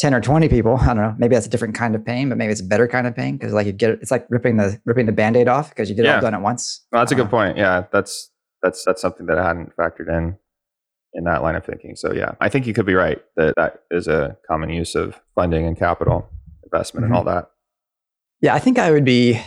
10 0.00 0.14
or 0.14 0.20
20 0.20 0.48
people, 0.48 0.76
I 0.76 0.86
don't 0.88 0.96
know, 0.98 1.14
maybe 1.18 1.34
that's 1.34 1.46
a 1.46 1.50
different 1.50 1.74
kind 1.74 1.94
of 1.94 2.04
pain, 2.04 2.28
but 2.28 2.38
maybe 2.38 2.52
it's 2.52 2.60
a 2.60 2.64
better 2.64 2.86
kind 2.86 3.06
of 3.06 3.16
pain 3.16 3.36
because 3.36 3.52
like 3.52 3.66
you 3.66 3.72
get 3.72 3.90
it's 4.02 4.10
like 4.10 4.26
ripping 4.30 4.56
the 4.56 4.80
ripping 4.84 5.06
the 5.06 5.12
band-aid 5.12 5.48
off 5.48 5.70
because 5.70 5.88
you 5.90 5.96
get 5.96 6.04
it 6.04 6.08
Yeah. 6.08 6.14
all 6.16 6.20
done 6.20 6.34
at 6.34 6.42
once. 6.42 6.86
Well, 6.92 7.00
that's 7.00 7.12
a 7.12 7.14
Uh, 7.14 7.18
good 7.18 7.30
point. 7.30 7.56
Yeah, 7.56 7.84
that's 7.92 8.30
that's 8.62 8.84
that's 8.84 9.00
something 9.00 9.26
that 9.26 9.38
I 9.38 9.46
hadn't 9.46 9.74
factored 9.76 10.08
in 10.08 10.36
in 11.14 11.24
that 11.24 11.42
line 11.42 11.54
of 11.56 11.64
thinking. 11.64 11.96
So 11.96 12.12
yeah, 12.12 12.32
I 12.40 12.48
think 12.48 12.66
you 12.66 12.74
could 12.74 12.86
be 12.86 12.94
right 12.94 13.18
that 13.36 13.54
that 13.56 13.80
is 13.90 14.06
a 14.08 14.36
common 14.46 14.68
use 14.70 14.94
of 14.94 15.18
funding 15.34 15.64
and 15.66 15.76
capital 15.76 16.28
investment 16.64 17.06
and 17.06 17.14
all 17.14 17.24
that. 17.24 17.50
Yeah, 18.40 18.54
I 18.54 18.58
think 18.60 18.78
I 18.78 18.90
would 18.92 19.04
be 19.06 19.40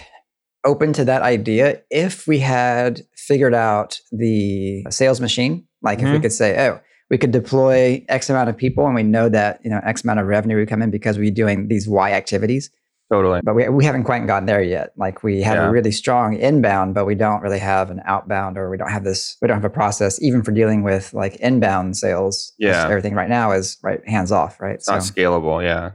open 0.66 0.94
to 0.94 1.06
that 1.06 1.22
idea 1.22 1.82
if 1.90 2.28
we 2.28 2.40
had 2.40 3.02
figured 3.16 3.54
out 3.54 4.00
the 4.12 4.84
sales 4.90 5.20
machine. 5.22 5.66
Like 5.82 6.00
if 6.00 6.06
we 6.06 6.18
Mhm. 6.18 6.22
could 6.22 6.32
say, 6.34 6.68
oh, 6.68 6.80
we 7.10 7.18
could 7.18 7.32
deploy 7.32 8.04
X 8.08 8.30
amount 8.30 8.50
of 8.50 8.56
people 8.58 8.86
and 8.86 8.96
we 8.96 9.04
know 9.04 9.28
that, 9.30 9.60
you 9.64 9.70
know, 9.72 9.82
X 9.84 10.04
amount 10.04 10.20
of 10.20 10.28
revenue 10.28 10.58
would 10.58 10.70
come 10.70 10.82
in 10.82 10.92
because 10.92 11.18
we're 11.18 11.32
doing 11.32 11.68
these 11.68 11.88
Y 11.88 12.12
activities. 12.12 12.70
Totally. 13.12 13.42
But 13.44 13.56
we, 13.56 13.68
we 13.68 13.84
haven't 13.84 14.04
quite 14.06 14.26
gotten 14.26 14.46
there 14.46 14.62
yet. 14.62 14.92
Like 14.96 15.22
we 15.22 15.42
have 15.42 15.58
Yeah. 15.58 15.68
a 15.68 15.72
really 15.72 15.92
strong 15.92 16.36
inbound, 16.38 16.94
but 16.94 17.06
we 17.06 17.16
don't 17.16 17.42
really 17.42 17.60
have 17.60 17.90
an 17.92 18.02
outbound 18.06 18.58
or 18.58 18.70
we 18.70 18.78
don't 18.78 18.90
have 18.92 19.04
this, 19.04 19.36
we 19.42 19.48
don't 19.50 19.58
have 19.58 19.66
a 19.66 19.70
process 19.70 20.22
even 20.22 20.44
for 20.44 20.52
dealing 20.52 20.84
with 20.84 21.14
like 21.14 21.36
inbound 21.38 21.98
sales. 21.98 22.54
Yeah. 22.58 22.86
Everything 22.88 23.14
right 23.16 23.30
now 23.30 23.52
is 23.52 23.78
right 23.84 24.00
hands 24.08 24.32
off, 24.32 24.62
right? 24.62 24.76
It's 24.76 24.88
not 24.88 25.02
scalable. 25.02 25.62
Yeah. 25.62 25.92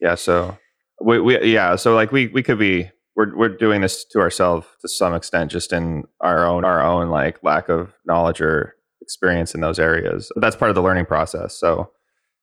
Yeah. 0.00 0.14
So 0.14 0.56
we, 1.04 1.18
we 1.20 1.42
yeah. 1.52 1.74
So 1.74 1.94
like 1.94 2.12
we 2.12 2.28
we 2.28 2.42
could 2.44 2.58
be 2.58 2.90
we're 3.16 3.36
we're 3.36 3.48
doing 3.56 3.80
this 3.80 4.04
to 4.06 4.20
ourselves 4.20 4.66
to 4.80 4.88
some 4.88 5.14
extent, 5.14 5.50
just 5.50 5.72
in 5.72 6.04
our 6.20 6.46
own 6.46 6.64
our 6.64 6.82
own 6.82 7.08
like 7.10 7.42
lack 7.42 7.68
of 7.68 7.92
knowledge 8.06 8.40
or 8.40 8.76
experience 9.02 9.54
in 9.54 9.60
those 9.60 9.78
areas. 9.78 10.30
That's 10.36 10.56
part 10.56 10.70
of 10.70 10.74
the 10.74 10.82
learning 10.82 11.06
process. 11.06 11.58
So 11.58 11.90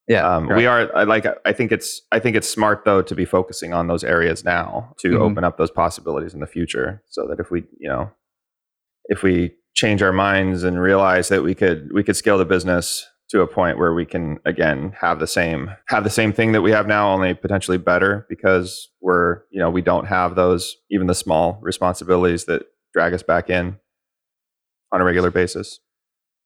yeah. 0.08 0.28
um, 0.28 0.48
we 0.48 0.66
are 0.66 0.90
I 0.96 1.04
like 1.04 1.26
i 1.46 1.52
think 1.52 1.72
it's 1.74 2.02
i 2.14 2.20
think 2.20 2.36
it's 2.38 2.48
smart 2.50 2.86
though 2.86 3.02
to 3.02 3.14
be 3.16 3.26
focusing 3.26 3.74
on 3.74 3.88
those 3.88 4.04
areas 4.06 4.44
now 4.46 4.94
to 5.00 5.10
Mhm. 5.10 5.20
open 5.20 5.44
up 5.44 5.58
those 5.58 5.72
possibilities 5.72 6.34
in 6.34 6.40
the 6.40 6.48
future 6.48 7.02
so 7.10 7.28
that 7.28 7.40
if 7.42 7.52
we 7.52 7.66
you 7.78 7.90
know 7.90 8.10
if 9.06 9.22
we 9.24 9.56
change 9.74 10.02
our 10.02 10.14
minds 10.14 10.64
and 10.64 10.80
realize 10.82 11.28
that 11.30 11.44
we 11.44 11.54
could 11.54 11.90
we 11.94 12.04
could 12.04 12.16
scale 12.16 12.38
the 12.38 12.46
business 12.46 13.06
to 13.30 13.42
a 13.42 13.48
point 13.48 13.78
where 13.78 13.94
we 13.94 14.06
can 14.06 14.40
again 14.46 14.94
have 15.00 15.20
the 15.20 15.28
same 15.28 15.70
have 15.90 16.04
the 16.04 16.10
same 16.10 16.32
thing 16.34 16.52
that 16.54 16.62
we 16.62 16.72
have 16.72 16.88
now 16.88 17.12
only 17.12 17.34
potentially 17.34 17.78
better 17.78 18.26
because 18.30 18.90
we're 19.02 19.42
you 19.52 19.60
know 19.60 19.70
we 19.70 19.82
don't 19.82 20.06
have 20.06 20.36
those 20.36 20.76
even 20.92 21.08
the 21.08 21.16
small 21.16 21.60
responsibilities 21.62 22.46
that 22.46 22.64
drag 22.94 23.14
us 23.14 23.24
back 23.24 23.50
in 23.50 23.78
on 24.94 25.02
a 25.02 25.04
regular 25.04 25.30
basis 25.32 25.80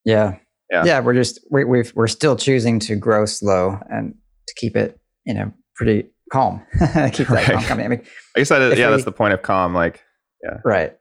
Yeah. 0.06 0.38
Yeah. 0.72 0.84
Yeah. 0.86 1.00
We're 1.02 1.14
just, 1.14 1.40
we, 1.52 1.64
we've, 1.66 1.92
we're 1.96 2.08
still 2.08 2.36
choosing 2.38 2.80
to 2.80 2.96
grow 2.96 3.26
slow 3.26 3.78
and 3.90 4.16
to 4.48 4.54
keep 4.56 4.76
it, 4.78 4.98
you 5.26 5.34
know, 5.34 5.52
pretty 5.76 6.10
calm. 6.32 6.66
keep 7.12 7.28
that 7.28 7.44
calm 7.46 7.56
Right. 7.58 7.66
coming. 7.66 7.86
I 7.86 7.90
mean, 7.90 8.02
i 8.36 8.40
guess 8.40 8.50
that 8.50 8.62
is, 8.62 8.80
yeah 8.80 8.88
we- 8.88 8.92
that's 8.94 9.04
the 9.06 9.12
point 9.12 9.34
of 9.34 9.42
calm 9.42 9.74
like 9.76 10.02
yeah. 10.44 10.58
right. 10.66 10.98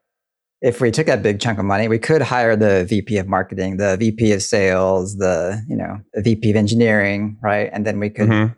If 0.63 0.81
we 0.81 0.91
took 0.91 1.07
that 1.07 1.23
big 1.23 1.41
chunk 1.41 1.59
of 1.59 1.65
money, 1.65 1.89
we 1.89 1.99
could 1.99 2.21
hire 2.21 2.55
the 2.55 2.85
VP 2.85 3.17
of 3.19 3.27
marketing, 3.27 3.79
the 3.79 3.97
VP 3.97 4.33
of 4.33 4.43
sales, 4.43 5.17
the, 5.17 5.63
you 5.69 5.77
know, 5.77 6.01
the 6.13 6.21
VP 6.23 6.51
of 6.51 6.57
engineering, 6.57 7.39
right? 7.43 7.71
And 7.73 7.87
then 7.87 7.99
we 7.99 8.11
could 8.11 8.29
Mhm. 8.29 8.57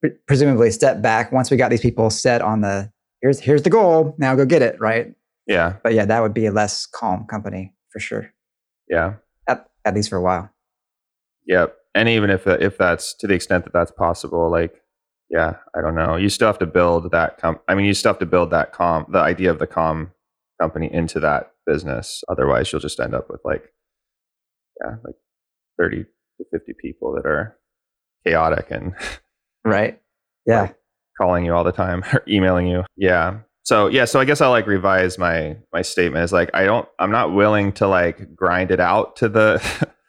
pre- 0.00 0.12
presumably 0.26 0.70
step 0.70 1.02
back 1.02 1.30
once 1.30 1.50
we 1.50 1.58
got 1.58 1.70
these 1.70 1.82
people 1.82 2.08
set 2.08 2.40
on 2.40 2.62
the, 2.62 2.90
here's, 3.20 3.38
here's 3.38 3.62
the 3.62 3.70
goal. 3.70 4.14
Now 4.18 4.34
go 4.34 4.46
get 4.46 4.62
it. 4.62 4.80
Right. 4.80 5.14
yeah 5.46 5.74
But 5.82 5.92
yeah, 5.94 6.04
that 6.06 6.20
would 6.22 6.32
be 6.34 6.46
a 6.46 6.52
less 6.52 6.86
calm 6.86 7.26
company 7.26 7.74
for 7.90 7.98
sure. 8.00 8.32
yeah 8.88 9.14
At, 9.46 9.68
at 9.84 9.94
least 9.94 10.08
for 10.08 10.16
a 10.16 10.22
while. 10.22 10.48
Yep. 11.46 11.76
And 11.94 12.08
even 12.08 12.30
if 12.30 12.46
if 12.46 12.78
that's 12.78 13.14
to 13.14 13.26
the 13.26 13.34
extent 13.34 13.64
that 13.64 13.72
that's 13.72 13.90
possible, 13.90 14.48
like, 14.50 14.80
yeah, 15.28 15.56
I 15.76 15.80
don't 15.80 15.94
know. 15.96 16.14
You 16.16 16.28
still 16.28 16.46
have 16.46 16.58
to 16.60 16.66
build 16.66 17.10
that. 17.10 17.38
Com- 17.38 17.58
I 17.68 17.74
mean, 17.74 17.84
you 17.86 17.94
still 17.94 18.12
have 18.12 18.20
to 18.20 18.26
build 18.26 18.50
that 18.52 18.72
com, 18.72 19.06
the 19.10 19.18
idea 19.18 19.50
of 19.50 19.58
the 19.58 19.66
com 19.66 20.12
company 20.60 20.92
into 20.92 21.20
that 21.20 21.52
business. 21.66 22.22
Otherwise, 22.28 22.70
you'll 22.72 22.80
just 22.80 23.00
end 23.00 23.14
up 23.14 23.30
with 23.30 23.40
like, 23.44 23.64
yeah, 24.82 24.96
like 25.04 25.14
thirty 25.78 26.04
to 26.04 26.44
fifty 26.52 26.72
people 26.80 27.14
that 27.14 27.26
are 27.26 27.56
chaotic 28.26 28.70
and 28.70 28.94
Right. 29.64 30.00
Yeah. 30.46 30.60
Right. 30.62 30.74
calling 31.20 31.44
you 31.44 31.54
all 31.54 31.64
the 31.64 31.72
time 31.72 32.02
or 32.12 32.22
emailing 32.28 32.66
you. 32.66 32.84
Yeah. 32.96 33.40
So 33.62 33.88
yeah, 33.88 34.06
so 34.06 34.18
I 34.20 34.24
guess 34.24 34.40
I'll 34.40 34.50
like 34.50 34.66
revise 34.66 35.18
my 35.18 35.56
my 35.72 35.82
statement. 35.82 36.24
Is 36.24 36.32
like 36.32 36.50
I 36.54 36.64
don't 36.64 36.88
I'm 36.98 37.10
not 37.10 37.34
willing 37.34 37.72
to 37.74 37.86
like 37.86 38.34
grind 38.34 38.70
it 38.70 38.80
out 38.80 39.16
to 39.16 39.28
the 39.28 39.60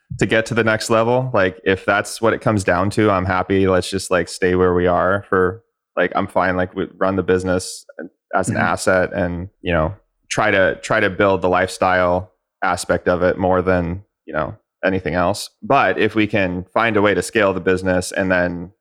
to 0.20 0.26
get 0.26 0.46
to 0.48 0.54
the 0.54 0.64
next 0.64 0.90
level. 0.90 1.30
Like 1.34 1.60
if 1.66 1.86
that's 1.86 2.22
what 2.22 2.34
it 2.34 2.42
comes 2.42 2.64
down 2.64 2.90
to, 2.92 3.12
I'm 3.12 3.26
happy. 3.26 3.68
Let's 3.68 3.90
just 3.90 4.10
like 4.10 4.30
stay 4.30 4.56
where 4.56 4.74
we 4.74 4.88
are 4.88 5.26
for 5.30 5.64
like 5.98 6.12
I'm 6.16 6.28
fine. 6.28 6.56
Like 6.56 6.74
we 6.76 6.88
run 6.98 7.18
the 7.18 7.24
business 7.24 7.86
as 8.34 8.48
an 8.50 8.56
Mhm. 8.56 8.62
asset, 8.62 9.12
and 9.14 9.50
you 9.62 9.74
know, 9.74 9.94
try 10.32 10.50
to 10.50 10.80
try 10.82 11.00
to 11.00 11.12
build 11.12 11.44
the 11.44 11.50
lifestyle 11.50 12.32
aspect 12.64 13.08
of 13.08 13.22
it 13.22 13.38
more 13.38 13.62
than 13.62 14.04
you 14.26 14.34
know 14.34 14.56
anything 14.84 15.14
else. 15.14 15.52
But 15.62 16.00
if 16.00 16.16
we 16.16 16.26
can 16.26 16.66
find 16.74 16.98
a 16.98 17.02
way 17.02 17.14
to 17.14 17.22
scale 17.22 17.54
the 17.54 17.60
business 17.60 18.12
and 18.12 18.32
then 18.32 18.72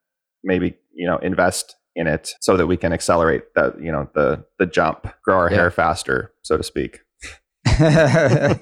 maybe 0.43 0.75
you 0.95 1.07
know 1.07 1.19
invest 1.19 1.77
in 1.97 2.07
it 2.07 2.31
so 2.41 2.57
that 2.57 2.69
we 2.69 2.77
can 2.77 2.93
accelerate 2.93 3.43
that 3.57 3.83
you 3.83 3.91
know 3.93 4.09
the 4.15 4.45
the 4.59 4.67
jump, 4.67 5.07
grow 5.25 5.37
our 5.37 5.51
Yeah. 5.51 5.57
hair 5.57 5.71
faster, 5.71 6.33
so 6.43 6.57
to 6.57 6.63
speak. 6.63 7.01
I 7.67 8.59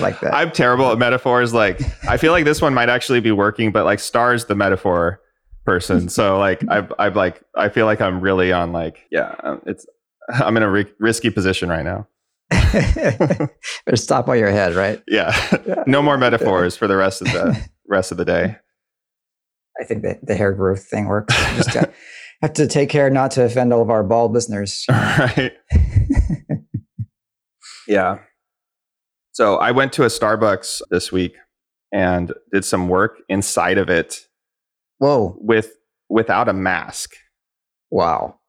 like 0.00 0.20
that. 0.20 0.34
I'm 0.34 0.50
terrible 0.52 0.90
at 0.92 0.98
metaphors. 0.98 1.52
Like, 1.54 1.80
I 2.08 2.16
feel 2.16 2.32
like 2.32 2.44
this 2.44 2.60
one 2.62 2.74
might 2.74 2.88
actually 2.88 3.20
be 3.20 3.32
working, 3.32 3.72
but 3.72 3.84
like, 3.84 4.00
Starr's 4.00 4.46
the 4.46 4.54
metaphor 4.54 5.20
person. 5.64 6.08
So 6.08 6.38
like, 6.38 6.62
I'm, 6.68 6.88
I'm 6.98 7.14
like, 7.14 7.42
I 7.56 7.68
feel 7.68 7.86
like 7.86 8.00
I'm 8.00 8.20
really 8.20 8.52
on 8.52 8.72
like, 8.72 9.06
yeah, 9.10 9.34
um, 9.42 9.60
it's, 9.66 9.86
I'm 10.32 10.56
in 10.56 10.62
a 10.62 10.70
ri- 10.70 10.92
risky 10.98 11.30
position 11.30 11.68
right 11.68 11.84
now. 11.84 12.06
Better 12.50 13.50
stop 13.94 14.26
while 14.26 14.36
you're 14.36 14.48
ahead, 14.48 14.74
right? 14.74 15.02
Yeah, 15.08 15.34
Yeah. 15.66 15.84
no 15.86 16.02
more 16.02 16.16
metaphors 16.18 16.76
for 16.76 16.86
the 16.86 16.96
rest 16.96 17.20
of 17.20 17.28
the 17.28 17.68
rest 17.88 18.10
of 18.10 18.18
the 18.18 18.24
day. 18.24 18.56
I 19.80 19.84
think 19.84 20.02
the, 20.02 20.18
the 20.22 20.34
hair 20.34 20.52
growth 20.52 20.84
thing 20.84 21.06
works. 21.06 21.34
Just 21.56 21.72
got, 21.72 21.92
have 22.42 22.52
to 22.54 22.66
take 22.66 22.88
care 22.88 23.10
not 23.10 23.30
to 23.32 23.44
offend 23.44 23.72
all 23.72 23.82
of 23.82 23.90
our 23.90 24.02
bald 24.02 24.32
listeners. 24.32 24.84
Right. 24.88 25.52
Yeah. 27.86 28.18
So 29.32 29.56
I 29.56 29.70
went 29.70 29.92
to 29.94 30.02
a 30.02 30.08
Starbucks 30.08 30.82
this 30.90 31.10
week 31.10 31.34
and 31.92 32.32
did 32.52 32.64
some 32.64 32.88
work 32.88 33.18
inside 33.28 33.78
of 33.78 33.88
it 33.88 34.26
Whoa! 34.98 35.36
with 35.40 35.72
without 36.10 36.48
a 36.48 36.52
mask. 36.52 37.12
Wow, 37.90 38.40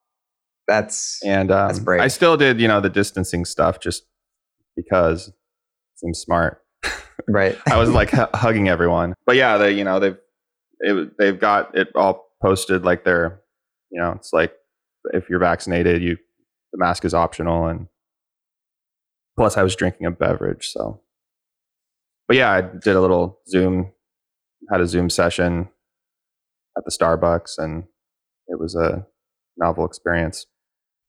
that's 0.70 1.20
And 1.26 1.52
um, 1.52 1.68
That's 1.68 1.80
brave. 1.80 2.02
I 2.02 2.08
still 2.08 2.38
did, 2.38 2.62
you 2.62 2.68
know, 2.68 2.80
the 2.80 2.90
distancing 2.90 3.44
stuff 3.44 3.80
just 3.80 4.04
because 4.76 5.28
it 5.28 5.34
seems 5.96 6.20
smart. 6.20 6.62
right. 7.28 7.58
I 7.70 7.76
wasn't 7.76 7.96
like 7.96 8.12
hu- 8.12 8.28
hugging 8.34 8.70
everyone, 8.70 9.16
but 9.26 9.36
yeah, 9.36 9.58
they, 9.58 9.72
you 9.72 9.84
know, 9.84 10.00
they've 10.00 10.18
it, 10.82 11.18
they've 11.18 11.40
got 11.40 11.76
it 11.76 11.90
all 11.96 12.32
posted 12.42 12.86
like 12.86 13.04
they're, 13.04 13.42
you 13.92 14.00
know, 14.00 14.12
it's 14.12 14.32
like 14.32 14.54
if 15.12 15.30
you're 15.30 15.40
vaccinated, 15.40 16.02
you 16.02 16.18
the 16.72 16.78
mask 16.78 17.04
is 17.04 17.14
optional, 17.16 17.66
and 17.66 17.88
plus 19.36 19.58
I 19.58 19.64
was 19.64 19.76
drinking 19.76 20.06
a 20.06 20.12
beverage, 20.12 20.70
so. 20.70 21.02
But 22.28 22.38
yeah, 22.38 22.52
I 22.52 22.62
did 22.62 22.96
a 22.96 23.02
little 23.02 23.40
Zoom, 23.50 23.92
had 24.72 24.82
a 24.82 24.88
Zoom 24.88 25.10
session 25.10 25.70
at 26.78 26.86
the 26.86 26.92
Starbucks, 26.92 27.58
and 27.58 27.86
it 28.48 28.60
was 28.60 28.76
a 28.76 29.08
novel 29.58 29.86
experience. 29.86 30.46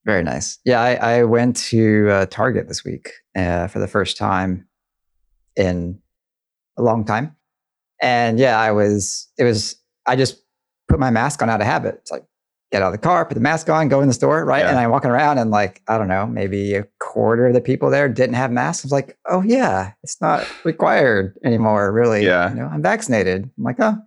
Very 0.05 0.23
nice. 0.23 0.59
Yeah, 0.65 0.81
I, 0.81 0.95
I 0.95 1.25
went 1.25 1.57
to 1.57 2.09
uh, 2.11 2.27
Target 2.27 2.69
this 2.69 2.85
week 2.85 3.11
uh, 3.37 3.67
for 3.67 3.79
the 3.79 3.89
first 3.89 4.17
time 4.17 4.67
in 5.57 6.01
a 6.79 6.83
long 6.83 7.05
time, 7.05 7.37
and 8.01 8.39
yeah, 8.39 8.59
I 8.59 8.73
was. 8.73 9.29
It 9.39 9.45
was. 9.45 9.77
I 10.07 10.17
just 10.17 10.43
put 10.89 10.99
my 10.99 11.11
mask 11.11 11.43
on 11.43 11.51
out 11.51 11.61
of 11.61 11.67
habit. 11.67 11.97
It's 11.97 12.11
like 12.11 12.25
get 12.73 12.83
out 12.83 12.87
of 12.87 12.93
the 12.93 12.99
car, 12.99 13.25
put 13.27 13.35
the 13.35 13.41
mask 13.41 13.69
on, 13.69 13.89
go 13.89 14.01
in 14.01 14.09
the 14.09 14.15
store, 14.15 14.45
right? 14.45 14.61
Yeah. 14.61 14.71
And 14.71 14.79
I'm 14.79 14.91
walking 14.91 15.11
around, 15.11 15.39
and 15.39 15.51
like 15.51 15.83
I 15.89 15.99
don't 15.99 16.09
know, 16.09 16.27
maybe 16.27 16.75
a 16.75 16.87
quarter 16.99 17.47
of 17.47 17.55
the 17.55 17.61
people 17.61 17.91
there 17.91 18.09
didn't 18.09 18.37
have 18.37 18.51
masks. 18.51 18.85
I 18.85 18.87
was 18.87 18.93
like, 18.93 19.19
oh 19.29 19.43
yeah, 19.43 19.93
it's 20.03 20.21
not 20.21 20.47
required 20.65 21.37
anymore. 21.45 21.93
Really? 21.93 22.25
Yeah. 22.25 22.51
You 22.51 22.57
know, 22.57 22.67
I'm 22.67 22.83
vaccinated. 22.83 23.51
I'm 23.57 23.65
like, 23.65 23.77
oh, 23.81 23.99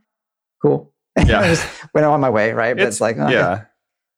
cool. 0.61 0.91
Yeah. 1.27 1.41
I 1.41 1.47
just 1.47 1.67
went 1.93 2.05
on 2.05 2.19
my 2.19 2.29
way, 2.31 2.53
right? 2.53 2.75
But 2.75 2.87
it's, 2.87 2.99
like, 2.99 3.17
oh, 3.19 3.29
yeah, 3.29 3.65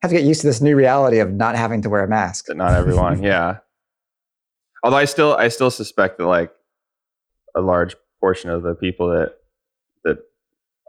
have 0.01 0.11
to 0.11 0.17
get 0.17 0.25
used 0.25 0.41
to 0.41 0.47
this 0.47 0.61
new 0.61 0.75
reality 0.75 1.19
of 1.19 1.31
not 1.31 1.55
having 1.55 1.81
to 1.83 1.89
wear 1.89 2.03
a 2.03 2.07
mask. 2.07 2.45
but 2.47 2.57
not 2.57 2.73
everyone. 2.73 3.23
yeah. 3.31 3.57
Although 4.83 4.97
I 4.97 5.05
still, 5.05 5.33
I 5.35 5.47
still 5.47 5.71
suspect 5.71 6.17
that 6.17 6.25
like 6.25 6.51
a 7.55 7.61
large 7.61 7.95
portion 8.19 8.49
of 8.49 8.63
the 8.63 8.75
people 8.75 9.09
that 9.09 9.35
that 10.03 10.17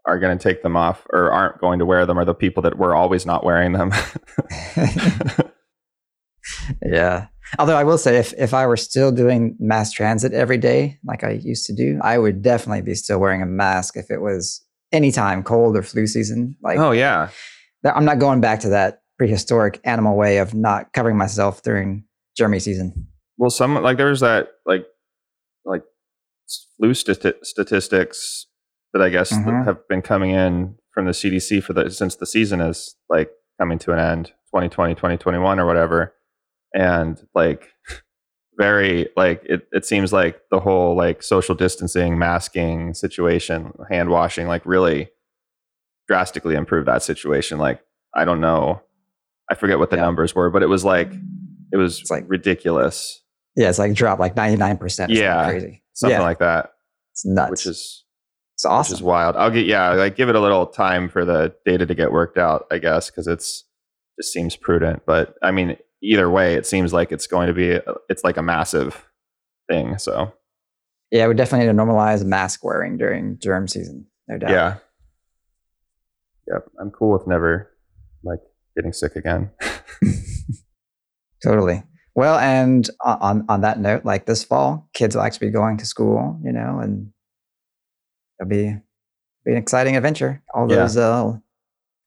are 0.07 0.19
going 0.19 0.37
to 0.37 0.43
take 0.43 0.63
them 0.63 0.77
off 0.77 1.07
or 1.11 1.31
aren't 1.31 1.61
going 1.61 1.79
to 1.79 1.87
wear 1.87 2.05
them 2.05 2.19
are 2.19 2.25
the 2.25 2.35
people 2.35 2.63
that 2.65 2.77
were 2.79 2.95
always 2.95 3.25
not 3.25 3.45
wearing 3.45 3.73
them. 3.73 3.93
yeah. 6.85 7.29
Although 7.59 7.77
I 7.77 7.85
will 7.85 7.99
say, 7.99 8.17
if, 8.19 8.33
if 8.35 8.53
I 8.53 8.67
were 8.67 8.77
still 8.77 9.13
doing 9.13 9.57
mass 9.59 9.93
transit 9.93 10.33
every 10.33 10.59
day, 10.59 10.99
like 11.05 11.23
I 11.23 11.31
used 11.31 11.65
to 11.67 11.75
do, 11.75 11.99
I 12.03 12.19
would 12.19 12.43
definitely 12.43 12.83
be 12.83 12.95
still 12.95 13.19
wearing 13.19 13.41
a 13.41 13.47
mask 13.47 13.97
if 13.97 14.11
it 14.11 14.21
was 14.21 14.65
anytime 14.93 15.43
cold 15.43 15.77
or 15.77 15.83
flu 15.83 16.07
season. 16.07 16.57
Like, 16.63 16.79
oh 16.79 16.91
yeah, 16.91 17.29
I'm 17.95 18.05
not 18.05 18.19
going 18.19 18.41
back 18.41 18.61
to 18.61 18.69
that 18.71 19.03
prehistoric 19.19 19.81
animal 19.85 20.17
way 20.17 20.39
of 20.39 20.55
not 20.55 20.93
covering 20.93 21.17
myself 21.17 21.63
during 21.63 22.05
germy 22.39 22.61
season. 22.61 23.07
well, 23.39 23.51
some 23.51 23.75
like 23.83 23.97
there's 23.99 24.21
that 24.21 24.49
like 24.67 24.85
like 25.65 25.83
flu 26.79 26.91
stati- 26.93 27.43
statistics 27.45 28.47
that 28.93 29.03
I 29.03 29.09
guess 29.11 29.31
that 29.31 29.39
Mhm. 29.45 29.65
have 29.65 29.87
been 29.89 30.03
coming 30.03 30.31
in 30.31 30.77
from 30.93 31.07
the 31.07 31.13
CDC 31.13 31.61
for 31.63 31.73
the 31.73 31.91
since 31.91 32.17
the 32.17 32.27
season 32.27 32.61
is 32.61 32.97
like 33.09 33.31
coming 33.61 33.79
to 33.81 33.93
an 33.93 33.99
end 33.99 34.27
2020 34.53 34.95
2021 34.95 35.59
or 35.61 35.67
whatever 35.67 36.15
and 36.75 37.21
like 37.35 37.69
very 38.59 39.09
like 39.17 39.43
it, 39.45 39.67
it 39.73 39.85
seems 39.85 40.13
like 40.13 40.41
the 40.51 40.61
whole 40.61 40.97
like 40.97 41.23
social 41.23 41.55
distancing 41.55 42.19
masking 42.19 42.95
situation 42.95 43.73
hand 43.91 44.09
washing 44.09 44.47
like 44.47 44.65
really 44.65 45.09
drastically 46.09 46.55
improve 46.55 46.87
that 46.87 47.03
situation 47.03 47.59
like 47.59 47.81
i 48.15 48.25
don't 48.25 48.41
know 48.41 48.81
i 49.51 49.55
forget 49.55 49.79
what 49.79 49.91
the 49.91 49.97
Yeah. 49.97 50.03
numbers 50.03 50.35
were 50.35 50.51
but 50.51 50.63
it 50.63 50.67
was 50.69 50.85
like 50.85 51.11
it 51.73 51.77
was 51.77 52.01
It's 52.01 52.11
like- 52.11 52.25
ridiculous 52.29 53.23
Yeah, 53.57 53.69
it's 53.71 53.79
like 53.79 53.95
drop 53.95 54.19
like 54.19 54.35
99%. 54.37 55.09
Yeah. 55.11 55.49
crazy. 55.51 55.83
something 55.95 56.19
Yeah. 56.19 56.23
like 56.25 56.39
that 56.39 56.73
It's 57.13 57.25
nuts. 57.27 57.51
which 57.51 57.67
is 57.67 58.05
it's 58.55 58.65
which 58.65 58.71
awesome. 58.71 58.95
is 58.95 59.03
wild. 59.03 59.37
I'll 59.37 59.51
get 59.51 59.67
yeah, 59.67 59.91
like 59.93 60.17
give 60.17 60.29
it 60.31 60.35
a 60.35 60.41
little 60.41 60.67
time 60.67 61.09
for 61.11 61.25
the 61.27 61.55
data 61.67 61.85
to 61.87 61.95
get 61.95 62.11
worked 62.13 62.39
out, 62.39 62.67
I 62.71 62.79
guess, 62.79 63.11
because 63.11 63.27
it's 63.27 63.65
just 64.19 64.33
seems 64.33 64.57
prudent. 64.57 65.03
But 65.07 65.35
I 65.43 65.51
mean, 65.51 65.77
either 66.03 66.31
way, 66.31 66.55
it 66.55 66.65
seems 66.67 66.93
like 66.95 67.13
it's 67.13 67.27
going 67.27 67.49
to 67.49 67.53
be 67.53 67.79
it's 68.09 68.25
like 68.25 68.37
a 68.39 68.43
massive 68.43 69.05
thing. 69.71 69.99
So 69.99 70.33
yeah, 71.11 71.27
we 71.29 71.35
definitely 71.35 71.67
need 71.67 71.73
to 71.77 71.79
normalize 71.83 72.25
mask 72.25 72.65
wearing 72.65 72.97
during 72.97 73.39
germ 73.39 73.69
season. 73.69 74.07
No 74.29 74.39
doubt. 74.39 74.51
yeah, 74.51 74.77
yep. 76.53 76.65
I'm 76.81 76.91
cool 76.91 77.13
with 77.13 77.27
never 77.27 77.71
like 78.23 78.41
getting 78.77 78.93
sick 78.93 79.17
again. 79.17 79.51
Totally. 81.43 81.83
Well, 82.15 82.39
and 82.39 82.89
on 83.05 83.45
on 83.49 83.61
that 83.61 83.79
note, 83.79 84.05
like 84.05 84.27
this 84.27 84.43
fall, 84.43 84.89
kids 84.95 85.15
will 85.15 85.23
actually 85.23 85.49
be 85.49 85.53
going 85.53 85.77
to 85.79 85.87
school, 85.87 86.41
you 86.43 86.53
know, 86.53 86.79
and 86.81 87.11
it'll 88.41 88.49
be 88.49 88.75
be 89.45 89.53
an 89.53 89.59
exciting 89.59 89.97
adventure. 89.97 90.43
All 90.55 90.69
Yeah. 90.71 90.77
those 90.77 90.97
uh, 90.97 91.33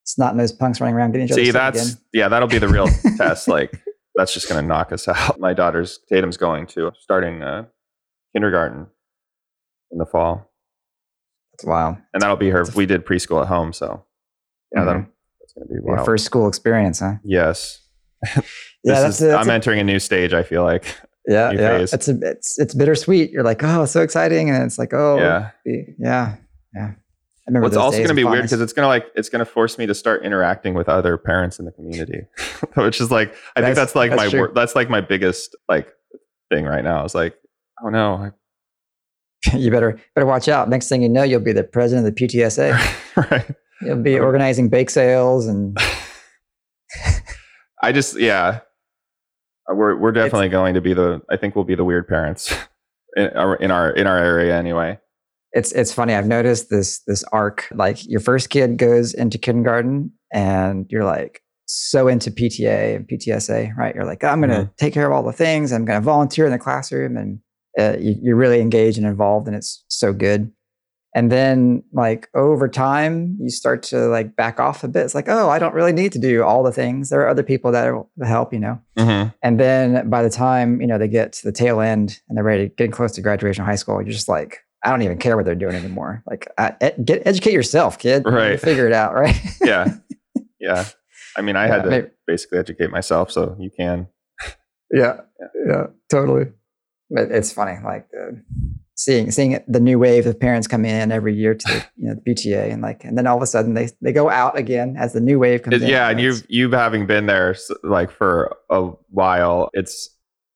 snot 0.06 0.36
nosed 0.36 0.58
punks 0.58 0.82
running 0.82 0.96
around 0.96 1.12
getting 1.12 1.28
each 1.28 1.32
other 1.34 1.46
See, 1.46 1.52
that's 1.52 1.92
again. 1.94 2.02
yeah, 2.14 2.28
that'll 2.28 2.48
be 2.48 2.58
the 2.58 2.68
real 2.68 2.88
test. 3.18 3.48
Like 3.48 3.72
that's 4.16 4.34
just 4.34 4.50
going 4.50 4.62
to 4.62 4.68
knock 4.68 4.92
us 4.92 5.08
out. 5.08 5.40
My 5.40 5.54
daughter's 5.54 6.00
Tatum's 6.10 6.38
going 6.38 6.66
to 6.68 6.92
starting 7.00 7.44
uh, 7.44 7.66
kindergarten 8.34 8.88
in 9.92 9.98
the 10.00 10.06
fall, 10.08 10.52
That's 11.54 11.66
wild. 11.66 11.98
and 12.14 12.22
that'll 12.22 12.36
be 12.36 12.50
her. 12.50 12.66
We 12.76 12.86
did 12.88 13.06
preschool 13.06 13.42
at 13.44 13.48
home, 13.48 13.74
so 13.74 14.06
yeah, 14.76 14.82
Mhm. 14.84 15.08
that's 15.40 15.54
going 15.54 15.68
to 15.68 15.74
be 15.74 15.80
Your 15.86 16.04
first 16.06 16.26
school 16.26 16.48
experience, 16.48 17.00
huh? 17.00 17.16
Yes. 17.24 17.82
Yeah, 18.86 19.02
that's, 19.02 19.16
is, 19.18 19.24
a, 19.24 19.28
that's 19.28 19.44
I'm 19.46 19.50
a- 19.50 19.54
entering 19.54 19.80
a 19.80 19.84
new 19.84 20.00
stage. 20.00 20.32
I 20.34 20.42
feel 20.44 20.64
like. 20.64 20.86
yeah, 21.28 21.52
yeah. 21.52 21.78
phase. 21.80 21.94
It's 21.94 22.08
a, 22.08 22.18
it's 22.22 22.58
it's 22.60 22.74
bittersweet. 22.74 23.30
You're 23.30 23.44
like, 23.44 23.62
oh, 23.62 23.84
so 23.86 24.02
exciting, 24.02 24.50
and 24.50 24.64
it's 24.64 24.80
like, 24.80 24.94
oh, 24.94 25.18
yeah. 25.18 25.50
yeah, 25.66 26.36
yeah. 26.74 26.92
I 26.92 26.96
remember 27.52 27.64
Well, 27.66 27.68
it's 27.68 27.76
also 27.78 27.98
going 27.98 28.08
to 28.08 28.14
be 28.14 28.24
weird 28.24 28.44
because 28.44 28.62
it's 28.62 28.72
going 28.72 28.84
to 28.86 28.88
like 28.88 29.08
it's 29.16 29.28
going 29.28 29.40
to 29.40 29.46
force 29.46 29.78
me 29.78 29.86
to 29.88 29.94
start 29.94 30.24
interacting 30.24 30.76
with 30.76 30.88
other 30.88 31.18
parents 31.18 31.60
in 31.60 31.66
the 31.66 31.72
community, 31.74 32.22
which 32.76 33.02
is 33.02 33.12
like 33.12 33.34
I 33.58 33.62
think 33.62 33.76
That's- 33.76 33.78
that's 33.78 33.96
like 33.96 34.12
that's 34.12 34.22
my 34.24 34.30
true. 34.30 34.52
that's 34.56 34.76
like 34.76 34.90
my 34.90 35.02
biggest 35.02 35.58
like 35.68 35.90
thing 36.50 36.64
right 36.64 36.84
now. 36.86 37.04
It's 37.04 37.16
like 37.16 37.36
oh 37.84 37.90
no, 37.90 38.32
you 39.54 39.72
better 39.72 40.00
better 40.16 40.26
watch 40.28 40.48
out. 40.48 40.70
Next 40.70 40.88
thing 40.90 41.02
you 41.02 41.10
know, 41.10 41.24
you'll 41.24 41.42
be 41.42 41.52
the 41.54 41.64
president 41.66 42.08
of 42.08 42.16
the 42.16 42.28
PTSA. 42.28 42.96
Right? 43.32 43.46
You'll 43.82 44.02
be 44.02 44.20
organizing 44.20 44.70
bake 44.70 44.90
sales 44.90 45.48
and 45.48 45.78
I 47.82 47.92
just 47.92 48.20
yeah, 48.20 48.60
Uh, 49.70 49.76
we're 49.76 49.96
we're 49.98 50.12
definitely 50.12 50.50
going 50.50 50.74
to 50.74 50.82
be 50.82 50.94
the 50.94 51.22
I 51.30 51.38
think 51.38 51.56
we'll 51.56 51.66
be 51.66 51.76
the 51.76 51.86
weird 51.86 52.08
parents 52.08 52.54
in 53.16 53.28
our 53.30 53.56
in 53.56 53.72
our 53.72 53.92
in 53.92 54.08
our 54.08 54.18
area 54.18 54.58
anyway. 54.58 55.00
it's 55.54 55.72
it's 55.72 55.94
funny. 55.94 56.14
I've 56.14 56.28
noticed 56.28 56.70
this 56.70 57.02
this 57.08 57.24
arc. 57.32 57.68
Like 57.74 58.06
your 58.08 58.20
first 58.20 58.50
kid 58.50 58.78
goes 58.78 59.14
into 59.14 59.38
kindergarten, 59.38 60.12
and 60.34 60.86
you're 60.90 61.06
like 61.06 61.42
so 61.66 62.08
into 62.08 62.32
PTA 62.32 62.96
and 62.96 63.08
PTSA, 63.08 63.76
right? 63.78 63.94
You're 63.94 64.06
like, 64.06 64.24
I'm 64.24 64.42
going 64.42 64.50
to 64.50 64.72
take 64.78 64.94
care 64.94 65.06
of 65.06 65.14
all 65.14 65.24
the 65.24 65.32
things. 65.32 65.72
I'm 65.72 65.86
going 65.86 66.00
to 66.00 66.04
volunteer 66.04 66.46
in 66.46 66.52
the 66.52 66.58
classroom, 66.58 67.16
and 67.16 67.40
uh, 67.80 67.96
you, 68.00 68.16
you're 68.22 68.36
really 68.36 68.60
engaged 68.60 68.98
and 68.98 69.06
involved, 69.08 69.48
and 69.48 69.56
it's 69.56 69.86
so 69.88 70.12
good. 70.12 70.52
And 71.16 71.32
then 71.32 71.84
like 71.92 72.28
over 72.36 72.68
time, 72.68 73.38
you 73.42 73.50
start 73.50 73.82
to 73.84 74.08
like 74.08 74.36
back 74.36 74.60
off 74.60 74.84
a 74.84 74.88
bit. 74.88 75.06
It's 75.06 75.16
like, 75.16 75.28
oh, 75.28 75.50
I 75.50 75.58
don't 75.60 75.74
really 75.74 75.92
need 75.94 76.12
to 76.12 76.20
do 76.20 76.44
all 76.44 76.62
the 76.64 76.72
things. 76.72 77.10
There 77.10 77.22
are 77.22 77.28
other 77.28 77.42
people 77.44 77.72
that 77.72 77.92
will 77.92 78.10
help, 78.24 78.54
you 78.54 78.60
know. 78.60 78.80
Mhm. 78.98 79.34
And 79.42 79.60
then 79.60 80.10
by 80.10 80.22
the 80.22 80.30
time 80.30 80.80
you 80.82 80.88
know 80.88 80.98
they 81.00 81.08
get 81.08 81.34
to 81.34 81.44
the 81.46 81.52
tail 81.52 81.82
end 81.82 82.20
and 82.30 82.38
they're 82.38 82.44
ready, 82.44 82.70
getting 82.78 82.92
close 82.92 83.12
to 83.14 83.22
graduation 83.22 83.66
high 83.66 83.76
school, 83.76 84.02
you're 84.02 84.12
just 84.12 84.30
like, 84.30 84.60
I 84.84 84.92
don't 84.92 85.02
even 85.02 85.18
care 85.18 85.36
what 85.36 85.46
they're 85.46 85.56
doing 85.56 85.76
anymore. 85.76 86.24
Like, 86.28 86.48
I, 86.58 86.74
get 87.04 87.26
educate 87.26 87.54
yourself, 87.54 87.98
kid. 88.00 88.24
You 88.26 88.32
Right. 88.32 88.60
figure 88.60 88.86
it 88.88 88.94
out, 88.94 89.14
right? 89.16 89.36
Yeah. 89.64 89.96
Yeah. 90.60 90.86
I 91.36 91.42
mean, 91.42 91.56
I 91.56 91.68
had 91.68 91.84
to 91.84 91.90
maybe- 91.90 92.08
basically 92.28 92.60
educate 92.60 92.92
myself, 92.92 93.32
so 93.32 93.56
you 93.60 93.70
can. 93.76 94.08
yeah, 94.92 95.22
yeah, 95.68 95.88
totally. 96.10 96.52
But 97.10 97.32
it's 97.32 97.52
funny, 97.52 97.78
like 97.84 98.08
uh, 98.18 98.32
seeing 99.00 99.32
seeing 99.32 99.58
the 99.68 99.80
new 99.80 99.98
wave 99.98 100.26
of 100.26 100.38
parents 100.38 100.68
come 100.68 100.84
in 100.84 101.10
every 101.12 101.34
year 101.34 101.56
to 101.56 101.66
the, 101.68 101.86
you 101.98 102.08
know 102.10 102.16
the 102.16 102.32
PTA, 102.34 102.72
and 102.74 102.82
like, 102.82 103.04
and 103.06 103.18
then 103.18 103.26
all 103.28 103.38
of 103.38 103.44
a 103.44 103.48
sudden 103.48 103.74
they 103.74 103.90
they 104.02 104.12
go 104.12 104.30
out 104.30 104.58
again 104.58 104.96
as 105.00 105.14
the 105.14 105.22
new 105.22 105.40
wave 105.40 105.64
comes 105.64 105.78
It- 105.78 105.84
in. 105.84 105.90
yeah, 105.90 106.10
and 106.10 106.20
you 106.20 106.30
It's- 106.32 106.44
you 106.50 106.70
having 106.72 107.06
been 107.08 107.26
there 107.26 107.56
like 107.84 108.12
for 108.12 108.56
a 108.70 108.88
while, 109.10 109.70
it's 109.74 110.10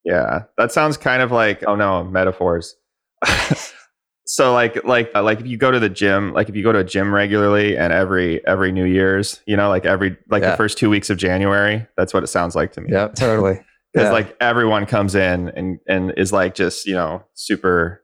yeah. 0.04 0.44
That 0.58 0.72
sounds 0.74 0.98
kind 0.98 1.22
of 1.22 1.32
like 1.32 1.64
oh 1.66 1.76
no 1.76 2.04
metaphors. 2.04 2.76
so 4.26 4.54
like 4.54 4.84
like 4.86 5.12
uh, 5.16 5.24
like 5.24 5.40
if 5.40 5.48
you 5.48 5.58
go 5.58 5.72
to 5.72 5.80
the 5.80 5.90
gym, 5.90 6.34
like 6.34 6.50
if 6.50 6.56
you 6.56 6.64
go 6.64 6.72
to 6.72 6.80
a 6.80 6.84
gym 6.84 7.14
regularly 7.14 7.78
and 7.78 7.92
every 7.94 8.46
every 8.46 8.72
New 8.72 8.86
Year's, 8.86 9.42
you 9.46 9.56
know, 9.56 9.70
like 9.70 9.86
every 9.86 10.18
like 10.30 10.44
Yeah. 10.44 10.52
the 10.52 10.58
first 10.58 10.78
two 10.78 10.90
weeks 10.90 11.10
of 11.10 11.18
January, 11.18 11.88
that's 11.98 12.14
what 12.14 12.24
it 12.24 12.28
sounds 12.28 12.56
like 12.56 12.74
to 12.74 12.82
me. 12.82 12.90
yeah, 12.92 13.08
totally. 13.10 13.54
because 13.94 14.08
Yeah. 14.08 14.12
like 14.12 14.36
everyone 14.42 14.86
comes 14.86 15.16
in 15.16 15.50
and 15.50 15.80
and 15.88 16.14
is 16.18 16.34
like 16.34 16.56
just 16.56 16.86
you 16.86 16.94
know 16.96 17.24
super 17.34 18.03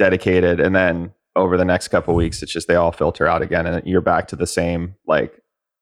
dedicated 0.00 0.58
and 0.60 0.74
then 0.74 1.12
over 1.36 1.56
the 1.56 1.64
next 1.64 1.88
couple 1.88 2.14
weeks 2.14 2.42
it's 2.42 2.52
just 2.52 2.66
they 2.68 2.74
all 2.74 2.90
filter 2.90 3.26
out 3.26 3.42
again 3.42 3.66
and 3.66 3.86
you're 3.86 4.00
back 4.00 4.26
to 4.26 4.34
the 4.34 4.46
same 4.46 4.94
like 5.06 5.40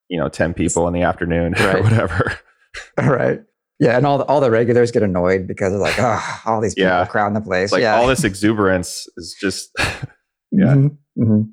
you 0.08 0.18
know 0.18 0.28
10 0.28 0.52
people 0.54 0.86
in 0.88 0.92
the 0.92 1.02
afternoon 1.02 1.54
or 1.60 1.82
whatever 1.82 2.38
right. 2.98 3.40
Yeah, 3.80 3.96
and 3.96 4.04
all 4.04 4.18
the, 4.18 4.24
all 4.24 4.40
the 4.40 4.50
regulars 4.50 4.90
get 4.90 5.04
annoyed 5.04 5.46
because 5.46 5.70
they're 5.70 5.78
like, 5.78 5.94
oh, 6.00 6.40
all 6.46 6.60
these 6.60 6.74
people 6.74 6.90
Yeah. 6.90 7.06
crowding 7.06 7.34
the 7.34 7.40
place. 7.40 7.66
it's 7.66 7.72
like 7.72 7.82
yeah. 7.82 7.94
all 7.96 8.08
this 8.08 8.24
exuberance 8.24 9.06
is 9.16 9.36
just 9.40 9.70
Yeah. 10.50 10.74
Mhm, 10.74 10.96
mhm. 11.16 11.50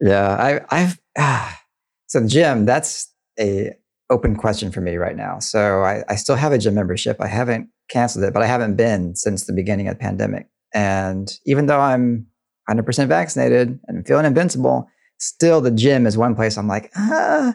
Yeah. 0.00 0.28
I, 0.34 0.60
I've, 0.76 0.98
ah, 1.16 1.60
so 2.08 2.26
gym, 2.26 2.64
that's 2.66 3.12
a 3.38 3.72
open 4.10 4.34
question 4.34 4.72
for 4.72 4.80
me 4.80 4.96
right 4.96 5.14
now. 5.16 5.38
So 5.38 5.82
I, 5.84 6.02
I 6.08 6.16
still 6.16 6.34
have 6.34 6.50
a 6.52 6.58
gym 6.58 6.74
membership. 6.74 7.18
I 7.20 7.28
haven't 7.28 7.68
canceled 7.88 8.24
it, 8.24 8.34
but 8.34 8.42
I 8.42 8.46
haven't 8.46 8.74
been 8.76 9.14
since 9.14 9.44
the 9.44 9.52
beginning 9.52 9.86
of 9.86 9.94
the 9.94 10.00
pandemic. 10.00 10.48
And 10.74 11.30
even 11.46 11.66
though 11.66 11.80
I'm 11.80 12.26
100% 12.68 13.08
vaccinated 13.08 13.78
and 13.86 14.06
feeling 14.06 14.26
invincible, 14.26 14.88
still 15.18 15.60
the 15.60 15.70
gym 15.70 16.06
is 16.06 16.16
one 16.16 16.34
place 16.34 16.56
I'm 16.56 16.68
like, 16.68 16.90
ah, 16.96 17.54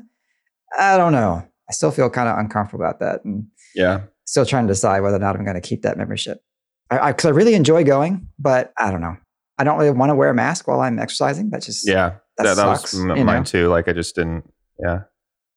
I 0.77 0.97
don't 0.97 1.11
know. 1.11 1.47
I 1.69 1.73
still 1.73 1.91
feel 1.91 2.09
kind 2.09 2.27
of 2.27 2.37
uncomfortable 2.37 2.83
about 2.83 2.99
that. 2.99 3.23
And 3.23 3.47
yeah 3.75 4.01
still 4.25 4.45
trying 4.45 4.65
to 4.65 4.71
decide 4.71 5.01
whether 5.01 5.17
or 5.17 5.19
not 5.19 5.35
I'm 5.35 5.43
going 5.43 5.59
to 5.59 5.61
keep 5.61 5.81
that 5.83 5.97
membership. 5.97 6.41
I, 6.89 7.09
I, 7.09 7.13
cause 7.13 7.25
I 7.25 7.29
really 7.29 7.55
enjoy 7.55 7.83
going, 7.83 8.27
but 8.39 8.73
I 8.77 8.89
don't 8.89 9.01
know. 9.01 9.17
I 9.57 9.63
don't 9.63 9.77
really 9.77 9.91
want 9.91 10.09
to 10.09 10.15
wear 10.15 10.29
a 10.29 10.33
mask 10.33 10.67
while 10.67 10.79
I'm 10.81 10.97
exercising. 10.97 11.49
That's 11.49 11.65
just, 11.65 11.87
yeah 11.87 12.15
That 12.37 12.45
that, 12.45 12.55
that 12.55 12.77
sucks, 12.77 12.93
was 12.93 13.01
m- 13.01 13.25
mine 13.25 13.25
know? 13.25 13.43
too 13.43 13.67
like 13.67 13.87
i 13.87 13.93
just 13.93 14.15
didn't 14.15 14.49
yeah 14.83 15.01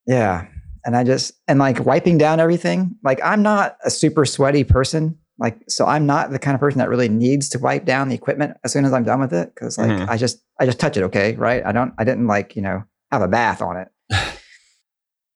yeah. 0.06 0.46
And 0.84 0.96
I 0.96 1.02
just, 1.02 1.32
and 1.48 1.58
like 1.58 1.84
wiping 1.84 2.16
down 2.16 2.38
everything, 2.38 2.94
like 3.02 3.18
I'm 3.24 3.42
not 3.42 3.76
a 3.84 3.90
super 3.90 4.24
sweaty 4.24 4.62
person. 4.62 5.18
Like, 5.38 5.58
so 5.68 5.84
I'm 5.86 6.06
not 6.06 6.30
the 6.30 6.38
kind 6.38 6.54
of 6.54 6.60
person 6.60 6.78
that 6.78 6.88
really 6.88 7.08
needs 7.08 7.48
to 7.50 7.58
wipe 7.58 7.84
down 7.84 8.08
the 8.08 8.14
equipment 8.14 8.56
as 8.64 8.72
soon 8.72 8.84
as 8.84 8.92
I'm 8.92 9.04
done 9.04 9.20
with 9.20 9.32
it. 9.32 9.52
Cause 9.54 9.76
like, 9.78 9.90
Mhm. 9.90 10.08
I 10.08 10.16
just, 10.16 10.42
I 10.60 10.64
just 10.66 10.80
touch 10.80 10.96
it. 10.96 11.02
Okay. 11.04 11.34
Right. 11.36 11.64
I 11.64 11.72
don't, 11.72 11.92
I 11.98 12.04
didn't 12.04 12.26
like, 12.26 12.56
you 12.56 12.62
know, 12.62 12.84
have 13.12 13.22
a 13.22 13.28
bath 13.28 13.60
on 13.60 13.76
it. 13.76 13.88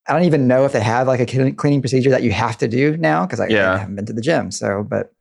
I 0.09 0.13
don't 0.15 0.25
even 0.25 0.49
know 0.49 0.65
if 0.65 0.73
they 0.73 0.81
have 0.81 1.07
like 1.07 1.21
a 1.21 1.27
cleaning 1.53 1.81
procedure 1.83 2.11
that 2.11 2.23
you 2.23 2.33
have 2.33 2.59
to 2.59 2.69
do 2.69 2.97
now. 2.97 3.27
Cause 3.27 3.41
I, 3.41 3.47
I 3.47 3.79
haven't 3.79 3.97
been 3.97 4.07
to 4.07 4.13
the 4.13 4.23
gym. 4.23 4.51
So, 4.51 4.85
but 4.89 5.13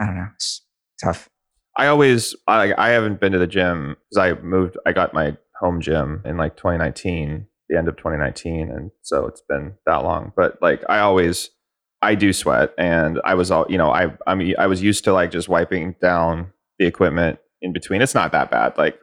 I 0.00 0.06
don't 0.06 0.16
know. 0.16 0.28
It's 0.34 0.64
tough. 1.02 1.28
i 1.76 1.86
always 1.86 2.34
i 2.48 2.74
i 2.76 2.88
haven't 2.88 3.20
been 3.20 3.30
to 3.32 3.38
the 3.38 3.46
gym 3.46 3.96
because 4.10 4.18
i 4.18 4.40
moved 4.42 4.76
i 4.84 4.92
got 4.92 5.14
my 5.14 5.36
home 5.60 5.80
gym 5.80 6.20
in 6.24 6.36
like 6.36 6.56
2019 6.56 7.46
the 7.68 7.78
end 7.78 7.86
of 7.88 7.96
2019 7.96 8.68
and 8.68 8.90
so 9.02 9.26
it's 9.26 9.42
been 9.48 9.74
that 9.86 9.98
long 10.02 10.32
but 10.36 10.58
like 10.60 10.82
i 10.88 10.98
always 10.98 11.50
i 12.02 12.14
do 12.14 12.32
sweat 12.32 12.72
and 12.78 13.20
i 13.24 13.34
was 13.34 13.50
all 13.50 13.66
you 13.68 13.78
know 13.78 13.90
i 13.90 14.12
i 14.26 14.34
mean 14.34 14.54
i 14.58 14.66
was 14.66 14.82
used 14.82 15.04
to 15.04 15.12
like 15.12 15.30
just 15.30 15.48
wiping 15.48 15.94
down 16.00 16.50
the 16.78 16.86
equipment 16.86 17.38
in 17.62 17.72
between 17.72 18.00
it's 18.02 18.14
not 18.14 18.32
that 18.32 18.50
bad 18.50 18.76
like 18.78 18.98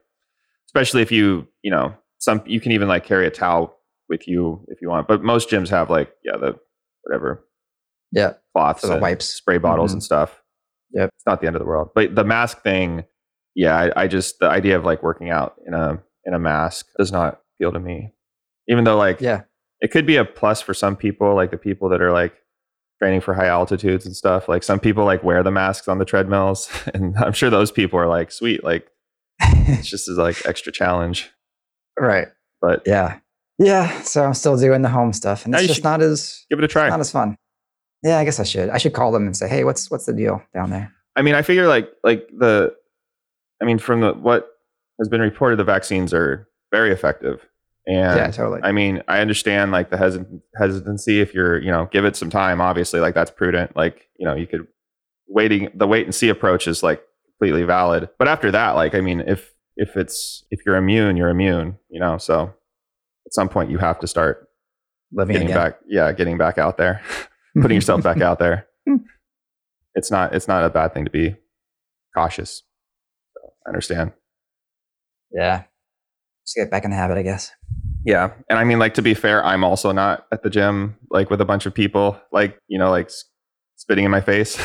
especially 0.68 1.02
if 1.02 1.12
you 1.12 1.48
you 1.62 1.72
know 1.72 1.94
some 2.20 2.42
you 2.46 2.60
can 2.62 2.72
even 2.72 2.88
like 2.88 3.04
carry 3.06 3.26
a 3.28 3.30
towel 3.32 3.78
with 4.10 4.28
you 4.28 4.64
if 4.70 4.82
you 4.82 4.90
want 4.90 5.08
but 5.08 5.24
most 5.24 5.50
gyms 5.50 5.70
have 5.70 5.90
like 5.90 6.14
yeah 6.24 6.38
the 6.38 6.56
whatever 7.04 7.44
Yeah. 8.12 8.34
cloths 8.54 8.82
the 8.84 8.94
and 8.94 9.02
wipes. 9.02 9.26
spray 9.26 9.58
bottles 9.58 9.92
Mhm. 9.92 9.96
and 9.96 10.04
stuff 10.04 10.42
Yep. 10.92 11.10
it's 11.16 11.26
not 11.26 11.42
the 11.42 11.48
end 11.48 11.56
of 11.56 11.60
the 11.62 11.66
world 11.68 11.90
but 11.94 12.16
the 12.16 12.24
mask 12.24 12.62
thing 12.62 13.04
yeah 13.56 13.76
I, 13.96 14.04
I 14.04 14.08
just 14.08 14.40
the 14.40 14.48
idea 14.50 14.78
of 14.78 14.86
like 14.86 15.04
working 15.04 15.30
out 15.30 15.56
in 15.68 15.74
a 15.74 16.02
in 16.26 16.34
a 16.34 16.40
mask 16.40 16.88
does 16.98 17.12
not 17.12 17.42
appeal 17.60 17.72
to 17.74 17.80
me 17.80 18.14
even 18.70 18.84
though 18.86 18.98
like 18.98 19.20
Yeah. 19.20 19.42
it 19.82 19.92
could 19.92 20.06
be 20.06 20.16
a 20.16 20.24
plus 20.24 20.62
for 20.62 20.74
some 20.74 20.96
people 20.96 21.36
like 21.36 21.52
the 21.52 21.58
people 21.58 21.90
that 21.90 22.02
are 22.02 22.12
like 22.14 22.34
training 23.00 23.22
for 23.22 23.34
high 23.34 23.48
altitudes 23.48 24.06
and 24.06 24.16
stuff 24.16 24.48
like 24.48 24.64
some 24.64 24.80
people 24.80 25.04
like 25.04 25.24
wear 25.24 25.44
the 25.44 25.52
masks 25.52 25.88
on 25.88 25.98
the 25.98 26.06
treadmills 26.06 26.70
and 26.94 27.16
i'm 27.18 27.34
sure 27.34 27.50
those 27.50 27.72
people 27.72 28.00
are 28.00 28.08
like 28.08 28.32
sweet 28.32 28.64
like 28.64 28.88
it's 29.42 29.90
just 29.90 30.08
as 30.08 30.18
like 30.18 30.46
extra 30.46 30.72
challenge 30.72 31.30
right. 32.00 32.28
but 32.62 32.82
Yeah. 32.86 33.20
Yeah. 33.58 34.02
So 34.02 34.24
I'm 34.24 34.34
still 34.34 34.58
doing 34.58 34.82
the 34.82 34.90
home 34.90 35.14
stuff 35.14 35.46
and 35.46 35.56
it's 35.56 35.68
just 35.68 35.84
not 35.84 36.02
as 36.02 36.46
give 36.50 36.60
it 36.60 36.66
a 36.66 36.68
try 36.68 36.90
not 36.90 37.00
as 37.00 37.12
fun. 37.12 37.38
Yeah, 38.04 38.20
I 38.20 38.24
guess 38.24 38.40
I 38.40 38.44
should. 38.44 38.70
I 38.70 38.78
should 38.78 38.94
call 38.94 39.12
them 39.12 39.26
and 39.26 39.36
say, 39.36 39.48
hey, 39.48 39.64
what's 39.64 39.90
what's 39.90 40.06
the 40.06 40.14
deal 40.14 40.44
down 40.54 40.70
there? 40.70 40.94
I 41.16 41.22
mean, 41.22 41.34
I 41.34 41.42
figure 41.42 41.68
like 41.68 41.90
like 42.04 42.28
the, 42.38 42.76
I 43.62 43.66
mean, 43.66 43.80
from 43.80 44.02
the 44.02 44.14
what 44.14 44.48
has 45.00 45.10
been 45.10 45.22
reported, 45.22 45.58
the 45.58 45.64
vaccines 45.64 46.14
are 46.14 46.48
very 46.72 46.92
effective, 46.92 47.48
and 47.88 48.18
yeah, 48.18 48.32
totally. 48.32 48.62
I 48.64 48.72
mean, 48.72 49.02
I 49.08 49.20
understand 49.20 49.72
like 49.72 49.90
the 49.90 49.98
hesit- 49.98 50.42
hesitancy 50.58 51.22
if 51.22 51.34
you're 51.34 51.60
you 51.60 51.72
know 51.72 51.88
give 51.92 52.06
it 52.06 52.16
some 52.16 52.30
time. 52.30 52.60
Obviously, 52.62 53.00
like 53.00 53.14
that's 53.14 53.32
prudent. 53.32 53.76
Like 53.76 54.08
you 54.18 54.26
know 54.26 54.36
you 54.36 54.48
could 54.48 54.68
waiting 55.28 55.70
the 55.74 55.88
wait 55.88 56.06
and 56.06 56.14
see 56.16 56.30
approach 56.30 56.68
is 56.68 56.84
like 56.84 57.02
completely 57.40 57.64
valid. 57.64 58.10
But 58.18 58.28
after 58.28 58.52
that, 58.52 58.72
like 58.72 58.96
I 58.96 59.02
mean, 59.02 59.22
if 59.22 59.52
if 59.76 59.96
it's 59.98 60.46
if 60.52 60.62
you're 60.66 60.76
immune, 60.78 61.18
you're 61.18 61.30
immune. 61.30 61.78
You 61.90 62.00
know, 62.00 62.18
so 62.18 62.54
at 63.26 63.34
some 63.34 63.50
point 63.50 63.70
you 63.70 63.78
have 63.78 64.00
to 64.00 64.08
start 64.08 64.48
Living 65.12 65.34
getting 65.34 65.48
again. 65.50 65.58
back. 65.58 65.80
Yeah, 65.88 66.12
getting 66.12 66.38
back 66.38 66.58
out 66.58 66.78
there, 66.78 67.02
putting 67.62 67.76
yourself 67.76 68.04
back 68.04 68.22
out 68.22 68.40
there. 68.40 68.68
It's 69.98 70.12
not 70.12 70.36
it's 70.36 70.50
not 70.50 70.66
a 70.66 70.70
bad 70.70 70.94
thing 70.94 71.06
to 71.06 71.10
be 71.10 71.38
cautious. 72.14 72.64
So 73.34 73.54
I 73.66 73.70
understand. 73.70 74.12
Yeah. 75.32 75.64
Just 76.46 76.56
get 76.56 76.70
back 76.72 76.84
in 76.86 76.92
the 76.92 76.98
habit, 76.98 77.18
I 77.18 77.24
guess. 77.24 77.52
Yeah, 78.06 78.32
and 78.50 78.60
I 78.60 78.64
mean, 78.64 78.78
like 78.78 78.94
to 78.96 79.02
be 79.02 79.14
fair, 79.16 79.44
I'm 79.44 79.64
also 79.64 79.92
not 79.92 80.28
at 80.32 80.44
the 80.44 80.50
gym 80.50 80.96
like 81.10 81.30
with 81.32 81.42
a 81.42 81.46
bunch 81.46 81.66
of 81.66 81.74
people, 81.74 82.20
like 82.32 82.60
you 82.68 82.78
know, 82.78 82.92
like 82.92 83.10
spitting 83.78 84.06
in 84.06 84.12
my 84.12 84.22
face. 84.22 84.60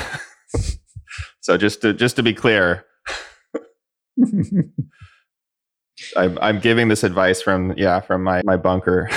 so 1.40 1.57
just 1.57 1.81
to 1.83 1.95
just 1.95 2.16
to 2.16 2.23
be 2.23 2.35
clear, 2.35 2.85
I'm 6.16 6.38
I'm 6.40 6.61
giving 6.61 6.88
this 6.88 7.03
advice 7.03 7.40
from 7.40 7.73
yeah 7.79 8.01
from 8.01 8.23
my 8.25 8.43
my 8.45 8.57
bunker. 8.59 9.09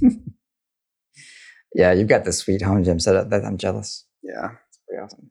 yeah, 1.74 1.92
you've 1.92 2.08
got 2.08 2.24
this 2.24 2.38
sweet 2.38 2.62
home 2.62 2.82
gym 2.82 2.98
set 2.98 3.14
up 3.16 3.30
that 3.30 3.44
I'm 3.44 3.56
jealous. 3.58 4.04
yeah, 4.22 4.50
It's 4.68 4.78
pretty 4.88 5.02
awesome. 5.02 5.30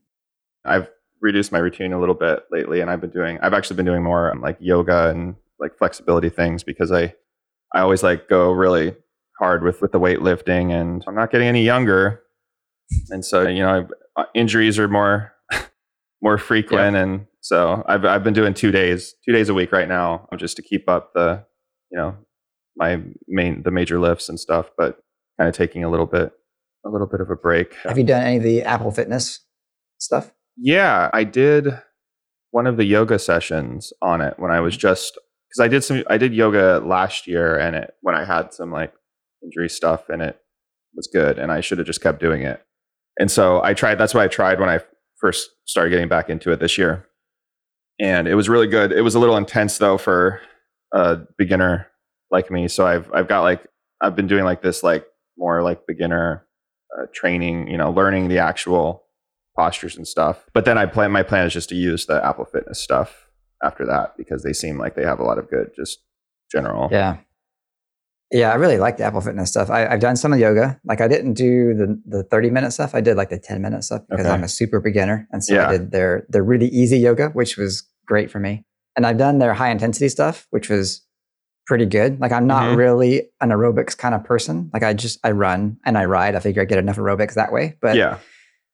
I've 0.64 0.90
reduced 1.22 1.52
my 1.52 1.60
routine 1.60 1.92
a 1.94 2.00
little 2.00 2.16
bit 2.16 2.44
lately, 2.52 2.80
and 2.82 2.90
I've 2.90 3.02
been 3.02 3.10
doing 3.12 3.38
I've 3.42 3.54
actually 3.54 3.76
been 3.76 3.86
doing 3.86 4.04
more 4.04 4.32
um, 4.32 4.42
like 4.42 4.58
yoga 4.60 5.10
and 5.10 5.36
like 5.66 5.78
flexibility 5.78 6.30
things 6.30 6.64
because 6.64 6.92
I 6.92 7.14
I 7.74 7.82
always 7.82 8.04
like 8.04 8.30
go 8.30 8.52
really 8.52 8.96
hard 9.40 9.64
with 9.64 9.82
with 9.82 9.92
the 9.92 10.00
weightlifting, 10.00 10.72
and 10.72 11.04
I'm 11.08 11.16
not 11.16 11.32
getting 11.32 11.48
any 11.48 11.64
younger, 11.64 12.22
and 13.10 13.26
so 13.26 13.48
you 13.48 13.60
know 13.60 13.88
I, 14.16 14.22
uh, 14.22 14.26
injuries 14.36 14.78
are 14.78 14.88
more 14.88 15.34
more 16.22 16.38
frequent, 16.38 16.96
and 16.96 17.26
so 17.42 17.84
I've 17.88 18.06
I've 18.06 18.24
been 18.24 18.34
doing 18.34 18.54
two 18.54 18.72
days 18.72 19.16
two 19.26 19.34
days 19.34 19.50
a 19.50 19.54
week 19.54 19.72
right 19.72 19.90
now 19.90 20.28
just 20.38 20.56
to 20.58 20.62
keep 20.62 20.88
up 20.88 21.14
the 21.14 21.44
you 21.92 21.98
know 21.98 22.16
my 22.78 23.02
main 23.28 23.64
the 23.64 23.72
major 23.72 24.00
lifts 24.00 24.30
and 24.30 24.40
stuff, 24.40 24.70
but 24.78 25.00
kind 25.40 25.50
of 25.50 25.56
taking 25.56 25.84
a 25.84 25.90
little 25.90 26.06
bit 26.06 26.32
a 26.86 26.90
little 26.90 27.08
bit 27.08 27.22
of 27.22 27.32
a 27.32 27.36
break. 27.36 27.74
Have 27.84 27.98
you 27.98 28.04
done 28.04 28.24
any 28.24 28.38
of 28.38 28.44
the 28.44 28.62
Apple 28.62 28.92
Fitness 28.92 29.40
stuff? 29.98 30.32
Yeah, 30.58 31.10
I 31.12 31.24
did 31.24 31.82
one 32.52 32.68
of 32.68 32.78
the 32.78 32.86
yoga 32.86 33.20
sessions 33.20 33.92
on 34.02 34.22
it 34.22 34.36
when 34.38 34.52
I 34.52 34.62
was 34.62 34.76
mm-hmm. 34.76 34.82
just 34.82 35.18
because 35.56 35.66
I 35.66 35.68
did 35.70 35.84
some 35.84 36.04
I 36.10 36.18
did 36.18 36.34
yoga 36.34 36.82
last 36.86 37.28
year 37.28 37.58
and 37.58 37.76
it 37.76 37.94
when 38.02 38.16
I 38.16 38.26
had 38.26 38.54
some 38.54 38.72
like 38.72 38.94
injury 39.44 39.70
stuff 39.70 40.10
and 40.10 40.22
it 40.22 40.40
was 40.96 41.08
good 41.08 41.40
and 41.40 41.52
I 41.52 41.62
should 41.62 41.78
have 41.78 41.88
just 41.88 42.02
kept 42.02 42.20
doing 42.20 42.42
it. 42.42 42.62
And 43.20 43.32
so 43.32 43.62
I 43.64 43.74
tried 43.74 43.96
that's 43.96 44.14
what 44.14 44.24
I 44.24 44.28
tried 44.28 44.60
when 44.60 44.70
I 44.70 44.80
first 45.18 45.50
started 45.66 45.92
getting 45.92 46.10
back 46.10 46.30
into 46.30 46.52
it 46.52 46.60
this 46.60 46.78
year. 46.78 47.08
and 48.00 48.28
it 48.28 48.36
was 48.36 48.50
really 48.50 48.68
good. 48.68 48.92
It 48.92 49.02
was 49.02 49.16
a 49.16 49.20
little 49.20 49.38
intense 49.38 49.78
though 49.78 49.98
for 49.98 50.42
a 50.94 51.20
beginner 51.38 51.88
like 52.32 52.52
me. 52.52 52.68
So 52.68 52.86
I've 52.86 53.10
I've 53.14 53.28
got 53.28 53.42
like 53.42 53.66
I've 54.02 54.16
been 54.16 54.28
doing 54.28 54.44
like 54.44 54.62
this 54.62 54.84
like 54.84 55.06
more 55.38 55.62
like 55.64 55.88
beginner 55.88 56.46
uh, 56.98 57.06
training, 57.14 57.70
you 57.70 57.78
know, 57.78 57.92
learning 57.92 58.28
the 58.28 58.40
actual 58.40 59.04
postures 59.58 59.96
and 59.96 60.08
stuff. 60.08 60.46
But 60.54 60.66
then 60.66 60.78
I 60.78 60.86
plan 60.86 61.12
my 61.12 61.24
plan 61.24 61.46
is 61.46 61.54
just 61.54 61.70
to 61.70 61.76
use 61.76 62.06
the 62.06 62.24
Apple 62.26 62.46
Fitness 62.46 62.82
stuff 62.82 63.25
after 63.66 63.86
that 63.86 64.16
because 64.18 64.44
they 64.44 64.54
seem 64.54 64.78
like 64.78 64.96
they 64.96 65.04
have 65.04 65.20
a 65.20 65.24
lot 65.24 65.38
of 65.38 65.50
good 65.50 65.72
just 65.76 66.00
general. 66.52 66.90
Yeah. 66.92 67.18
Yeah, 68.32 68.52
I 68.52 68.56
really 68.56 68.78
like 68.78 68.98
the 68.98 69.04
Apple 69.04 69.22
Fitness 69.22 69.50
stuff. 69.52 69.70
I, 69.70 69.82
have 69.82 70.00
done 70.00 70.16
some 70.16 70.34
of 70.34 70.40
yoga. 70.40 70.80
Like 70.84 71.00
I 71.00 71.08
didn't 71.08 71.34
do 71.34 71.74
the 71.76 72.02
the 72.06 72.24
30 72.24 72.50
minute 72.50 72.72
stuff. 72.72 72.96
I 72.96 73.02
did 73.02 73.16
like 73.18 73.30
the 73.30 73.38
10 73.40 73.62
minute 73.62 73.84
stuff 73.84 74.02
because 74.10 74.26
Okay. 74.26 74.34
I'm 74.34 74.44
a 74.44 74.48
super 74.48 74.80
beginner. 74.80 75.28
And 75.32 75.44
so 75.44 75.54
Yeah. 75.54 75.68
I 75.70 75.72
did 75.74 75.92
their 75.92 76.26
their 76.30 76.44
really 76.44 76.68
easy 76.70 76.98
yoga, 76.98 77.30
which 77.30 77.56
was 77.58 77.84
great 78.08 78.32
for 78.32 78.40
me. 78.40 78.66
And 78.96 79.06
I've 79.06 79.18
done 79.18 79.40
their 79.40 79.54
high 79.54 79.70
intensity 79.70 80.10
stuff, 80.10 80.48
which 80.50 80.70
was 80.70 81.06
pretty 81.68 81.86
good. 81.86 82.20
Like 82.20 82.32
I'm 82.32 82.48
not 82.48 82.64
Mhm. 82.64 82.78
really 82.78 83.30
an 83.42 83.50
aerobics 83.50 83.96
kind 83.98 84.16
of 84.16 84.24
person. 84.24 84.70
Like 84.74 84.84
I 84.84 84.94
just 84.94 85.20
I 85.24 85.32
run 85.32 85.78
and 85.86 85.98
I 85.98 86.06
ride. 86.06 86.36
I 86.36 86.40
figure 86.40 86.62
I 86.64 86.66
get 86.66 86.80
enough 86.80 86.98
aerobics 86.98 87.36
that 87.36 87.52
way. 87.54 87.78
But 87.80 87.96
yeah. 87.96 88.18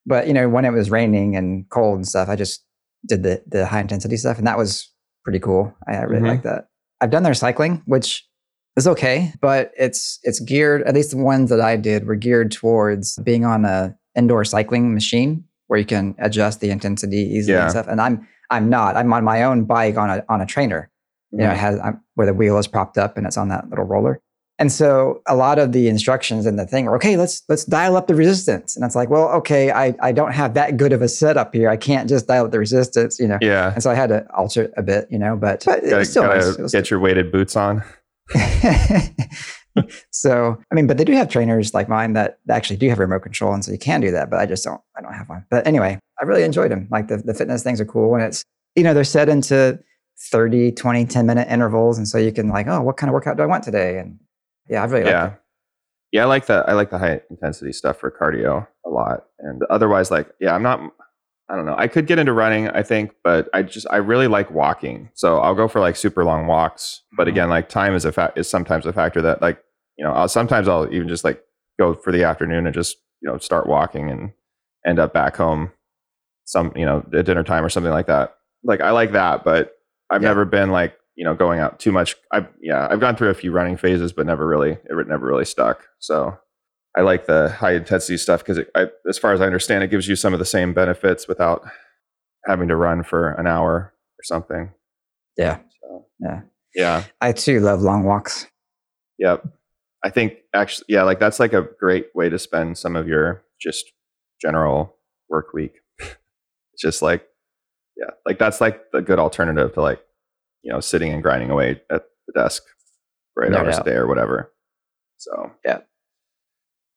but 0.05 0.27
you 0.27 0.33
know, 0.33 0.47
when 0.49 0.63
it 0.65 0.71
was 0.71 0.89
raining 0.89 1.35
and 1.35 1.69
cold 1.69 1.97
and 1.97 2.07
stuff, 2.07 2.29
I 2.29 2.35
just 2.37 2.63
did 3.05 3.23
the 3.23 3.41
the 3.47 3.65
high 3.65 3.79
intensity 3.81 4.17
stuff, 4.17 4.37
and 4.37 4.47
that 4.47 4.57
was 4.57 4.89
pretty 5.23 5.39
cool. 5.39 5.73
I, 5.87 5.95
I 5.97 6.01
really 6.03 6.23
Mhm. 6.23 6.27
like 6.29 6.43
that. 6.43 6.67
I've 6.99 7.09
done 7.11 7.23
their 7.23 7.33
cycling, 7.33 7.81
which 7.85 8.27
is 8.77 8.87
okay, 8.87 9.33
but 9.41 9.71
it's 9.77 10.19
it's 10.23 10.39
geared. 10.39 10.83
At 10.83 10.93
least 10.95 11.11
the 11.11 11.17
ones 11.17 11.49
that 11.49 11.61
I 11.61 11.75
did 11.77 12.05
were 12.05 12.15
geared 12.15 12.51
towards 12.51 13.17
being 13.23 13.43
on 13.45 13.65
a 13.65 13.95
indoor 14.15 14.43
cycling 14.45 14.93
machine 14.93 15.43
where 15.67 15.79
you 15.79 15.85
can 15.85 16.15
adjust 16.19 16.59
the 16.59 16.69
intensity 16.69 17.17
easily 17.17 17.53
Yeah. 17.55 17.63
and 17.63 17.71
stuff. 17.71 17.87
And 17.87 17.99
I'm 18.01 18.27
I'm 18.49 18.69
not. 18.69 18.95
I'm 18.97 19.11
on 19.13 19.23
my 19.23 19.43
own 19.43 19.63
bike 19.65 19.97
on 19.97 20.09
a 20.09 20.23
on 20.29 20.41
a 20.41 20.45
trainer. 20.45 20.89
You 21.31 21.39
know, 21.39 21.51
it 21.51 21.55
Mhm. 21.55 21.57
has 21.57 21.79
I'm, 21.79 22.01
where 22.15 22.27
the 22.27 22.33
wheel 22.33 22.57
is 22.57 22.67
propped 22.67 22.97
up 22.97 23.17
and 23.17 23.25
it's 23.25 23.37
on 23.37 23.47
that 23.49 23.69
little 23.69 23.85
roller. 23.85 24.21
And 24.61 24.71
so 24.71 25.23
a 25.27 25.35
lot 25.35 25.57
of 25.57 25.71
the 25.71 25.87
instructions 25.87 26.45
in 26.45 26.55
the 26.55 26.67
thing 26.67 26.87
are 26.87 26.95
okay, 26.97 27.17
let's 27.17 27.41
let's 27.49 27.65
dial 27.65 27.95
up 27.97 28.05
the 28.05 28.13
resistance. 28.13 28.75
And 28.75 28.85
it's 28.85 28.95
like, 28.95 29.09
well, 29.09 29.27
okay, 29.29 29.71
I, 29.71 29.95
I 29.99 30.11
don't 30.11 30.33
have 30.33 30.53
that 30.53 30.77
good 30.77 30.93
of 30.93 31.01
a 31.01 31.07
setup 31.07 31.51
here. 31.51 31.67
I 31.67 31.77
can't 31.77 32.07
just 32.07 32.27
dial 32.27 32.45
up 32.45 32.51
the 32.51 32.59
resistance, 32.59 33.19
you 33.19 33.27
know. 33.27 33.39
yeah. 33.41 33.73
And 33.73 33.81
so 33.81 33.89
I 33.89 33.95
had 33.95 34.09
to 34.09 34.23
alter 34.35 34.65
it 34.65 34.73
a 34.77 34.83
bit, 34.83 35.07
you 35.09 35.17
know, 35.17 35.35
but, 35.35 35.63
but 35.65 35.79
it 35.79 35.89
Gotta, 35.89 35.97
was 35.97 36.11
still 36.11 36.27
nice. 36.27 36.71
Get 36.71 36.91
your 36.91 36.99
weighted 36.99 37.31
boots 37.31 37.55
on. 37.55 37.83
so 40.11 40.59
I 40.71 40.75
mean, 40.75 40.85
but 40.85 40.99
they 40.99 41.05
do 41.05 41.13
have 41.13 41.27
trainers 41.27 41.73
like 41.73 41.89
mine 41.89 42.13
that 42.13 42.37
actually 42.47 42.77
do 42.77 42.87
have 42.89 42.99
remote 42.99 43.23
control, 43.23 43.55
and 43.55 43.65
so 43.65 43.71
you 43.71 43.79
can 43.79 43.99
do 43.99 44.11
that. 44.11 44.29
But 44.29 44.41
I 44.41 44.45
just 44.45 44.63
don't. 44.63 44.79
I 44.95 45.01
don't 45.01 45.13
have 45.13 45.27
one. 45.27 45.43
But 45.49 45.65
anyway, 45.65 45.97
I 46.21 46.25
really 46.25 46.43
enjoyed 46.43 46.69
them. 46.69 46.87
Like 46.91 47.07
the 47.07 47.17
the 47.17 47.33
fitness 47.33 47.63
things 47.63 47.81
are 47.81 47.85
cool, 47.85 48.13
and 48.13 48.23
it's 48.23 48.43
you 48.75 48.83
know 48.83 48.93
they're 48.93 49.03
set 49.05 49.27
into 49.27 49.79
30, 50.29 50.73
20, 50.73 51.05
10 51.05 51.25
minute 51.25 51.47
intervals, 51.49 51.97
and 51.97 52.07
so 52.07 52.19
you 52.19 52.31
can 52.31 52.49
like, 52.49 52.67
oh, 52.67 52.81
what 52.83 52.97
kind 52.97 53.09
of 53.09 53.15
workout 53.15 53.37
do 53.37 53.43
I 53.43 53.47
want 53.47 53.63
today? 53.63 53.97
And 53.97 54.19
yeah, 54.71 54.81
I 54.81 54.85
really 54.87 55.03
like 55.03 55.11
yeah. 55.13 55.33
Yeah, 56.11 56.23
I 56.23 56.25
like 56.25 56.45
the 56.47 56.65
I 56.67 56.73
like 56.73 56.89
the 56.89 56.97
high 56.97 57.21
intensity 57.29 57.71
stuff 57.73 57.97
for 57.97 58.11
cardio 58.11 58.67
a 58.85 58.89
lot. 58.89 59.25
And 59.39 59.61
otherwise, 59.69 60.11
like, 60.11 60.29
yeah, 60.39 60.55
I'm 60.55 60.63
not 60.63 60.79
I 61.49 61.55
don't 61.57 61.65
know. 61.65 61.75
I 61.77 61.87
could 61.89 62.07
get 62.07 62.17
into 62.19 62.31
running, 62.33 62.69
I 62.69 62.81
think, 62.81 63.11
but 63.25 63.49
I 63.53 63.61
just 63.63 63.85
I 63.91 63.97
really 63.97 64.27
like 64.27 64.49
walking. 64.51 65.09
So 65.15 65.39
I'll 65.39 65.55
go 65.55 65.67
for 65.67 65.79
like 65.81 65.95
super 65.97 66.23
long 66.23 66.47
walks. 66.47 67.03
But 67.17 67.27
Mhm. 67.27 67.31
again, 67.31 67.49
like 67.49 67.69
time 67.69 67.93
is 67.93 68.05
a 68.05 68.11
fa- 68.13 68.33
is 68.37 68.49
sometimes 68.49 68.85
a 68.85 68.93
factor 68.93 69.21
that 69.21 69.41
like, 69.41 69.61
you 69.97 70.05
know, 70.05 70.11
I'll 70.13 70.27
sometimes 70.29 70.67
I'll 70.67 70.91
even 70.93 71.07
just 71.09 71.23
like 71.25 71.43
go 71.79 71.93
for 71.93 72.11
the 72.13 72.23
afternoon 72.23 72.65
and 72.65 72.73
just, 72.73 72.97
you 73.21 73.29
know, 73.29 73.37
start 73.37 73.67
walking 73.67 74.09
and 74.09 74.31
end 74.87 74.97
up 74.99 75.13
back 75.13 75.35
home 75.37 75.71
some, 76.45 76.71
you 76.75 76.85
know, 76.85 77.05
at 77.13 77.25
dinner 77.25 77.43
time 77.43 77.63
or 77.65 77.69
something 77.69 77.91
like 77.91 78.07
that. 78.07 78.35
Like 78.63 78.81
I 78.81 78.91
like 78.91 79.11
that, 79.13 79.43
but 79.43 79.73
I've 80.09 80.21
Yeah. 80.21 80.29
never 80.29 80.45
been 80.45 80.71
like, 80.71 80.95
you 81.15 81.25
know, 81.25 81.35
going 81.35 81.59
out 81.59 81.79
too 81.79 81.91
much. 81.91 82.15
I 82.31 82.47
yeah, 82.61 82.87
I've 82.89 82.99
gone 82.99 83.15
through 83.15 83.29
a 83.29 83.33
few 83.33 83.51
running 83.51 83.77
phases, 83.77 84.13
but 84.13 84.25
never 84.25 84.47
really, 84.47 84.71
it 84.71 85.07
never 85.07 85.25
really 85.25 85.45
stuck. 85.45 85.87
So 85.99 86.37
I 86.97 87.01
like 87.01 87.25
the 87.25 87.49
high 87.49 87.73
intensity 87.73 88.17
stuff 88.17 88.43
because, 88.43 88.59
as 89.07 89.17
far 89.17 89.33
as 89.33 89.41
I 89.41 89.45
understand, 89.45 89.83
it 89.83 89.89
gives 89.91 90.07
you 90.07 90.15
some 90.15 90.33
of 90.33 90.39
the 90.39 90.45
same 90.45 90.73
benefits 90.73 91.27
without 91.27 91.63
having 92.45 92.67
to 92.67 92.75
run 92.75 93.03
for 93.03 93.31
an 93.33 93.47
hour 93.47 93.93
or 94.19 94.23
something. 94.23 94.71
Yeah, 95.37 95.59
So 95.81 96.05
yeah. 96.19 96.41
yeah, 96.75 97.03
I 97.21 97.31
too 97.31 97.59
love 97.59 97.81
long 97.81 98.03
walks. 98.03 98.47
yep. 99.17 99.43
I 100.03 100.09
think 100.09 100.37
actually, 100.53 100.87
yeah, 100.89 101.03
like 101.03 101.19
that's 101.19 101.39
like 101.39 101.53
a 101.53 101.67
great 101.79 102.07
way 102.15 102.27
to 102.27 102.39
spend 102.39 102.77
some 102.77 102.95
of 102.95 103.07
your 103.07 103.43
just 103.61 103.91
general 104.41 104.95
work 105.29 105.53
week. 105.53 105.75
it's 105.99 106.81
just 106.81 107.03
like, 107.03 107.27
yeah, 107.95 108.09
like 108.25 108.39
that's 108.39 108.59
like 108.59 108.91
the 108.91 109.01
good 109.01 109.19
alternative 109.19 109.73
to 109.75 109.81
like, 109.81 110.01
you 110.63 110.71
know, 110.71 110.79
sitting 110.79 111.11
and 111.13 111.23
grinding 111.23 111.49
away 111.49 111.81
at 111.91 112.03
the 112.27 112.33
desk 112.39 112.63
for 113.33 113.43
eight 113.45 113.51
No 113.51 113.59
hours 113.59 113.75
doubt. 113.77 113.87
a 113.87 113.89
day 113.89 113.95
or 113.95 114.07
whatever. 114.07 114.51
So 115.17 115.51
Yeah. 115.65 115.79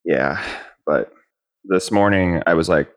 yeah. 0.05 0.43
But 0.87 1.13
this 1.65 1.91
morning 1.91 2.43
I 2.47 2.55
was 2.55 2.69
like 2.69 2.91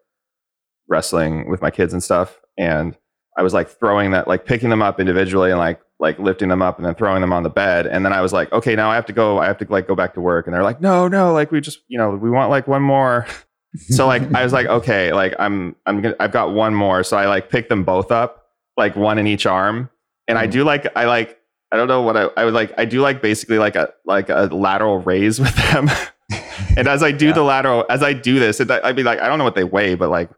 wrestling 0.88 1.50
with 1.50 1.62
my 1.62 1.72
kids 1.72 1.94
and 1.94 2.04
stuff, 2.04 2.40
and 2.58 2.98
I 3.38 3.44
was 3.44 3.54
like 3.54 3.70
throwing 3.70 4.12
that, 4.12 4.28
like 4.28 4.46
picking 4.46 4.70
them 4.70 4.82
up 4.82 5.00
individually 5.00 5.52
and 5.52 5.60
like 5.60 5.80
like 6.00 6.20
lifting 6.20 6.50
them 6.50 6.62
up 6.62 6.78
and 6.78 6.86
then 6.86 6.94
throwing 6.96 7.22
them 7.22 7.34
on 7.34 7.42
the 7.44 7.50
bed. 7.50 7.88
And 7.88 8.06
then 8.06 8.14
I 8.14 8.22
was 8.22 8.32
like, 8.32 8.52
okay, 8.52 8.76
now 8.76 8.92
I 8.92 8.96
have 8.96 9.06
to 9.08 9.14
go. 9.14 9.40
I 9.40 9.46
have 9.48 9.58
to 9.60 9.68
like 9.70 9.88
go 9.88 9.96
back 9.96 10.14
to 10.14 10.22
work. 10.22 10.46
And 10.46 10.54
they're 10.54 10.64
like, 10.64 10.80
no, 10.82 11.08
no, 11.08 11.34
like 11.34 11.52
we 11.52 11.60
just 11.62 11.80
you 11.88 11.98
know 11.98 12.12
we 12.12 12.30
want 12.30 12.50
like 12.50 12.68
one 12.68 12.82
more. 12.84 13.26
so 13.90 14.06
like 14.08 14.22
I 14.34 14.44
was 14.44 14.54
like, 14.54 14.68
okay, 14.68 15.14
like 15.14 15.34
I'm 15.40 15.76
I'm 15.86 16.02
gonna 16.02 16.16
I've 16.20 16.32
got 16.32 16.54
one 16.54 16.74
more. 16.76 17.04
So 17.04 17.18
I 17.18 17.28
like 17.28 17.50
picked 17.50 17.70
them 17.70 17.84
both 17.84 18.12
up, 18.12 18.46
like 18.76 18.96
one 18.96 19.18
in 19.18 19.28
each 19.28 19.46
arm, 19.46 19.90
and 20.28 20.38
I 20.38 20.48
Mhm. 20.48 20.52
do 20.52 20.63
like 20.63 20.88
I 20.96 21.06
like 21.06 21.40
I 21.72 21.78
don't 21.78 21.88
know 21.88 22.02
what 22.02 22.16
I 22.18 22.30
I 22.38 22.46
would 22.46 22.54
like 22.54 22.74
I 22.78 22.86
do 22.86 23.02
like 23.02 23.22
basically 23.22 23.58
like 23.60 23.76
a 23.76 23.94
like 24.06 24.30
a 24.30 24.50
lateral 24.52 25.00
raise 25.00 25.40
with 25.44 25.56
them. 25.72 25.90
and 26.78 26.88
as 26.88 27.04
I 27.04 27.12
do 27.12 27.28
Yeah. 27.28 27.34
the 27.34 27.44
lateral, 27.44 27.86
as 27.90 28.04
I 28.04 28.13
do 28.13 28.40
this, 28.40 28.60
it, 28.60 28.70
I'd 28.72 28.96
be 28.96 29.04
like, 29.04 29.20
I 29.20 29.28
don't 29.28 29.38
know 29.38 29.44
what 29.44 29.56
they 29.56 29.63
weigh, 29.63 29.96
but 29.96 30.10
like 30.10 30.30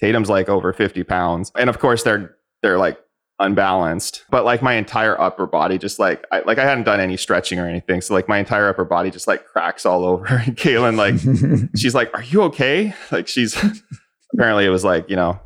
Tatum's 0.00 0.28
like 0.30 0.48
over 0.48 0.72
50 0.72 1.02
pounds. 1.04 1.50
And 1.56 1.68
of 1.70 1.78
course 1.78 2.02
they're, 2.02 2.34
they're 2.62 2.78
like 2.78 2.98
unbalanced, 3.38 4.24
but 4.30 4.44
like 4.44 4.62
my 4.62 4.74
entire 4.74 5.20
upper 5.20 5.46
body, 5.46 5.78
just 5.78 5.98
like, 5.98 6.24
I, 6.30 6.40
like 6.40 6.58
I 6.58 6.64
hadn't 6.64 6.84
done 6.84 7.00
any 7.00 7.16
stretching 7.16 7.58
or 7.58 7.66
anything. 7.68 8.00
So 8.00 8.14
like 8.14 8.28
my 8.28 8.38
entire 8.38 8.68
upper 8.68 8.84
body 8.84 9.10
just 9.10 9.26
like 9.26 9.44
cracks 9.46 9.84
all 9.84 10.04
over. 10.04 10.26
And 10.46 10.56
Kaylin, 10.56 10.96
like, 10.96 11.68
she's 11.76 11.94
like, 11.94 12.10
are 12.14 12.22
you 12.22 12.42
okay? 12.44 12.94
Like 13.10 13.26
she's, 13.28 13.56
apparently 14.34 14.64
it 14.64 14.70
was 14.70 14.84
like, 14.84 15.08
you 15.10 15.16
know, 15.16 15.40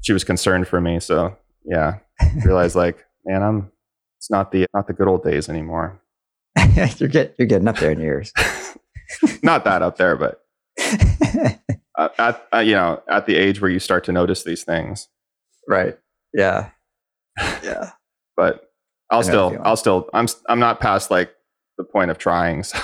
she 0.00 0.12
was 0.12 0.24
concerned 0.24 0.66
for 0.68 0.80
me. 0.80 0.98
So 1.00 1.36
yeah, 1.64 1.98
realized 2.44 2.74
like, 2.76 3.04
man, 3.24 3.42
I'm, 3.42 3.72
it's 4.18 4.30
not 4.30 4.52
the, 4.52 4.66
not 4.74 4.86
the 4.86 4.92
good 4.92 5.08
old 5.08 5.24
days 5.24 5.48
anymore. 5.48 6.00
you're 6.96 7.08
get 7.08 7.34
you're 7.38 7.48
getting 7.48 7.68
up 7.68 7.78
there 7.78 7.92
in 7.92 8.00
years. 8.00 8.32
not 9.42 9.64
that 9.64 9.82
up 9.82 9.96
there, 9.96 10.16
but 10.16 10.42
uh, 11.98 12.08
at 12.18 12.46
uh, 12.54 12.58
you 12.58 12.72
know 12.72 13.02
at 13.08 13.26
the 13.26 13.36
age 13.36 13.60
where 13.60 13.70
you 13.70 13.78
start 13.78 14.04
to 14.04 14.12
notice 14.12 14.44
these 14.44 14.64
things 14.64 15.08
right. 15.68 15.98
Yeah. 16.34 16.70
Yeah. 17.62 17.92
but 18.36 18.70
i'll 19.10 19.20
I 19.20 19.32
know 19.32 19.50
the 19.50 19.54
still 19.54 19.62
i'll 19.64 19.76
still 19.76 20.10
i'm 20.12 20.26
I'm 20.48 20.58
not 20.58 20.80
past 20.80 21.10
like 21.10 21.32
the 21.78 21.84
point 21.84 22.10
of 22.10 22.18
trying 22.18 22.62
so 22.62 22.78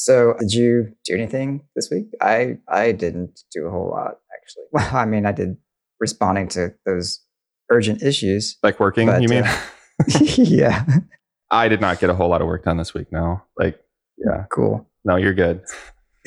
So, 0.00 0.34
did 0.40 0.54
you 0.54 0.94
do 1.04 1.12
anything 1.12 1.60
this 1.76 1.90
week? 1.90 2.06
I 2.22 2.56
I 2.66 2.92
didn't 2.92 3.40
do 3.52 3.66
a 3.66 3.70
whole 3.70 3.90
lot 3.90 4.16
actually. 4.34 4.64
Well, 4.72 4.88
I 4.96 5.04
mean, 5.04 5.26
I 5.26 5.32
did 5.32 5.58
responding 6.00 6.48
to 6.48 6.74
those 6.86 7.20
urgent 7.70 8.02
issues. 8.02 8.56
like 8.62 8.80
working 8.80 9.06
But, 9.06 9.22
you 9.22 9.28
mean 9.28 9.44
uh, 9.44 9.60
yeah, 10.36 10.84
i 11.50 11.68
did 11.68 11.80
not 11.80 12.00
get 12.00 12.10
a 12.10 12.14
whole 12.14 12.28
lot 12.28 12.40
of 12.40 12.46
work 12.46 12.64
done 12.64 12.76
this 12.78 12.94
week 12.94 13.08
no 13.12 13.42
like 13.58 13.78
yeah 14.18 14.44
cool. 14.52 14.88
no 15.04 15.16
you're 15.16 15.34
good 15.34 15.62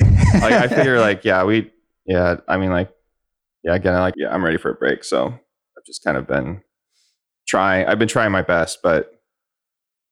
like 0.00 0.52
i 0.52 0.68
figure 0.68 1.00
like 1.00 1.24
yeah 1.24 1.44
we 1.44 1.70
yeah 2.06 2.36
i 2.48 2.56
mean 2.56 2.70
like 2.70 2.90
yeah 3.62 3.74
again 3.74 3.94
like 3.94 4.14
yeah 4.16 4.28
i'm 4.32 4.44
ready 4.44 4.56
for 4.58 4.70
a 4.70 4.74
break 4.74 5.02
so 5.04 5.26
i've 5.26 5.84
just 5.86 6.02
kind 6.04 6.16
of 6.16 6.26
been 6.26 6.62
trying 7.48 7.86
i've 7.86 7.98
been 7.98 8.08
trying 8.08 8.32
my 8.32 8.42
best 8.42 8.78
but 8.82 9.10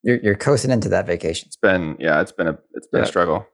you're 0.03 0.19
you're 0.23 0.35
coasting 0.35 0.71
into 0.73 0.89
that 0.89 1.07
vacation. 1.07 1.47
it's 1.47 1.57
been 1.57 1.97
yeah 2.01 2.21
it's 2.21 2.33
been 2.33 2.49
a 2.49 2.59
it's 2.75 2.89
been 2.89 3.01
Yeah. 3.01 3.05
a 3.05 3.09
struggle 3.09 3.47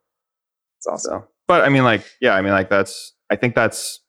It's 0.79 0.87
awesome. 0.87 1.21
So, 1.23 1.29
but 1.47 1.63
I 1.65 1.69
mean, 1.71 1.83
like, 1.85 2.05
yeah, 2.21 2.35
I 2.35 2.41
mean, 2.43 2.53
like, 2.53 2.69
that's, 2.71 3.15
I 3.31 3.37
think 3.37 3.55
that's, 3.55 4.01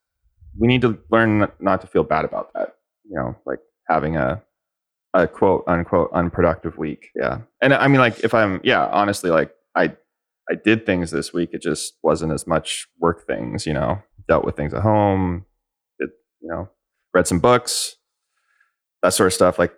we 0.60 0.68
need 0.68 0.82
to 0.82 1.00
learn 1.10 1.48
not 1.60 1.82
to 1.82 1.88
feel 1.88 2.04
bad 2.04 2.26
about 2.26 2.54
that, 2.54 2.76
you 3.06 3.16
know, 3.16 3.36
like 3.46 3.60
having 3.88 4.18
a, 4.18 4.44
a 5.14 5.26
quote 5.26 5.64
unquote 5.68 6.12
unproductive 6.14 6.78
week. 6.78 7.08
Yeah. 7.16 7.40
And 7.62 7.74
I 7.74 7.88
mean, 7.88 8.00
like, 8.00 8.20
if 8.20 8.34
I'm, 8.34 8.60
yeah, 8.64 8.86
honestly, 8.88 9.32
like, 9.32 9.52
I, 9.76 9.96
I 10.52 10.56
did 10.64 10.86
things 10.86 11.12
this 11.12 11.32
week. 11.32 11.50
It 11.54 11.62
just 11.62 11.94
wasn't 12.04 12.34
as 12.34 12.46
much 12.46 12.88
work 13.00 13.26
things, 13.26 13.66
you 13.66 13.74
know, 13.74 14.02
dealt 14.28 14.46
with 14.46 14.56
things 14.56 14.74
at 14.74 14.82
home, 14.82 15.46
did, 16.00 16.10
you 16.42 16.50
know, 16.50 16.70
read 17.14 17.26
some 17.26 17.40
books, 17.40 17.96
that 19.02 19.14
sort 19.14 19.28
of 19.28 19.34
stuff. 19.34 19.58
Like, 19.58 19.74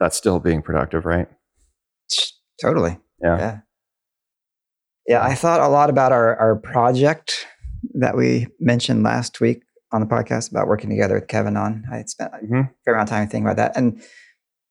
that's 0.00 0.16
still 0.16 0.40
being 0.40 0.62
productive, 0.62 1.06
right? 1.06 1.28
Totally. 2.60 2.98
Yeah. 3.22 3.38
Yeah. 3.38 3.58
Yeah, 5.06 5.24
I 5.24 5.34
thought 5.34 5.60
a 5.60 5.68
lot 5.68 5.90
about 5.90 6.12
our, 6.12 6.36
our 6.36 6.56
project 6.56 7.46
that 7.94 8.16
we 8.16 8.46
mentioned 8.60 9.02
last 9.02 9.40
week 9.40 9.62
on 9.92 10.00
the 10.00 10.06
podcast 10.06 10.50
about 10.50 10.66
working 10.66 10.90
together 10.90 11.14
with 11.16 11.28
Kevin 11.28 11.56
on. 11.56 11.84
I 11.92 12.02
spent 12.04 12.32
a 12.34 12.38
Mhm. 12.44 12.70
fair 12.84 12.94
amount 12.94 13.08
of 13.08 13.14
time 13.14 13.28
thinking 13.28 13.44
about 13.46 13.56
that. 13.56 13.76
And 13.76 14.02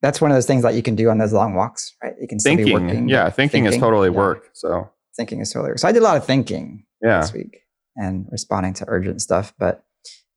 that's 0.02 0.20
one 0.20 0.32
of 0.32 0.36
those 0.36 0.48
things 0.48 0.64
that 0.64 0.74
you 0.74 0.82
can 0.82 0.96
do 0.96 1.10
on 1.10 1.18
those 1.20 1.32
long 1.34 1.54
walks, 1.54 1.94
right? 2.04 2.16
You 2.20 2.28
can 2.28 2.40
still 2.40 2.56
be 2.56 2.64
Thinking, 2.64 2.88
working. 2.88 3.10
yeah, 3.10 3.26
but 3.26 3.36
thinking, 3.36 3.66
is 3.66 3.78
totally 3.78 4.10
work. 4.10 4.50
So 4.54 4.90
Thinking 5.16 5.42
is 5.42 5.52
totally 5.52 5.72
work. 5.72 5.80
So 5.80 5.88
I 5.88 5.92
did 5.92 6.02
a 6.02 6.06
lot 6.06 6.18
of 6.18 6.26
thinking 6.26 6.86
yeah, 7.04 7.22
this 7.22 7.34
week 7.34 7.60
and 7.96 8.26
responding 8.32 8.74
to 8.76 8.86
urgent 8.88 9.22
stuff, 9.22 9.54
but 9.60 9.84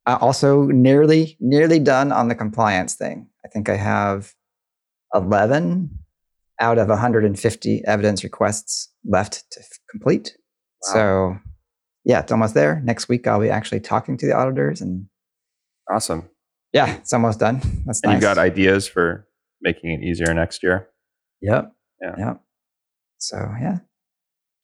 I 0.04 0.16
also 0.16 0.64
nearly, 0.64 1.36
nearly 1.40 1.78
done 1.78 2.12
on 2.12 2.28
the 2.28 2.34
compliance 2.34 2.94
thing. 2.94 3.28
I 3.44 3.48
think 3.48 3.68
I 3.70 3.76
have 3.76 4.34
11 5.14 5.98
out 6.60 6.78
of 6.78 6.88
150 6.88 7.82
evidence 7.86 8.22
requests 8.24 8.90
left 9.04 9.44
to 9.52 9.60
f- 9.60 9.66
complete. 9.90 10.36
Wow. 10.88 10.92
So 10.92 11.38
yeah, 12.04 12.20
it's 12.20 12.32
almost 12.32 12.54
there. 12.54 12.80
Next 12.84 13.08
week, 13.08 13.26
I'll 13.26 13.40
be 13.40 13.50
actually 13.50 13.80
talking 13.80 14.16
to 14.18 14.26
the 14.26 14.32
auditors 14.34 14.80
and 14.80 15.06
awesome. 15.90 16.28
yeah, 16.72 16.94
it's 16.96 17.12
almost 17.12 17.38
done. 17.40 17.60
That's 17.86 18.00
And 18.02 18.10
nice. 18.10 18.14
you've 18.14 18.20
got 18.22 18.38
ideas 18.38 18.86
for 18.86 19.26
making 19.62 19.90
it 19.90 20.02
easier 20.04 20.32
next 20.34 20.62
year. 20.62 20.88
Yep. 21.40 21.72
Yeah. 22.02 22.14
Yep. 22.18 22.40
So 23.18 23.36
yeah, 23.60 23.78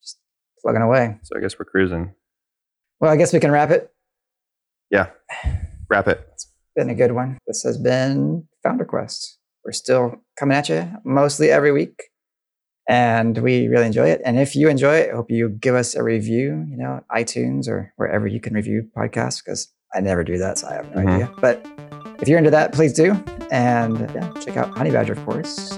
just 0.03 0.19
plugging 0.61 0.81
away. 0.81 1.17
So 1.23 1.37
I 1.37 1.41
guess 1.41 1.57
we're 1.57 1.65
cruising. 1.65 2.13
Well, 2.99 3.11
I 3.11 3.17
guess 3.17 3.33
we 3.33 3.39
can 3.39 3.51
wrap 3.51 3.71
it. 3.71 3.91
Yeah, 4.91 5.07
wrap 5.89 6.07
it. 6.07 6.27
It's 6.33 6.51
been 6.75 6.89
a 6.89 6.95
good 6.95 7.13
one. 7.13 7.37
This 7.47 7.63
has 7.63 7.77
been 7.77 8.47
Founder 8.61 8.85
Quest. 8.85 9.39
We're 9.65 9.71
still 9.71 10.15
coming 10.37 10.55
at 10.57 10.69
you 10.69 10.87
mostly 11.03 11.49
every 11.49 11.71
week, 11.71 12.03
and 12.91 13.37
we 13.37 13.67
really 13.69 13.85
enjoy 13.85 14.07
it. 14.09 14.21
And 14.25 14.37
if 14.37 14.55
you 14.55 14.67
enjoy 14.67 14.95
it, 14.95 15.09
I 15.11 15.15
hope 15.15 15.31
you 15.31 15.47
give 15.49 15.75
us 15.75 15.95
a 15.95 16.03
review. 16.03 16.65
You 16.69 16.77
know, 16.77 17.03
iTunes 17.09 17.67
or 17.69 17.93
wherever 17.95 18.27
you 18.27 18.39
can 18.41 18.53
review 18.53 18.87
podcasts, 18.97 19.41
because 19.43 19.71
I 19.95 20.01
never 20.01 20.23
do 20.23 20.37
that, 20.37 20.57
so 20.57 20.67
I 20.67 20.73
have 20.75 20.87
no 20.95 21.01
Mhm. 21.01 21.13
idea. 21.13 21.29
But 21.39 21.65
if 22.21 22.27
you're 22.27 22.37
into 22.37 22.51
that, 22.51 22.73
please 22.73 22.93
do. 22.93 23.15
And 23.49 23.97
yeah, 24.15 24.29
check 24.43 24.57
out 24.57 24.75
Honeybadger, 24.75 25.11
of 25.17 25.25
course, 25.25 25.77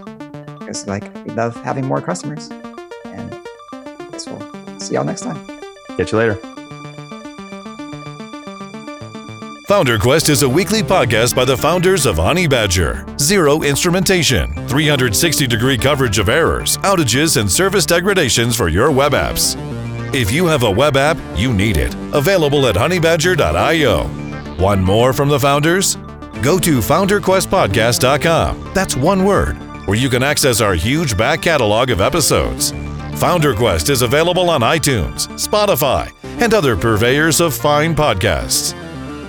because 0.60 0.88
like 0.88 1.04
we 1.26 1.34
love 1.34 1.56
having 1.64 1.86
more 1.86 2.02
customers. 2.02 2.50
And 3.06 3.34
I 3.74 4.08
guess 4.12 4.28
we'll 4.28 4.80
see 4.80 4.96
y'all 4.96 5.04
next 5.06 5.22
time. 5.22 5.40
Catch 5.98 6.12
you 6.12 6.18
later. 6.18 6.53
Founder 9.74 9.98
Quest 9.98 10.30
is 10.30 10.44
a 10.44 10.48
weekly 10.48 10.84
podcast 10.84 11.36
by 11.36 11.44
the 11.44 11.58
founders 11.58 12.06
of 12.06 12.18
Honeybadger. 12.18 13.20
Zero 13.20 13.64
instrumentation, 13.64 14.54
360 14.68 15.48
degree 15.48 15.80
coverage 15.80 16.20
of 16.20 16.30
errors, 16.30 16.78
outages, 16.84 17.38
and 17.42 17.52
service 17.52 17.84
degradations 17.84 18.56
for 18.56 18.68
your 18.68 18.92
web 18.92 19.14
apps. 19.14 19.56
If 20.14 20.32
you 20.32 20.46
have 20.46 20.62
a 20.62 20.70
web 20.70 20.96
app, 20.96 21.18
you 21.36 21.52
need 21.52 21.78
it. 21.78 21.96
Available 22.14 22.68
at 22.68 22.76
honeybadger.io. 22.76 24.04
One 24.64 24.84
more 24.84 25.12
from 25.12 25.30
the 25.30 25.40
founders? 25.40 25.96
Go 26.44 26.60
to 26.60 26.78
founderquestpodcast.com. 26.78 28.74
That's 28.76 28.96
one 28.96 29.26
word, 29.26 29.56
where 29.88 29.98
you 29.98 30.08
can 30.08 30.22
access 30.22 30.62
our 30.62 30.76
huge 30.76 31.18
back 31.18 31.42
catalog 31.42 31.90
of 31.90 32.00
episodes. 32.00 32.74
Founder 33.16 33.56
Quest 33.56 33.90
is 33.90 34.04
available 34.04 34.52
on 34.52 34.62
iTunes, 34.62 35.28
Spotify, 35.30 36.12
and 36.40 36.54
other 36.54 36.78
purveyors 36.78 37.42
of 37.42 37.56
fine 37.56 37.96
podcasts. 37.96 38.83